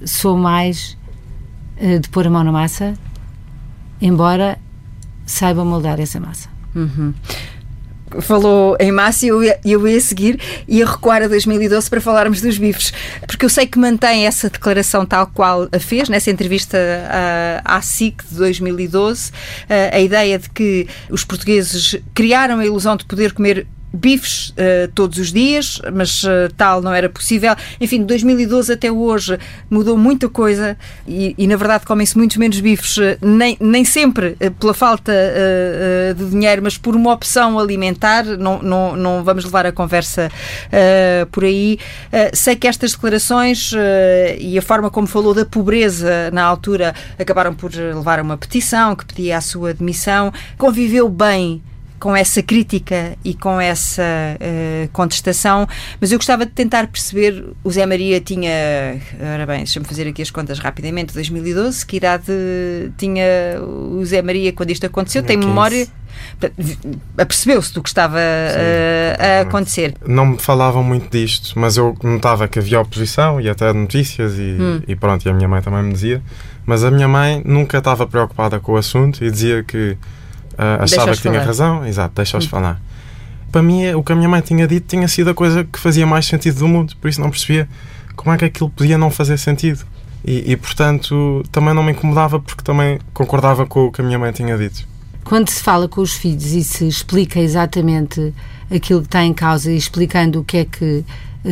sou 0.04 0.38
mais 0.38 0.96
uh, 1.80 1.98
de 1.98 2.08
pôr 2.10 2.28
a 2.28 2.30
mão 2.30 2.44
na 2.44 2.52
massa, 2.52 2.94
embora 4.00 4.56
saiba 5.26 5.64
moldar 5.64 5.98
essa 5.98 6.20
massa. 6.20 6.48
Uhum 6.72 7.12
falou 8.20 8.76
em 8.78 8.92
massa 8.92 9.26
e 9.26 9.28
eu, 9.28 9.42
eu 9.64 9.88
ia 9.88 10.00
seguir 10.00 10.40
e 10.66 10.78
ia 10.78 10.86
recuar 10.86 11.22
a 11.22 11.28
2012 11.28 11.88
para 11.88 12.00
falarmos 12.00 12.40
dos 12.40 12.58
bifes, 12.58 12.92
porque 13.26 13.44
eu 13.44 13.48
sei 13.48 13.66
que 13.66 13.78
mantém 13.78 14.26
essa 14.26 14.50
declaração 14.50 15.04
tal 15.04 15.26
qual 15.28 15.68
a 15.72 15.78
fez 15.78 16.08
nessa 16.08 16.30
entrevista 16.30 16.78
à, 17.64 17.76
à 17.76 17.82
SIC 17.82 18.22
de 18.30 18.36
2012, 18.36 19.32
a 19.92 20.00
ideia 20.00 20.38
de 20.38 20.50
que 20.50 20.86
os 21.10 21.24
portugueses 21.24 21.96
criaram 22.14 22.58
a 22.58 22.66
ilusão 22.66 22.96
de 22.96 23.04
poder 23.04 23.32
comer 23.32 23.66
bifes 23.92 24.50
uh, 24.50 24.90
todos 24.94 25.18
os 25.18 25.32
dias, 25.32 25.80
mas 25.92 26.22
uh, 26.24 26.52
tal 26.56 26.80
não 26.82 26.92
era 26.92 27.08
possível. 27.08 27.54
Enfim, 27.80 28.00
de 28.00 28.04
2012 28.06 28.72
até 28.72 28.90
hoje 28.90 29.38
mudou 29.70 29.96
muita 29.96 30.28
coisa 30.28 30.76
e, 31.06 31.34
e 31.36 31.46
na 31.46 31.56
verdade 31.56 31.84
comem-se 31.84 32.16
muitos 32.16 32.36
menos 32.36 32.60
bifes, 32.60 32.96
uh, 32.98 33.16
nem, 33.20 33.56
nem 33.60 33.84
sempre 33.84 34.36
pela 34.58 34.74
falta 34.74 35.12
de 36.16 36.30
dinheiro, 36.30 36.62
mas 36.62 36.76
por 36.76 36.94
uma 36.94 37.12
opção 37.12 37.58
alimentar. 37.58 38.24
Não, 38.24 38.60
não, 38.62 38.96
não 38.96 39.24
vamos 39.24 39.44
levar 39.44 39.66
a 39.66 39.72
conversa 39.72 40.30
por 41.30 41.44
aí. 41.44 41.78
sei 42.32 42.56
que 42.56 42.66
estas 42.66 42.92
declarações 42.92 43.72
e 44.38 44.58
a 44.58 44.62
forma 44.62 44.90
como 44.90 45.06
falou 45.06 45.34
da 45.34 45.44
pobreza 45.44 46.30
na 46.32 46.42
altura 46.42 46.94
acabaram 47.18 47.54
por 47.54 47.72
levar 47.72 48.18
a 48.18 48.22
uma 48.22 48.36
petição 48.36 48.94
que 48.94 49.04
pedia 49.04 49.38
a 49.38 49.40
sua 49.40 49.72
demissão. 49.72 50.32
Conviveu 50.58 51.08
bem 51.08 51.62
com 51.98 52.14
essa 52.14 52.42
crítica 52.42 53.16
e 53.24 53.34
com 53.34 53.60
essa 53.60 54.02
uh, 54.02 54.88
contestação, 54.92 55.66
mas 56.00 56.12
eu 56.12 56.18
gostava 56.18 56.44
de 56.44 56.52
tentar 56.52 56.86
perceber. 56.86 57.44
O 57.64 57.70
Zé 57.70 57.86
Maria 57.86 58.20
tinha, 58.20 59.00
ora 59.34 59.46
bem, 59.46 59.58
deixa-me 59.58 59.86
fazer 59.86 60.06
aqui 60.08 60.22
as 60.22 60.30
contas 60.30 60.58
rapidamente, 60.58 61.14
2012, 61.14 61.84
que 61.86 61.96
idade 61.96 62.24
tinha 62.96 63.24
o 63.60 64.04
Zé 64.04 64.22
Maria 64.22 64.52
quando 64.52 64.70
isto 64.70 64.86
aconteceu? 64.86 65.22
Tem 65.22 65.36
memória? 65.36 65.86
Apercebeu-se 67.18 67.72
do 67.74 67.82
que 67.82 67.88
estava 67.88 68.18
uh, 68.18 69.22
a 69.22 69.40
acontecer? 69.42 69.94
Não 70.06 70.26
me 70.26 70.38
falavam 70.38 70.82
muito 70.82 71.10
disto, 71.10 71.58
mas 71.58 71.76
eu 71.76 71.96
notava 72.02 72.48
que 72.48 72.58
havia 72.58 72.80
oposição 72.80 73.40
e 73.40 73.48
até 73.48 73.72
notícias, 73.72 74.34
e, 74.34 74.56
hum. 74.58 74.82
e 74.86 74.94
pronto, 74.96 75.26
e 75.26 75.30
a 75.30 75.34
minha 75.34 75.48
mãe 75.48 75.62
também 75.62 75.82
me 75.82 75.92
dizia. 75.92 76.22
Mas 76.64 76.82
a 76.82 76.90
minha 76.90 77.06
mãe 77.06 77.42
nunca 77.44 77.78
estava 77.78 78.06
preocupada 78.06 78.58
com 78.58 78.72
o 78.72 78.76
assunto 78.76 79.24
e 79.24 79.30
dizia 79.30 79.62
que 79.62 79.96
Uh, 80.56 80.82
achava 80.82 81.12
que 81.12 81.20
tinha 81.20 81.34
falar. 81.34 81.46
razão, 81.46 81.86
exato, 81.86 82.14
deixa-os 82.14 82.46
hum. 82.46 82.48
falar. 82.48 82.80
Para 83.52 83.62
mim, 83.62 83.88
o 83.94 84.02
que 84.02 84.12
a 84.12 84.16
minha 84.16 84.28
mãe 84.28 84.40
tinha 84.40 84.66
dito 84.66 84.86
tinha 84.88 85.06
sido 85.06 85.30
a 85.30 85.34
coisa 85.34 85.64
que 85.64 85.78
fazia 85.78 86.06
mais 86.06 86.26
sentido 86.26 86.58
do 86.58 86.68
mundo, 86.68 86.94
por 87.00 87.08
isso 87.08 87.20
não 87.20 87.30
percebia 87.30 87.68
como 88.14 88.34
é 88.34 88.38
que 88.38 88.44
aquilo 88.44 88.70
podia 88.70 88.98
não 88.98 89.10
fazer 89.10 89.38
sentido. 89.38 89.84
E, 90.24 90.52
e, 90.52 90.56
portanto, 90.56 91.44
também 91.52 91.72
não 91.72 91.82
me 91.82 91.92
incomodava 91.92 92.40
porque 92.40 92.62
também 92.62 92.98
concordava 93.14 93.64
com 93.64 93.86
o 93.86 93.92
que 93.92 94.00
a 94.00 94.04
minha 94.04 94.18
mãe 94.18 94.32
tinha 94.32 94.58
dito. 94.58 94.86
Quando 95.22 95.48
se 95.48 95.62
fala 95.62 95.88
com 95.88 96.00
os 96.00 96.14
filhos 96.14 96.52
e 96.52 96.64
se 96.64 96.86
explica 96.86 97.38
exatamente 97.38 98.34
aquilo 98.70 99.00
que 99.00 99.06
está 99.06 99.24
em 99.24 99.32
causa 99.32 99.70
e 99.70 99.76
explicando 99.76 100.40
o 100.40 100.44
que 100.44 100.58
é 100.58 100.64
que 100.64 101.04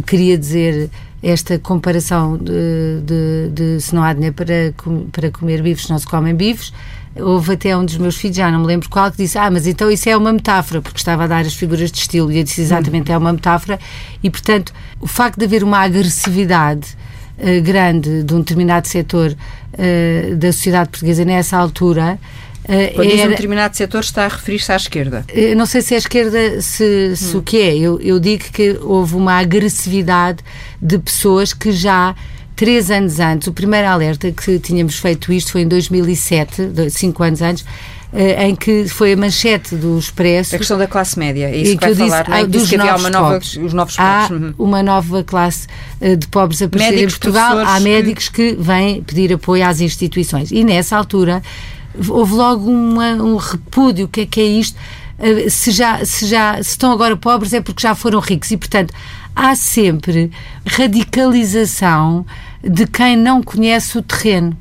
queria 0.07 0.37
dizer 0.37 0.91
esta 1.23 1.59
comparação 1.59 2.37
de, 2.37 3.01
de, 3.03 3.51
de 3.53 3.81
se 3.81 3.95
não 3.95 4.03
há 4.03 4.13
dinheiro 4.13 4.35
para, 4.35 4.75
para 5.11 5.31
comer 5.31 5.63
bifes, 5.63 5.89
não 5.89 5.99
se 5.99 6.07
comem 6.07 6.35
bifes, 6.35 6.73
houve 7.17 7.55
até 7.55 7.77
um 7.77 7.85
dos 7.85 7.97
meus 7.97 8.17
filhos, 8.17 8.37
já 8.37 8.51
não 8.51 8.61
me 8.61 8.67
lembro 8.67 8.89
qual, 8.89 9.11
que 9.11 9.19
disse: 9.19 9.39
Ah, 9.39 9.51
mas 9.51 9.67
então 9.67 9.91
isso 9.91 10.09
é 10.09 10.17
uma 10.17 10.33
metáfora, 10.33 10.83
porque 10.83 10.99
estava 10.99 11.25
a 11.25 11.27
dar 11.27 11.45
as 11.45 11.55
figuras 11.55 11.91
de 11.91 11.99
estilo 11.99 12.31
e 12.33 12.39
eu 12.39 12.45
disse 12.45 12.61
exatamente 12.61 13.13
é 13.13 13.17
uma 13.17 13.33
metáfora. 13.33 13.79
E 14.23 14.31
portanto, 14.31 14.73
o 15.01 15.07
facto 15.07 15.39
de 15.39 15.45
haver 15.45 15.63
uma 15.63 15.79
agressividade 15.79 16.97
uh, 17.39 17.63
grande 17.63 18.23
de 18.23 18.35
um 18.35 18.39
determinado 18.39 18.89
setor 18.89 19.31
uh, 19.33 20.37
da 20.37 20.53
sociedade 20.53 20.91
portuguesa 20.91 21.25
nessa 21.25 21.57
altura. 21.57 22.19
Uh, 22.65 22.95
Quando 22.95 23.09
era, 23.09 23.17
diz 23.17 23.27
um 23.27 23.29
determinado 23.29 23.77
setor, 23.77 24.01
está 24.01 24.25
a 24.25 24.29
referir-se 24.29 24.73
à 24.73 24.77
esquerda? 24.77 25.25
Uh, 25.31 25.55
não 25.55 25.67
sei 25.67 25.83
se 25.83 25.95
é 25.95 25.97
a 25.97 25.99
esquerda, 25.99 26.61
se, 26.63 27.15
se 27.15 27.37
hum. 27.37 27.41
o 27.41 27.43
que 27.43 27.61
é. 27.61 27.77
Eu, 27.77 28.01
eu 28.01 28.19
digo 28.19 28.45
que 28.53 28.79
houve 28.81 29.15
uma 29.15 29.39
agressividade 29.39 30.39
de 30.81 30.99
pessoas 30.99 31.53
que 31.53 31.71
já 31.73 32.15
três 32.57 32.91
anos 32.91 33.21
antes, 33.21 33.49
o 33.49 33.53
primeiro 33.53 33.89
alerta 33.89 34.31
que 34.31 34.59
tínhamos 34.59 34.99
feito 34.99 35.33
isto 35.33 35.53
foi 35.53 35.63
em 35.63 35.69
2007, 35.69 36.91
cinco 36.91 37.23
anos 37.23 37.43
antes, 37.43 37.65
eh, 38.13 38.47
em 38.47 38.55
que 38.55 38.89
foi 38.89 39.13
a 39.13 39.17
manchete 39.17 39.75
do 39.75 39.99
Expresso. 39.99 40.55
A 40.55 40.59
questão 40.59 40.79
da 40.79 40.87
classe 40.87 41.19
média, 41.19 41.51
é 41.51 41.57
isso 41.57 41.77
que, 41.77 41.87
que 41.87 41.95
vai 41.95 42.09
falar, 42.09 42.23
disse, 42.23 42.39
é? 42.39 42.47
dos 42.47 42.71
que 42.71 42.77
novos 42.77 43.11
nova, 43.11 43.39
os 43.39 43.73
novos 43.73 43.95
Há 43.99 44.29
uhum. 44.31 44.55
uma 44.57 44.83
nova 44.83 45.25
classe 45.25 45.67
eh, 46.01 46.15
de 46.15 46.29
pobres 46.29 46.63
a 46.63 46.67
aparecer 46.67 46.93
médicos, 46.93 47.15
em 47.15 47.19
Portugal. 47.19 47.59
Há 47.59 47.81
médicos 47.81 48.29
que 48.29 48.57
vêm 48.59 49.03
pedir 49.03 49.33
apoio 49.33 49.67
às 49.67 49.81
instituições. 49.81 50.53
E 50.53 50.63
nessa 50.63 50.97
altura 50.97 51.43
houve 52.09 52.35
logo 52.35 52.71
uma, 52.71 53.15
um 53.15 53.37
repúdio, 53.37 54.07
o 54.07 54.09
que 54.09 54.21
é 54.21 54.27
que 54.27 54.41
é 54.41 54.45
isto? 54.45 54.79
Eh, 55.19 55.49
se 55.49 55.73
já, 55.73 56.05
se 56.05 56.27
já 56.27 56.55
se 56.63 56.71
estão 56.71 56.93
agora 56.93 57.17
pobres 57.17 57.53
é 57.53 57.61
porque 57.61 57.83
já 57.83 57.97
foram 57.97 58.21
ricos 58.21 58.51
e, 58.51 58.57
portanto, 58.57 58.95
há 59.35 59.55
sempre 59.57 60.31
radicalização 60.67 62.25
de 62.63 62.87
quem 62.87 63.17
não 63.17 63.43
conhece 63.43 63.99
o 63.99 64.03
terreno. 64.03 64.57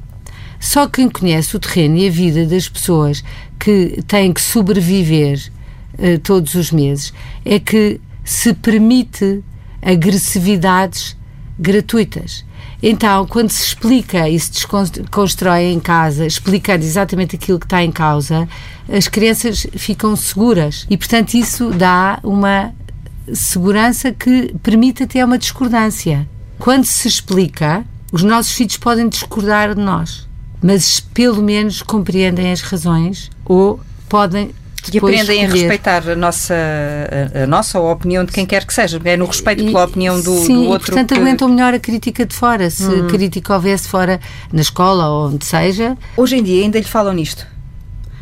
Só 0.59 0.87
quem 0.87 1.09
conhece 1.09 1.55
o 1.55 1.59
terreno 1.59 1.97
e 1.97 2.07
a 2.07 2.11
vida 2.11 2.45
das 2.45 2.69
pessoas 2.69 3.23
que 3.59 4.01
têm 4.07 4.33
que 4.33 4.41
sobreviver 4.41 5.51
uh, 5.93 6.19
todos 6.19 6.55
os 6.55 6.71
meses 6.71 7.13
é 7.43 7.59
que 7.59 7.99
se 8.23 8.53
permite 8.53 9.43
agressividades 9.81 11.17
gratuitas. 11.59 12.45
Então, 12.81 13.25
quando 13.25 13.49
se 13.49 13.63
explica 13.63 14.27
e 14.27 14.37
se 14.37 14.51
desconstrói 14.51 15.71
em 15.71 15.79
casa, 15.79 16.25
explicando 16.25 16.83
exatamente 16.83 17.35
aquilo 17.35 17.59
que 17.59 17.65
está 17.65 17.83
em 17.83 17.91
causa, 17.91 18.47
as 18.91 19.07
crianças 19.07 19.65
ficam 19.73 20.15
seguras. 20.15 20.85
E, 20.89 20.97
portanto, 20.97 21.33
isso 21.35 21.69
dá 21.69 22.19
uma 22.23 22.73
segurança 23.33 24.11
que 24.11 24.53
permite 24.61 25.03
até 25.03 25.23
uma 25.23 25.37
discordância. 25.37 26.27
Quando 26.59 26.85
se 26.85 27.07
explica, 27.07 27.85
os 28.11 28.23
nossos 28.23 28.53
filhos 28.53 28.77
podem 28.77 29.07
discordar 29.07 29.75
de 29.75 29.81
nós, 29.81 30.27
mas 30.61 30.99
pelo 30.99 31.41
menos 31.41 31.81
compreendem 31.81 32.51
as 32.51 32.61
razões 32.61 33.29
ou 33.45 33.79
podem 34.07 34.51
e 34.91 34.97
aprendem 34.97 35.43
escolher. 35.43 35.45
a 35.45 35.51
respeitar 35.51 36.09
a 36.09 36.15
nossa, 36.15 36.53
a, 37.33 37.43
a, 37.43 37.47
nossa 37.47 37.79
opinião 37.79 38.25
de 38.25 38.31
quem 38.31 38.45
quer 38.45 38.65
que 38.65 38.73
seja. 38.73 38.99
É 39.03 39.15
no 39.15 39.25
respeito 39.25 39.63
pela 39.63 39.85
opinião 39.85 40.19
do, 40.19 40.45
sim, 40.45 40.55
do 40.55 40.69
outro. 40.69 40.87
E, 40.87 40.91
portanto, 40.91 41.13
que... 41.13 41.19
aguentam 41.19 41.47
melhor 41.47 41.73
a 41.73 41.79
crítica 41.79 42.25
de 42.25 42.35
fora. 42.35 42.69
Se 42.69 42.83
hum. 42.83 43.07
crítica 43.07 43.53
houvesse 43.53 43.87
fora 43.87 44.19
na 44.51 44.61
escola 44.61 45.07
ou 45.07 45.29
onde 45.29 45.45
seja. 45.45 45.97
Hoje 46.17 46.37
em 46.37 46.43
dia 46.43 46.63
ainda 46.63 46.79
lhe 46.79 46.85
falam 46.85 47.13
nisto? 47.13 47.47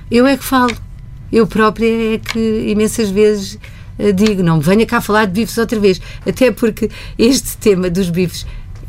Eu 0.09 0.27
é 0.27 0.37
que 0.37 0.43
falo. 0.43 0.75
Eu 1.31 1.47
própria 1.47 2.15
é 2.15 2.17
que 2.19 2.67
imensas 2.67 3.09
vezes 3.09 3.57
digo, 4.13 4.41
não 4.43 4.59
venha 4.59 4.85
cá 4.85 5.01
falar 5.01 5.25
de 5.25 5.33
bifes 5.33 5.57
outra 5.57 5.79
vez. 5.79 6.01
Até 6.25 6.51
porque 6.51 6.89
este 7.17 7.57
tema 7.57 7.89
dos 7.89 8.09
bifes 8.09 8.45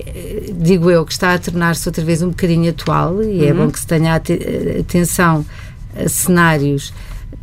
eh, 0.07 0.53
digo 0.55 0.91
eu, 0.91 1.05
que 1.05 1.13
está 1.13 1.35
a 1.35 1.39
tornar-se 1.39 1.89
outra 1.89 2.05
vez 2.05 2.23
um 2.23 2.29
bocadinho 2.29 2.71
atual 2.71 3.23
e 3.23 3.41
é 3.41 3.43
uhum. 3.43 3.49
é 3.49 3.53
bom 3.55 3.71
que 3.71 3.79
se 3.79 3.87
tenha 3.87 4.15
atenção 4.15 5.45
a 5.97 6.09
cenários 6.09 6.93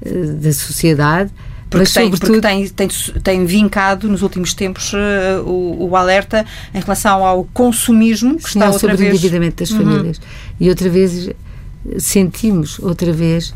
eh, 0.03 0.09
da 0.09 0.51
sociedade. 0.51 1.31
Porque, 1.69 1.83
mas, 1.83 1.93
tem, 1.93 2.05
sobretudo... 2.05 2.31
porque 2.31 2.47
tem, 2.47 2.67
tem, 2.69 2.87
tem, 3.21 3.45
vincado 3.45 4.09
nos 4.09 4.23
últimos 4.23 4.55
tempos 4.55 4.91
uh, 4.91 5.43
o, 5.45 5.87
o, 5.87 5.95
alerta 5.95 6.43
em 6.73 6.79
relação 6.79 7.23
ao 7.23 7.43
consumismo 7.53 8.37
que 8.37 8.47
está 8.47 8.65
outra 8.65 8.79
sobre 8.79 8.97
vez... 8.97 9.11
o 9.11 9.13
endividamento 9.13 9.57
das 9.57 9.69
uhum. 9.69 9.77
famílias. 9.77 10.19
E 10.59 10.67
outra 10.67 10.89
vez 10.89 11.29
sentimos, 11.99 12.79
outra 12.79 13.13
vez, 13.13 13.53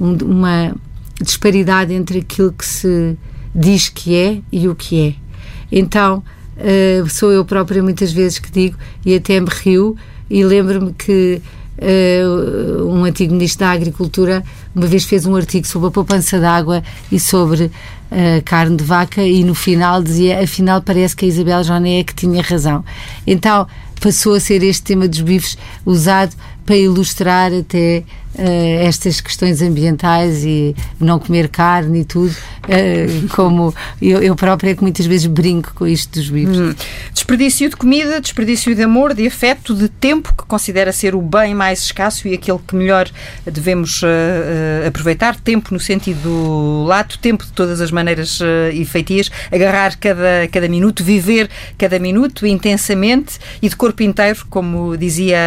um, 0.00 0.16
uma 0.24 0.72
disparidade 1.20 1.92
entre 1.92 2.20
aquilo 2.20 2.52
que 2.52 2.64
se 2.64 3.16
diz 3.58 3.88
que 3.88 4.14
é 4.14 4.40
e 4.52 4.68
o 4.68 4.74
que 4.74 5.08
é. 5.08 5.14
Então, 5.70 6.22
uh, 6.56 7.08
sou 7.08 7.32
eu 7.32 7.44
própria 7.44 7.82
muitas 7.82 8.12
vezes 8.12 8.38
que 8.38 8.50
digo, 8.50 8.76
e 9.04 9.14
até 9.14 9.40
me 9.40 9.48
rio, 9.50 9.96
e 10.30 10.44
lembro-me 10.44 10.92
que 10.92 11.42
uh, 11.78 12.84
um 12.86 13.04
antigo 13.04 13.32
ministro 13.32 13.60
da 13.60 13.72
Agricultura 13.72 14.44
uma 14.74 14.86
vez 14.86 15.04
fez 15.04 15.26
um 15.26 15.34
artigo 15.34 15.66
sobre 15.66 15.88
a 15.88 15.90
poupança 15.90 16.38
de 16.38 16.44
água 16.44 16.82
e 17.10 17.18
sobre 17.18 17.64
uh, 17.64 17.70
carne 18.44 18.76
de 18.76 18.84
vaca 18.84 19.22
e 19.22 19.42
no 19.42 19.54
final 19.54 20.02
dizia, 20.02 20.42
afinal 20.42 20.80
parece 20.80 21.16
que 21.16 21.24
a 21.24 21.28
Isabel 21.28 21.64
Joné 21.64 22.00
é 22.00 22.04
que 22.04 22.14
tinha 22.14 22.42
razão. 22.42 22.84
Então 23.26 23.66
passou 24.00 24.34
a 24.34 24.40
ser 24.40 24.62
este 24.62 24.82
tema 24.82 25.08
dos 25.08 25.20
bifes 25.20 25.58
usado 25.84 26.34
para 26.64 26.76
ilustrar 26.76 27.52
até 27.52 28.04
uh, 28.38 28.86
estas 28.86 29.20
questões 29.20 29.60
ambientais 29.60 30.44
e 30.44 30.74
não 31.00 31.18
comer 31.18 31.48
carne 31.48 32.00
e 32.00 32.04
tudo, 32.04 32.30
uh, 32.30 33.28
como 33.34 33.74
eu, 34.00 34.22
eu 34.22 34.36
própria 34.36 34.70
é 34.70 34.74
que 34.74 34.82
muitas 34.82 35.06
vezes 35.06 35.26
brinco 35.26 35.72
com 35.74 35.86
isto 35.86 36.18
dos 36.18 36.30
bifes. 36.30 36.58
Hum. 36.58 36.74
Desperdício 37.12 37.68
de 37.68 37.76
comida, 37.76 38.20
desperdício 38.20 38.74
de 38.74 38.82
amor, 38.82 39.14
de 39.14 39.26
afeto, 39.26 39.74
de 39.74 39.88
tempo, 39.88 40.32
que 40.34 40.44
considera 40.44 40.92
ser 40.92 41.14
o 41.14 41.20
bem 41.20 41.54
mais 41.54 41.82
escasso 41.82 42.28
e 42.28 42.34
aquele 42.34 42.58
que 42.66 42.74
melhor 42.74 43.10
devemos 43.44 44.02
uh, 44.02 44.86
aproveitar. 44.86 45.36
Tempo 45.36 45.72
no 45.72 45.80
sentido 45.80 46.84
lato, 46.86 47.18
tempo 47.18 47.44
de 47.44 47.52
todas 47.52 47.80
as 47.80 47.90
maneiras 47.90 48.40
e 48.72 48.84
feitias, 48.84 49.30
agarrar 49.50 49.96
cada, 49.96 50.48
cada 50.50 50.68
minuto, 50.68 51.02
viver 51.02 51.50
cada 51.76 51.98
minuto 51.98 52.46
intensamente 52.46 53.38
e 53.60 53.68
de 53.68 53.76
corpo 53.76 54.02
inteiro, 54.02 54.46
como 54.48 54.96
dizia 54.96 55.38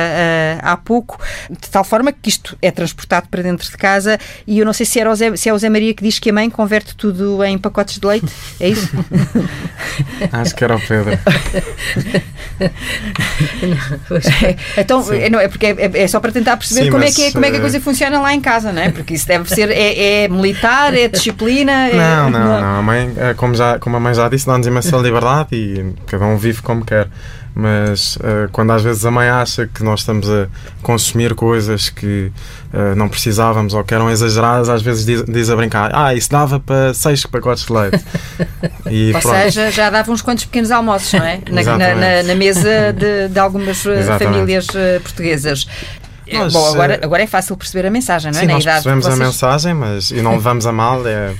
há 0.61 0.75
pouco, 0.77 1.19
de 1.49 1.69
tal 1.69 1.83
forma 1.83 2.11
que 2.11 2.29
isto 2.29 2.57
é 2.61 2.71
transportado 2.81 3.27
para 3.29 3.43
dentro 3.43 3.69
de 3.69 3.77
casa 3.77 4.17
e 4.47 4.57
eu 4.57 4.65
não 4.65 4.73
sei 4.73 4.85
se, 4.85 4.99
era 4.99 5.11
o 5.11 5.15
Zé, 5.15 5.35
se 5.35 5.47
é 5.47 5.53
o 5.53 5.57
Zé 5.57 5.69
Maria 5.69 5.93
que 5.93 6.03
diz 6.03 6.17
que 6.17 6.31
a 6.31 6.33
mãe 6.33 6.49
converte 6.49 6.95
tudo 6.95 7.43
em 7.43 7.57
pacotes 7.57 7.99
de 7.99 8.07
leite, 8.07 8.31
é 8.59 8.69
isso? 8.69 8.89
Acho 10.31 10.55
que 10.55 10.63
era 10.63 10.75
o 10.75 10.81
Pedro. 10.81 11.11
é, 14.41 14.57
então, 14.81 15.13
é, 15.13 15.29
não, 15.29 15.39
é 15.39 15.47
porque 15.47 15.67
é, 15.67 15.91
é, 15.93 16.07
só 16.07 16.19
para 16.19 16.31
tentar 16.31 16.57
perceber 16.57 16.85
Sim, 16.85 16.89
como, 16.89 17.03
mas, 17.03 17.13
é 17.13 17.15
que 17.15 17.27
é, 17.27 17.31
como 17.31 17.45
é 17.45 17.51
que 17.51 17.57
a 17.57 17.61
coisa 17.61 17.79
funciona 17.79 18.19
lá 18.19 18.33
em 18.33 18.41
casa, 18.41 18.71
não 18.71 18.81
é? 18.81 18.89
Porque 18.89 19.13
isso 19.13 19.27
deve 19.27 19.47
ser, 19.47 19.69
é, 19.69 20.23
é 20.23 20.27
militar, 20.27 20.93
é 20.95 21.07
disciplina. 21.07 21.89
Não, 21.89 22.29
não, 22.29 22.39
não, 22.39 22.61
não. 22.61 22.79
A 22.79 22.81
mãe, 22.81 23.13
como, 23.37 23.53
já, 23.53 23.77
como 23.77 23.97
a 23.97 23.99
mãe 23.99 24.13
já 24.13 24.27
disse, 24.27 24.47
dá-nos 24.47 24.65
imensa 24.65 24.97
liberdade 24.97 25.55
e 25.55 25.93
cada 26.07 26.25
um 26.25 26.37
vive 26.37 26.61
como 26.61 26.83
quer 26.83 27.07
mas 27.53 28.15
uh, 28.15 28.49
quando 28.51 28.71
às 28.71 28.81
vezes 28.81 29.05
a 29.05 29.11
mãe 29.11 29.27
acha 29.27 29.67
que 29.67 29.83
nós 29.83 30.01
estamos 30.01 30.29
a 30.29 30.47
consumir 30.81 31.35
coisas 31.35 31.89
que 31.89 32.31
uh, 32.73 32.95
não 32.95 33.09
precisávamos 33.09 33.73
ou 33.73 33.83
que 33.83 33.93
eram 33.93 34.09
exageradas, 34.09 34.69
às 34.69 34.81
vezes 34.81 35.05
diz, 35.05 35.23
diz 35.25 35.49
a 35.49 35.55
brincar: 35.55 35.91
Ah, 35.93 36.13
isso 36.13 36.29
dava 36.29 36.59
para 36.59 36.93
seis 36.93 37.25
pacotes 37.25 37.65
de 37.65 37.73
leite. 37.73 38.03
E, 38.89 39.13
ou 39.13 39.21
pronto. 39.21 39.35
seja, 39.35 39.71
já 39.71 39.89
dava 39.89 40.11
uns 40.11 40.21
quantos 40.21 40.43
pequenos 40.45 40.69
almoços, 40.69 41.13
não 41.13 41.25
é? 41.25 41.39
Na, 41.49 41.63
na, 41.63 41.95
na, 41.95 42.23
na 42.23 42.35
mesa 42.35 42.91
de, 42.91 43.29
de 43.29 43.39
algumas 43.39 43.85
eh, 43.85 43.99
Exatamente. 43.99 44.33
famílias 44.33 44.67
portuguesas. 45.01 45.67
Nós, 46.31 46.51
Bom, 46.51 46.65
agora, 46.73 46.99
agora 47.01 47.23
é 47.23 47.27
fácil 47.27 47.55
perceber 47.55 47.87
a 47.87 47.91
mensagem, 47.91 48.31
não 48.31 48.39
é? 48.39 48.41
Sim, 48.41 48.47
Na 48.47 48.53
nós 48.53 48.63
percebemos 48.65 49.05
vocês... 49.05 49.19
a 49.19 49.23
mensagem, 49.23 49.73
mas 49.73 50.11
e 50.11 50.21
não 50.21 50.33
levamos 50.33 50.65
a 50.65 50.71
mal, 50.71 51.05
é, 51.07 51.33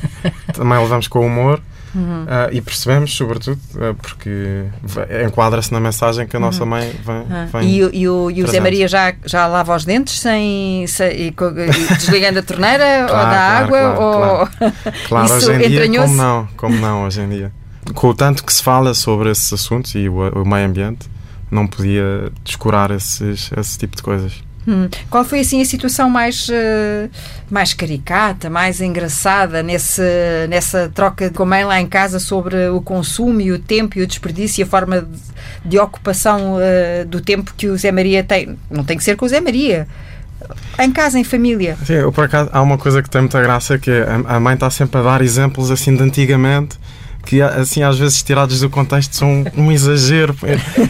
também 0.54 0.80
levamos 0.80 1.08
com 1.08 1.26
humor. 1.26 1.62
Uhum. 1.94 2.24
Uh, 2.24 2.28
e 2.54 2.62
percebemos, 2.62 3.14
sobretudo, 3.14 3.60
uh, 3.76 3.94
porque 3.96 4.66
enquadra-se 5.26 5.72
na 5.74 5.80
mensagem 5.80 6.26
que 6.26 6.36
a 6.38 6.40
nossa 6.40 6.64
uhum. 6.64 6.70
mãe 6.70 6.96
vem. 7.06 7.16
Uhum. 7.16 7.48
vem 7.52 7.70
e, 7.70 8.02
e, 8.02 8.10
o, 8.10 8.32
e 8.32 8.44
o 8.44 8.48
Zé 8.48 8.60
Maria 8.60 8.88
já, 8.88 9.14
já 9.26 9.46
lava 9.48 9.76
os 9.76 9.84
dentes 9.84 10.20
sem, 10.20 10.86
sem 10.88 11.34
desligando 11.98 12.40
a 12.40 12.44
torneira 12.44 13.06
claro, 13.08 13.12
ou 13.12 13.18
da 13.18 13.32
claro, 13.32 13.66
água? 13.66 13.80
Claro, 13.80 14.02
ou... 14.02 14.48
claro. 14.48 14.74
claro 15.08 15.34
hoje 15.34 15.52
em 15.52 15.70
dia, 15.70 16.02
como 16.02 16.16
não, 16.16 16.48
como 16.56 16.78
não, 16.78 17.06
hoje 17.06 17.22
em 17.22 17.30
dia. 17.30 17.52
Com 17.94 18.08
o 18.08 18.14
tanto 18.14 18.46
que 18.46 18.54
se 18.54 18.64
fala 18.64 18.94
sobre 18.94 19.30
esses 19.30 19.52
assuntos 19.52 19.94
e 19.96 20.08
o, 20.08 20.30
o 20.30 20.48
meio 20.48 20.68
ambiente, 20.68 21.10
não 21.50 21.68
podia 21.68 22.32
descurar 22.44 22.92
esses, 22.92 23.52
esse 23.58 23.78
tipo 23.78 23.98
de 23.98 24.04
coisas. 24.04 24.42
Hum. 24.68 24.88
Qual 25.10 25.26
foi 25.26 25.40
assim 25.40 25.62
a 25.62 25.66
situação 25.66 26.10
mais, 26.10 26.48
uh, 26.50 27.10
mais 27.50 27.74
caricata, 27.74 28.50
mais 28.50 28.80
engraçada 28.80 29.64
nesse, 29.64 30.02
nessa 30.50 30.90
troca 30.94 31.30
com 31.32 31.44
a 31.44 31.46
mãe 31.46 31.64
lá 31.64 31.82
em 31.82 31.88
casa 31.88 32.20
sobre 32.20 32.70
o 32.70 32.82
consumo 32.82 33.42
e 33.42 33.52
o 33.52 33.60
tempo 33.60 33.98
e 33.98 34.04
o 34.04 34.08
desperdício 34.08 34.62
e 34.62 34.64
a 34.64 34.68
forma 34.68 35.02
de, 35.02 35.70
de 35.70 35.80
ocupação 35.80 36.58
uh, 36.58 37.06
do 37.08 37.22
tempo 37.22 37.54
que 37.58 37.68
o 37.68 37.78
Zé 37.78 37.92
Maria 37.92 38.24
tem? 38.24 38.58
Não 38.70 38.84
tem 38.84 38.98
que 38.98 39.04
ser 39.04 39.16
com 39.16 39.26
o 39.26 39.30
Zé 39.30 39.42
Maria. 39.42 39.88
Em 40.80 40.92
casa, 40.92 41.20
em 41.20 41.24
família. 41.24 41.78
Sim, 41.86 41.94
eu, 41.94 42.12
por 42.12 42.26
acaso, 42.26 42.50
há 42.52 42.62
uma 42.62 42.78
coisa 42.78 43.02
que 43.02 43.10
tem 43.10 43.22
muita 43.22 43.42
graça 43.42 43.78
que 43.78 43.92
é, 43.92 44.06
a 44.26 44.40
mãe 44.40 44.56
está 44.56 44.70
sempre 44.70 45.00
a 45.00 45.04
dar 45.04 45.22
exemplos 45.22 45.70
assim 45.72 45.96
de 45.96 46.04
antigamente 46.04 46.80
que 47.26 47.42
assim 47.42 47.84
às 47.84 47.98
vezes 47.98 48.22
tirados 48.24 48.60
do 48.60 48.70
contexto 48.70 49.16
são 49.16 49.44
um 49.56 49.72
exagero. 49.72 50.36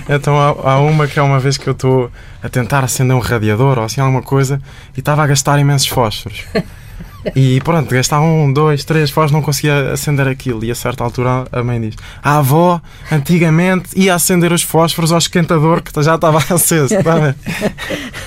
Então 0.10 0.40
há, 0.40 0.72
há 0.72 0.80
uma 0.80 1.08
que 1.08 1.20
é 1.20 1.22
uma 1.22 1.40
vez 1.40 1.58
que 1.58 1.68
eu 1.68 1.74
estou 1.74 2.12
a 2.42 2.50
tentar 2.50 2.84
acender 2.84 3.16
um 3.16 3.20
radiador 3.20 3.78
ou 3.78 3.84
assim 3.84 4.02
alguma 4.02 4.22
coisa 4.22 4.62
e 4.96 5.00
estava 5.00 5.24
a 5.24 5.28
gastar 5.28 5.60
imensos 5.60 5.88
fósforos. 5.88 6.44
E 7.36 7.62
pronto, 7.62 7.94
gastava 7.94 8.24
um, 8.24 8.52
dois, 8.52 8.84
três 8.84 9.10
fósforos, 9.10 9.32
não 9.32 9.42
conseguia 9.42 9.92
acender 9.92 10.28
aquilo. 10.28 10.64
E 10.66 10.72
a 10.72 10.76
certa 10.76 11.04
altura 11.04 11.46
a 11.52 11.64
mãe 11.64 11.80
diz: 11.80 11.96
A 12.22 12.38
avó, 12.40 12.82
antigamente, 13.12 13.90
ia 13.96 14.16
acender 14.16 14.52
os 14.52 14.64
fósforos 14.64 15.12
ao 15.12 15.20
esquentador 15.20 15.82
que 15.82 15.92
já 16.02 16.16
estava 16.16 16.40
aceso. 16.54 16.96
Tá 17.04 17.36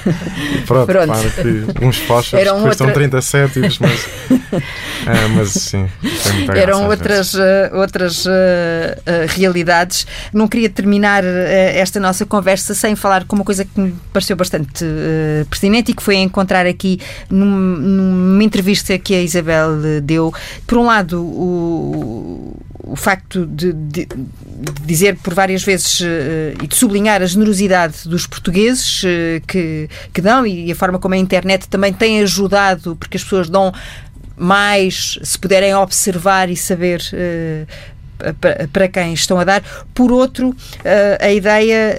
pronto, 0.67 0.87
pronto. 0.87 1.07
Claro 1.07 1.31
que 1.31 1.85
uns 1.85 1.99
fósforos 1.99 2.47
Eram 2.47 2.63
custam 2.63 2.87
outra... 2.87 3.03
30 3.03 3.23
cêntimos, 3.23 3.79
mas, 3.79 4.09
é, 5.07 5.29
mas 5.35 5.49
sim. 5.51 5.89
Eram 6.55 6.89
outras, 6.89 7.35
uh, 7.35 7.41
outras 7.75 8.27
uh, 8.27 8.31
uh, 8.31 9.27
realidades. 9.29 10.07
Não 10.33 10.47
queria 10.47 10.69
terminar 10.69 11.25
esta 11.25 11.99
nossa 11.99 12.27
conversa 12.27 12.75
sem 12.75 12.95
falar 12.95 13.25
com 13.25 13.37
uma 13.37 13.45
coisa 13.45 13.65
que 13.65 13.81
me 13.81 13.95
pareceu 14.13 14.37
bastante 14.37 14.85
pertinente 15.49 15.93
e 15.93 15.95
que 15.95 16.03
foi 16.03 16.17
encontrar 16.17 16.67
aqui 16.67 17.01
num, 17.31 17.47
numa 17.47 18.45
entrevista 18.45 18.99
que 18.99 19.15
a 19.15 19.23
Isabel 19.23 20.01
deu, 20.03 20.33
por 20.67 20.79
um 20.79 20.87
lado, 20.87 21.23
o, 21.23 22.57
o 22.87 22.97
facto 22.97 23.47
de, 23.47 23.73
de, 23.73 24.09
dizer 24.85 25.17
por 25.17 25.35
várias 25.35 25.63
vezes 25.63 26.01
uh, 26.01 26.63
e 26.63 26.67
de 26.67 26.75
sublinhar 26.75 27.23
a 27.23 27.27
generosidade 27.27 28.09
dos 28.09 28.27
portugueses 28.27 29.03
uh, 29.03 29.07
que, 29.47 29.89
que 30.13 30.21
dão 30.21 30.47
e 30.47 30.71
a 30.71 30.75
forma 30.77 30.99
como 30.99 31.15
a 31.15 31.19
internet 31.19 31.69
também 31.69 31.93
tem 31.93 32.23
ajudado, 32.23 32.97
porque 32.97 33.17
as 33.17 33.23
pessoas 33.23 33.49
dão 33.49 33.73
mais, 34.37 35.19
se 35.23 35.39
puderem 35.39 35.75
observar 35.75 36.51
e 36.51 36.57
saber. 36.57 37.01
Uh, 37.13 37.95
para 38.73 38.89
quem 38.89 39.13
estão 39.13 39.39
a 39.39 39.45
dar. 39.45 39.63
Por 39.93 40.11
outro, 40.13 40.55
a 41.21 41.31
ideia 41.31 41.95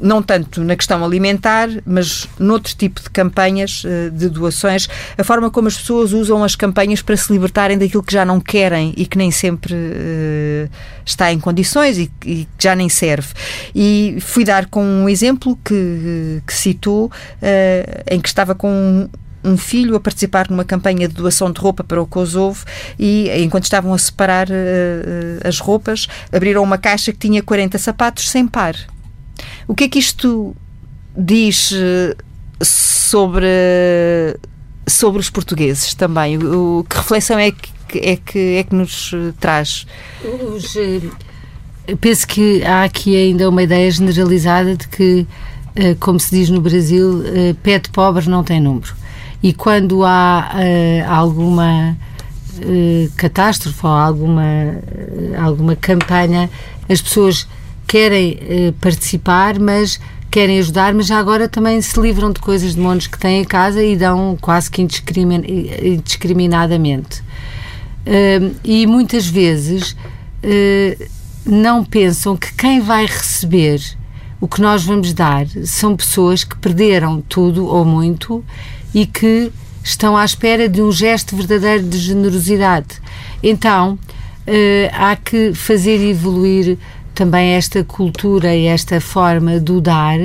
não 0.00 0.22
tanto 0.22 0.62
na 0.62 0.76
questão 0.76 1.04
alimentar, 1.04 1.68
mas 1.84 2.28
noutro 2.38 2.74
tipo 2.74 3.00
de 3.00 3.10
campanhas 3.10 3.82
uh, 3.84 4.10
de 4.10 4.28
doações, 4.28 4.88
a 5.16 5.24
forma 5.24 5.50
como 5.50 5.68
as 5.68 5.76
pessoas 5.76 6.12
usam 6.12 6.44
as 6.44 6.54
campanhas 6.54 7.02
para 7.02 7.16
se 7.16 7.32
libertarem 7.32 7.78
daquilo 7.78 8.02
que 8.02 8.12
já 8.12 8.24
não 8.24 8.40
querem 8.40 8.92
e 8.96 9.06
que 9.06 9.16
nem 9.16 9.30
sempre 9.30 9.74
uh, 9.74 10.70
está 11.04 11.32
em 11.32 11.38
condições 11.38 11.98
e, 11.98 12.10
que 12.20 12.46
já 12.58 12.74
nem 12.74 12.88
serve. 12.88 13.28
E 13.74 14.18
fui 14.20 14.44
dar 14.44 14.66
com 14.66 14.84
um 14.84 15.08
exemplo 15.08 15.58
que, 15.64 16.42
que 16.46 16.52
citou, 16.52 17.06
uh, 17.06 18.02
em 18.10 18.20
que 18.20 18.28
estava 18.28 18.54
com 18.54 19.08
um 19.46 19.56
filho 19.56 19.94
a 19.94 20.00
participar 20.00 20.50
numa 20.50 20.64
campanha 20.64 21.06
de 21.06 21.14
doação 21.14 21.52
de 21.52 21.60
roupa 21.60 21.84
para 21.84 22.02
o 22.02 22.06
Kosovo 22.06 22.64
e, 22.98 23.30
enquanto 23.42 23.64
estavam 23.64 23.94
a 23.94 23.98
separar 23.98 24.48
uh, 24.48 25.46
as 25.46 25.60
roupas, 25.60 26.08
abriram 26.32 26.62
uma 26.62 26.76
caixa 26.76 27.12
que 27.12 27.18
tinha 27.18 27.42
40 27.42 27.78
sapatos 27.78 28.28
sem 28.28 28.46
par. 28.46 28.74
O 29.68 29.74
que 29.74 29.84
é 29.84 29.88
que 29.88 29.98
isto 29.98 30.54
diz 31.16 31.72
uh, 31.72 32.16
sobre, 32.62 33.46
sobre 34.86 35.20
os 35.20 35.30
portugueses 35.30 35.94
também? 35.94 36.38
O, 36.38 36.84
que 36.88 36.96
reflexão 36.96 37.38
é 37.38 37.50
que, 37.50 37.98
é 37.98 38.16
que, 38.16 38.56
é 38.56 38.62
que 38.64 38.74
nos 38.74 39.12
traz? 39.40 39.86
Os, 40.24 40.76
penso 42.00 42.26
que 42.26 42.62
há 42.64 42.84
aqui 42.84 43.16
ainda 43.16 43.48
uma 43.48 43.62
ideia 43.62 43.90
generalizada 43.90 44.76
de 44.76 44.88
que, 44.88 45.26
como 46.00 46.18
se 46.18 46.30
diz 46.30 46.50
no 46.50 46.60
Brasil, 46.60 47.22
pé 47.62 47.78
de 47.78 47.90
pobre 47.90 48.28
não 48.28 48.42
tem 48.42 48.60
número 48.60 48.94
e 49.42 49.52
quando 49.52 50.04
há 50.04 50.50
alguma 51.08 51.96
catástrofe 53.16 53.86
ou 53.86 53.92
alguma, 53.92 54.44
alguma 55.38 55.76
campanha, 55.76 56.50
as 56.88 57.00
pessoas 57.00 57.46
querem 57.86 58.38
participar, 58.80 59.58
mas 59.58 60.00
querem 60.30 60.58
ajudar, 60.58 60.92
mas 60.92 61.06
já 61.06 61.18
agora 61.18 61.48
também 61.48 61.80
se 61.80 61.98
livram 62.00 62.32
de 62.32 62.40
coisas 62.40 62.74
de 62.74 62.80
montes 62.80 63.06
que 63.06 63.18
têm 63.18 63.42
em 63.42 63.44
casa 63.44 63.82
e 63.82 63.96
dão 63.96 64.36
quase 64.40 64.70
que 64.70 64.82
indiscrimin 64.82 65.42
indiscriminadamente. 65.82 67.22
e 68.64 68.86
muitas 68.86 69.26
vezes 69.26 69.96
não 71.46 71.84
pensam 71.84 72.36
que 72.36 72.52
quem 72.54 72.80
vai 72.80 73.06
receber 73.06 73.80
o 74.40 74.46
que 74.46 74.60
nós 74.60 74.84
vamos 74.84 75.12
dar 75.12 75.46
são 75.64 75.96
pessoas 75.96 76.44
que 76.44 76.56
perderam 76.58 77.22
tudo 77.22 77.66
ou 77.66 77.84
muito 77.84 78.44
e 78.94 79.06
que 79.06 79.50
estão 79.82 80.16
à 80.16 80.24
espera 80.24 80.68
de 80.68 80.82
um 80.82 80.90
gesto 80.90 81.36
verdadeiro 81.36 81.84
de 81.84 81.96
generosidade. 81.98 83.00
Então, 83.42 83.98
eh, 84.46 84.90
há 84.92 85.14
que 85.16 85.54
fazer 85.54 86.00
evoluir 86.00 86.76
também 87.16 87.54
esta 87.54 87.82
cultura 87.82 88.54
e 88.54 88.66
esta 88.66 89.00
forma 89.00 89.58
do 89.58 89.80
dar, 89.80 90.18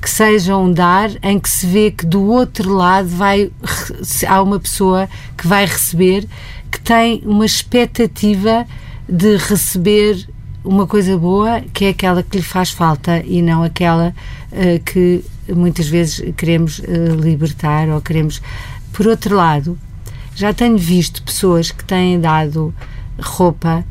que 0.00 0.10
seja 0.10 0.54
um 0.54 0.70
dar 0.70 1.10
em 1.22 1.40
que 1.40 1.48
se 1.48 1.66
vê 1.66 1.90
que 1.90 2.04
do 2.04 2.22
outro 2.22 2.70
lado 2.70 3.08
vai, 3.08 3.50
há 4.28 4.42
uma 4.42 4.60
pessoa 4.60 5.08
que 5.38 5.46
vai 5.46 5.64
receber, 5.64 6.28
que 6.70 6.78
tem 6.78 7.22
uma 7.24 7.46
expectativa 7.46 8.66
de 9.08 9.38
receber 9.38 10.28
uma 10.62 10.86
coisa 10.86 11.16
boa, 11.16 11.62
que 11.72 11.86
é 11.86 11.88
aquela 11.88 12.22
que 12.22 12.36
lhe 12.36 12.42
faz 12.42 12.70
falta 12.70 13.22
e 13.24 13.40
não 13.40 13.62
aquela 13.62 14.14
uh, 14.52 14.84
que 14.84 15.24
muitas 15.48 15.88
vezes 15.88 16.22
queremos 16.36 16.78
uh, 16.80 17.14
libertar 17.18 17.88
ou 17.88 18.02
queremos. 18.02 18.42
Por 18.92 19.06
outro 19.06 19.34
lado, 19.34 19.78
já 20.36 20.52
tenho 20.52 20.76
visto 20.76 21.22
pessoas 21.22 21.70
que 21.70 21.84
têm 21.84 22.20
dado 22.20 22.74
roupa 23.18 23.82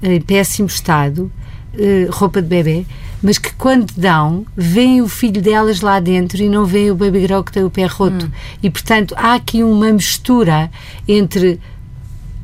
em 0.00 0.20
péssimo 0.20 0.68
estado, 0.68 1.32
uh, 1.78 2.10
roupa 2.10 2.42
de 2.42 2.48
bebê, 2.48 2.86
mas 3.22 3.38
que 3.38 3.52
quando 3.54 3.92
dão, 3.96 4.46
veem 4.56 5.00
o 5.00 5.08
filho 5.08 5.40
delas 5.40 5.80
lá 5.80 5.98
dentro 6.00 6.42
e 6.42 6.48
não 6.48 6.64
veem 6.64 6.90
o 6.90 6.94
baby 6.94 7.20
girl 7.20 7.42
que 7.42 7.52
tem 7.52 7.64
o 7.64 7.70
pé 7.70 7.86
roto. 7.86 8.26
Hum. 8.26 8.30
E, 8.62 8.70
portanto, 8.70 9.14
há 9.16 9.34
aqui 9.34 9.62
uma 9.62 9.92
mistura 9.92 10.70
entre 11.08 11.58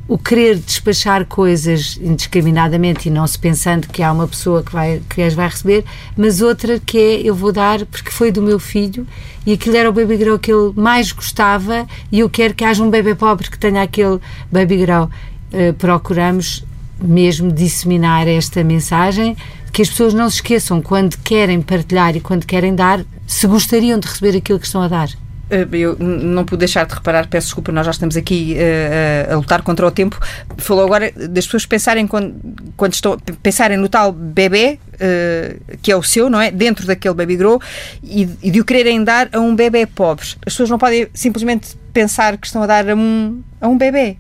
o 0.09 0.19
querer 0.19 0.57
despachar 0.57 1.25
coisas 1.25 1.99
indiscriminadamente 2.03 3.09
e 3.09 3.11
não 3.11 3.27
se 3.27 3.39
pensando 3.39 3.89
que 3.89 4.03
há 4.03 4.13
uma 4.13 4.27
pessoa 4.27 4.63
que, 4.63 4.73
vai, 4.73 5.01
que 5.09 5.23
as 5.23 5.33
vai 5.33 5.49
receber, 5.49 5.85
mas 6.17 6.43
outra 6.43 6.79
que 6.79 6.99
é 6.99 7.21
eu 7.23 7.35
vou 7.35 7.53
dar 7.53 7.87
porque 7.87 8.11
foi 8.11 8.31
do 8.31 8.43
meu 8.43 8.59
filho 8.59 9.07
e 9.47 9.53
aquilo 9.53 9.77
era 9.77 9.89
o 9.89 9.93
baby 9.93 10.17
girl 10.17 10.37
que 10.37 10.53
ele 10.53 10.73
mais 10.75 11.13
gostava 11.13 11.87
e 12.11 12.21
eu 12.21 12.29
quero 12.29 12.53
que 12.53 12.65
haja 12.65 12.83
um 12.83 12.91
bebê 12.91 13.15
pobre 13.15 13.49
que 13.49 13.59
tenha 13.59 13.83
aquele 13.83 14.19
baby 14.51 14.79
girl. 14.79 15.05
Uh, 15.53 15.73
procuramos 15.75 16.65
mesmo 17.03 17.53
disseminar 17.53 18.27
esta 18.29 18.63
mensagem 18.65 19.37
que 19.73 19.83
as 19.83 19.89
pessoas 19.89 20.13
não 20.13 20.29
se 20.29 20.37
esqueçam 20.37 20.83
quando 20.83 21.17
querem 21.19 21.63
partilhar 21.63 22.15
e 22.15 22.21
quando 22.21 22.45
querem 22.45 22.75
dar, 22.75 23.05
se 23.27 23.47
gostariam 23.47 23.99
de 23.99 24.07
receber 24.07 24.37
aquilo 24.37 24.59
que 24.61 24.67
estão 24.67 24.83
a 24.83 24.89
dar. 24.89 25.09
Eh, 25.53 25.67
eu 25.73 25.97
não 25.99 26.47
pude 26.47 26.61
deixar 26.61 26.87
de 26.87 26.95
reparar, 26.95 27.27
peço 27.27 27.49
desculpa, 27.49 27.71
nós 27.71 27.85
já 27.85 27.93
estamos 27.93 28.17
aqui 28.17 28.57
uh, 28.57 29.35
a 29.35 29.37
lutar 29.37 29.61
contra 29.63 29.87
o 29.87 29.91
tempo. 29.91 30.19
Falou 30.57 30.85
agora 30.85 31.13
das 31.13 31.45
pessoas 31.45 31.67
pensarem 31.67 32.07
quando, 32.07 32.35
quando 32.75 32.95
estão 32.95 33.19
pensarem 33.43 33.77
no 33.77 33.89
tal 33.89 34.13
bebê 34.13 34.79
uh, 34.95 35.77
que 35.83 35.93
é 35.93 35.97
o 35.97 36.03
seu, 36.03 36.31
não 36.31 36.41
é? 36.41 36.51
Dentro 36.51 36.87
daquele 36.87 37.15
baby 37.15 37.37
grow 37.37 37.61
e, 38.03 38.29
e, 38.43 38.51
de 38.51 38.61
o 38.61 38.65
quererem 38.65 39.05
dar 39.05 39.29
a 39.31 39.41
um 39.41 39.55
bebê 39.55 39.85
pobre. 39.85 40.25
As 40.47 40.55
pessoas 40.55 40.71
não 40.71 40.79
podem 40.79 41.07
simplesmente 41.13 41.77
pensar 41.93 42.39
que 42.39 42.47
estão 42.47 42.63
a 42.63 42.67
dar 42.67 42.89
a 42.89 42.95
um, 42.95 43.43
a 43.61 43.69
um 43.69 43.77
bebê. 43.77 44.17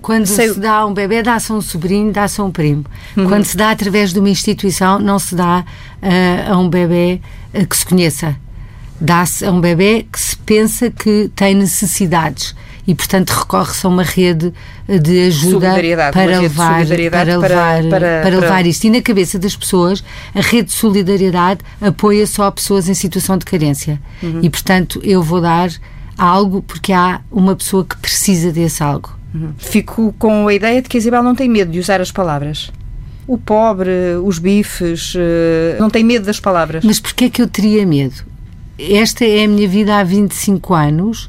Quando 0.00 0.26
Sei... 0.26 0.52
se 0.52 0.60
dá 0.60 0.76
a 0.76 0.86
um 0.86 0.94
bebê, 0.94 1.22
dá-se 1.22 1.52
a 1.52 1.54
um 1.54 1.60
sobrinho, 1.60 2.12
dá-se 2.12 2.40
a 2.40 2.44
um 2.44 2.50
primo. 2.50 2.84
Uhum. 3.16 3.28
Quando 3.28 3.44
se 3.44 3.56
dá 3.56 3.70
através 3.70 4.12
de 4.12 4.18
uma 4.18 4.30
instituição, 4.30 4.98
não 4.98 5.18
se 5.18 5.34
dá 5.34 5.64
uh, 6.02 6.52
a 6.52 6.58
um 6.58 6.68
bebê 6.68 7.20
que 7.68 7.76
se 7.76 7.84
conheça 7.86 8.36
dá-se 9.00 9.44
a 9.44 9.52
um 9.52 9.60
bebê 9.60 10.06
que 10.10 10.20
se 10.20 10.36
pensa 10.36 10.90
que 10.90 11.30
tem 11.34 11.54
necessidades 11.54 12.54
e, 12.86 12.94
portanto, 12.94 13.30
recorre-se 13.30 13.84
a 13.84 13.88
uma 13.88 14.02
rede 14.02 14.52
de 14.88 15.26
ajuda 15.26 15.74
para 16.10 16.40
levar, 16.40 16.86
para, 16.86 16.96
levar, 16.96 17.10
para, 17.10 17.88
para, 17.90 18.22
para 18.22 18.40
levar 18.40 18.66
isto. 18.66 18.84
E 18.84 18.90
na 18.90 19.02
cabeça 19.02 19.38
das 19.38 19.54
pessoas, 19.54 20.02
a 20.34 20.40
rede 20.40 20.68
de 20.68 20.72
solidariedade 20.72 21.60
apoia 21.82 22.26
só 22.26 22.50
pessoas 22.50 22.88
em 22.88 22.94
situação 22.94 23.36
de 23.36 23.44
carência. 23.44 24.00
Uhum. 24.22 24.40
E, 24.42 24.48
portanto, 24.48 25.00
eu 25.04 25.22
vou 25.22 25.40
dar 25.40 25.70
algo 26.16 26.62
porque 26.62 26.92
há 26.92 27.20
uma 27.30 27.54
pessoa 27.54 27.84
que 27.84 27.96
precisa 27.98 28.50
desse 28.50 28.82
algo. 28.82 29.17
Uhum. 29.34 29.52
Fico 29.58 30.14
com 30.18 30.48
a 30.48 30.54
ideia 30.54 30.80
de 30.80 30.88
que 30.88 30.96
a 30.96 31.00
Isabel 31.00 31.22
não 31.22 31.34
tem 31.34 31.48
medo 31.48 31.70
de 31.70 31.78
usar 31.78 32.00
as 32.00 32.10
palavras 32.10 32.70
o 33.26 33.36
pobre, 33.36 33.90
os 34.24 34.38
bifes, 34.38 35.12
eh, 35.14 35.76
não 35.78 35.90
tem 35.90 36.02
medo 36.02 36.24
das 36.24 36.40
palavras. 36.40 36.82
Mas 36.82 36.98
porquê 36.98 37.26
é 37.26 37.28
que 37.28 37.42
eu 37.42 37.46
teria 37.46 37.86
medo? 37.86 38.24
esta 38.78 39.24
é 39.24 39.44
a 39.44 39.48
minha 39.48 39.68
vida 39.68 39.98
há 39.98 40.04
25 40.04 40.72
anos 40.72 41.28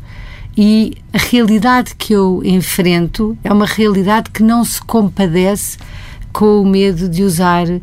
e 0.56 0.96
a 1.12 1.18
realidade 1.18 1.96
que 1.96 2.14
eu 2.14 2.42
enfrento 2.46 3.36
é 3.44 3.52
uma 3.52 3.66
realidade 3.66 4.30
que 4.30 4.44
não 4.44 4.64
se 4.64 4.80
compadece 4.82 5.78
com 6.32 6.62
o 6.62 6.66
medo 6.66 7.10
de 7.10 7.24
usar 7.24 7.66
uh, 7.68 7.82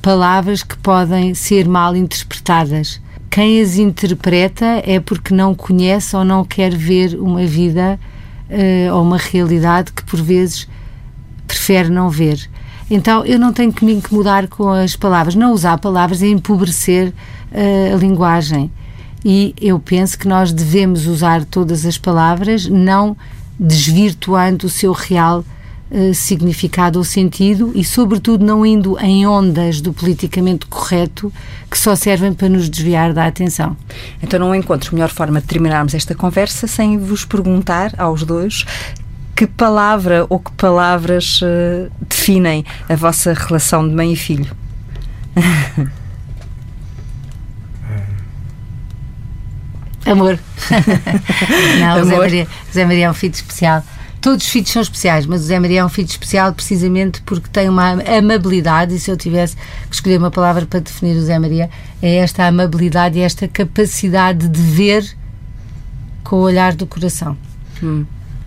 palavras 0.00 0.62
que 0.62 0.76
podem 0.78 1.34
ser 1.34 1.66
mal 1.66 1.96
interpretadas. 1.96 3.00
Quem 3.28 3.60
as 3.60 3.76
interpreta 3.76 4.82
é 4.84 5.00
porque 5.00 5.34
não 5.34 5.54
conhece 5.54 6.14
ou 6.14 6.24
não 6.24 6.44
quer 6.44 6.74
ver 6.74 7.18
uma 7.18 7.44
vida 7.44 7.98
uh, 8.50 8.94
ou 8.94 9.02
uma 9.02 9.18
realidade 9.18 9.92
que 9.92 10.04
por 10.04 10.20
vezes 10.20 10.68
prefere 11.46 11.88
não 11.88 12.08
ver. 12.10 12.48
Então 12.90 13.24
eu 13.24 13.38
não 13.38 13.52
tenho 13.52 13.72
que 13.72 13.84
me 13.84 13.94
incomodar 13.94 14.48
com 14.48 14.68
as 14.68 14.94
palavras. 14.96 15.34
Não 15.34 15.52
usar 15.52 15.78
palavras 15.78 16.22
é 16.22 16.28
empobrecer 16.28 17.08
uh, 17.52 17.94
a 17.94 17.96
linguagem. 17.96 18.70
E 19.24 19.54
eu 19.60 19.78
penso 19.78 20.18
que 20.18 20.28
nós 20.28 20.52
devemos 20.52 21.06
usar 21.06 21.44
todas 21.44 21.84
as 21.84 21.98
palavras, 21.98 22.66
não 22.66 23.16
desvirtuando 23.58 24.66
o 24.66 24.70
seu 24.70 24.92
real 24.92 25.44
uh, 25.90 26.14
significado 26.14 26.98
ou 26.98 27.04
sentido 27.04 27.72
e, 27.74 27.84
sobretudo, 27.84 28.44
não 28.44 28.64
indo 28.64 28.98
em 29.00 29.26
ondas 29.26 29.80
do 29.80 29.92
politicamente 29.92 30.66
correto 30.66 31.32
que 31.70 31.78
só 31.78 31.94
servem 31.96 32.32
para 32.32 32.48
nos 32.48 32.68
desviar 32.68 33.12
da 33.12 33.26
atenção. 33.26 33.76
Então, 34.22 34.38
não 34.38 34.54
encontro 34.54 34.94
melhor 34.94 35.10
forma 35.10 35.40
de 35.40 35.46
terminarmos 35.46 35.94
esta 35.94 36.14
conversa 36.14 36.66
sem 36.66 36.98
vos 36.98 37.24
perguntar 37.24 37.92
aos 37.98 38.22
dois 38.22 38.64
que 39.36 39.46
palavra 39.46 40.26
ou 40.30 40.38
que 40.40 40.50
palavras 40.52 41.42
uh, 41.42 41.90
definem 42.08 42.64
a 42.88 42.96
vossa 42.96 43.34
relação 43.34 43.86
de 43.86 43.94
mãe 43.94 44.14
e 44.14 44.16
filho? 44.16 44.50
Amor. 50.06 50.38
não, 51.80 51.92
Amor. 51.92 52.04
Zé, 52.06 52.16
Maria, 52.16 52.48
Zé 52.72 52.84
Maria 52.86 53.06
é 53.06 53.10
um 53.10 53.14
filho 53.14 53.34
especial. 53.34 53.84
Todos 54.20 54.44
os 54.44 54.50
filhos 54.50 54.70
são 54.70 54.82
especiais, 54.82 55.26
mas 55.26 55.42
o 55.42 55.44
Zé 55.44 55.58
Maria 55.58 55.80
é 55.80 55.84
um 55.84 55.88
filho 55.88 56.08
especial 56.08 56.52
precisamente 56.52 57.22
porque 57.22 57.48
tem 57.48 57.68
uma 57.68 57.92
amabilidade, 58.18 58.94
e 58.94 58.98
se 58.98 59.10
eu 59.10 59.16
tivesse 59.16 59.56
que 59.88 59.94
escolher 59.94 60.18
uma 60.18 60.30
palavra 60.30 60.66
para 60.66 60.80
definir 60.80 61.16
o 61.16 61.22
Zé 61.22 61.38
Maria, 61.38 61.70
é 62.02 62.16
esta 62.16 62.46
amabilidade 62.46 63.18
e 63.18 63.22
esta 63.22 63.46
capacidade 63.46 64.48
de 64.48 64.60
ver 64.60 65.16
com 66.24 66.36
o 66.36 66.40
olhar 66.40 66.74
do 66.74 66.86
coração. 66.86 67.36
Hum. 67.82 68.04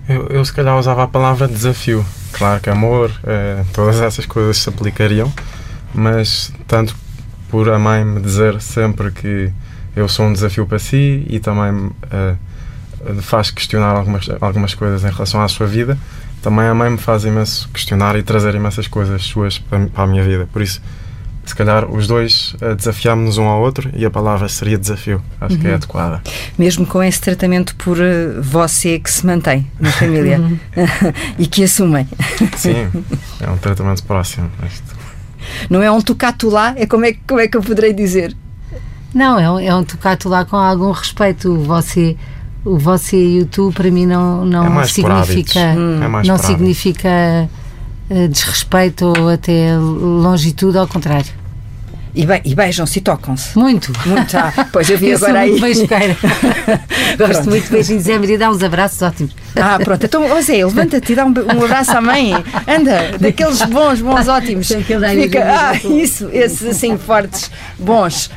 Eu, 0.07 0.27
eu, 0.27 0.43
se 0.43 0.51
calhar 0.51 0.77
usava 0.77 1.03
a 1.03 1.07
palavra 1.07 1.47
desafio. 1.47 2.03
Claro 2.33 2.59
que 2.59 2.69
amor, 2.69 3.11
eh, 3.23 3.63
todas 3.71 4.01
essas 4.01 4.25
coisas 4.25 4.57
se 4.57 4.67
aplicariam, 4.67 5.31
mas 5.93 6.51
tanto 6.67 6.95
por 7.49 7.69
a 7.69 7.79
mãe 7.79 8.03
me 8.03 8.19
dizer 8.19 8.59
sempre 8.61 9.11
que 9.11 9.51
eu 9.95 10.07
sou 10.07 10.25
um 10.25 10.33
desafio 10.33 10.65
para 10.65 10.79
si 10.79 11.25
e 11.29 11.39
também 11.39 11.87
uh, 11.87 12.37
faz 13.21 13.51
questionar 13.51 13.95
algumas, 13.95 14.29
algumas 14.41 14.73
coisas 14.73 15.03
em 15.03 15.11
relação 15.11 15.41
à 15.41 15.47
sua 15.47 15.67
vida. 15.67 15.97
Também 16.41 16.65
a 16.65 16.73
mãe 16.73 16.89
me 16.89 16.97
faz 16.97 17.25
imenso 17.25 17.69
questionar 17.69 18.15
e 18.15 18.23
trazer 18.23 18.55
imensas 18.55 18.87
coisas 18.87 19.23
suas 19.23 19.57
para, 19.57 19.87
para 19.87 20.03
a 20.03 20.07
minha 20.07 20.23
vida. 20.23 20.47
Por 20.51 20.61
isso, 20.61 20.81
se 21.49 21.55
calhar 21.55 21.89
os 21.89 22.07
dois 22.07 22.55
uh, 22.61 22.75
desafiámos-nos 22.75 23.37
um 23.37 23.45
ao 23.45 23.59
outro 23.61 23.89
e 23.93 24.05
a 24.05 24.09
palavra 24.09 24.47
seria 24.47 24.77
desafio. 24.77 25.21
Acho 25.41 25.55
uhum. 25.55 25.61
que 25.61 25.67
é 25.67 25.71
uhum. 25.71 25.75
adequada. 25.75 26.21
Mesmo 26.57 26.85
com 26.85 27.03
esse 27.03 27.19
tratamento 27.19 27.75
por 27.75 27.97
uh, 27.97 28.41
você 28.41 28.99
que 28.99 29.11
se 29.11 29.25
mantém 29.25 29.67
na 29.79 29.91
família 29.91 30.39
uhum. 30.39 30.57
e 31.39 31.47
que 31.47 31.63
assumem. 31.63 32.07
Sim, 32.55 32.89
é 33.41 33.49
um 33.49 33.57
tratamento 33.57 34.03
próximo. 34.03 34.49
Não 35.69 35.81
é 35.81 35.91
um 35.91 36.01
tocato 36.01 36.49
lá? 36.49 36.73
É 36.77 36.85
como 36.85 37.05
é, 37.05 37.13
como 37.27 37.39
é 37.39 37.47
que 37.47 37.57
eu 37.57 37.61
poderei 37.61 37.93
dizer? 37.93 38.35
Não, 39.13 39.39
é 39.39 39.49
um, 39.49 39.59
é 39.59 39.75
um 39.75 39.83
tocato 39.83 40.29
lá 40.29 40.45
com 40.45 40.55
algum 40.55 40.91
respeito. 40.91 41.57
Você 41.63 42.15
o 42.65 42.77
você 42.77 43.17
e 43.17 43.41
o 43.41 43.45
tu 43.45 43.71
para 43.73 43.89
mim 43.89 44.05
não 44.05 44.45
não 44.45 44.81
é 44.81 44.85
significa 44.85 45.59
hum. 45.77 45.99
é 46.03 46.27
não 46.27 46.37
significa 46.37 47.49
uh, 48.09 48.27
desrespeito 48.27 49.05
ou 49.05 49.29
até 49.29 49.77
longitude 49.77 50.77
ao 50.77 50.87
contrário 50.87 51.39
e, 52.13 52.25
be 52.25 52.41
e 52.43 52.55
beijam-se 52.55 52.99
e 52.99 53.01
tocam-se. 53.01 53.57
Muito. 53.57 53.93
Muito. 54.05 54.35
Ah, 54.35 54.67
pois 54.71 54.89
eu 54.89 54.97
vi 54.97 55.09
eu 55.09 55.17
agora 55.17 55.41
aí. 55.41 55.51
Muito 55.51 55.61
beijoqueira. 55.63 56.17
Gosto 57.17 57.49
muito 57.49 57.65
de 57.65 57.71
beijinhos. 57.71 58.07
É, 58.07 58.17
Maria, 58.17 58.37
dá 58.37 58.49
uns 58.49 58.63
abraços 58.63 59.01
ótimos. 59.01 59.35
Ah, 59.55 59.79
pronto. 59.83 60.05
Então, 60.05 60.27
José, 60.27 60.65
levanta-te 60.65 61.13
e 61.13 61.15
dá 61.15 61.25
um, 61.25 61.29
um, 61.29 61.63
abraço 61.63 61.91
à 61.91 62.01
mãe. 62.01 62.33
Anda, 62.67 63.17
daqueles 63.19 63.61
bons, 63.63 64.01
bons, 64.01 64.27
ótimos. 64.27 64.67
Fica, 64.67 65.43
ah, 65.43 65.75
isso, 65.87 66.29
esses 66.33 66.67
assim 66.67 66.97
fortes, 66.97 67.51
bons. 67.77 68.31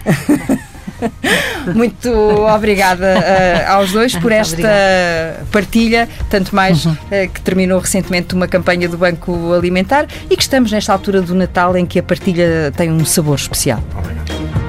Muito 1.74 2.10
obrigada 2.10 3.06
uh, 3.18 3.72
aos 3.72 3.92
dois 3.92 4.14
por 4.16 4.32
esta 4.32 4.54
obrigada. 4.54 5.46
partilha, 5.50 6.08
tanto 6.28 6.54
mais 6.54 6.84
uhum. 6.84 6.92
uh, 6.92 7.28
que 7.32 7.40
terminou 7.40 7.78
recentemente 7.78 8.34
uma 8.34 8.48
campanha 8.48 8.88
do 8.88 8.98
Banco 8.98 9.52
Alimentar 9.52 10.06
e 10.30 10.36
que 10.36 10.42
estamos 10.42 10.72
nesta 10.72 10.92
altura 10.92 11.22
do 11.22 11.34
Natal 11.34 11.76
em 11.76 11.86
que 11.86 11.98
a 11.98 12.02
partilha 12.02 12.72
tem 12.76 12.90
um 12.90 13.04
sabor 13.04 13.36
especial. 13.36 13.82
Obrigado. 13.96 14.61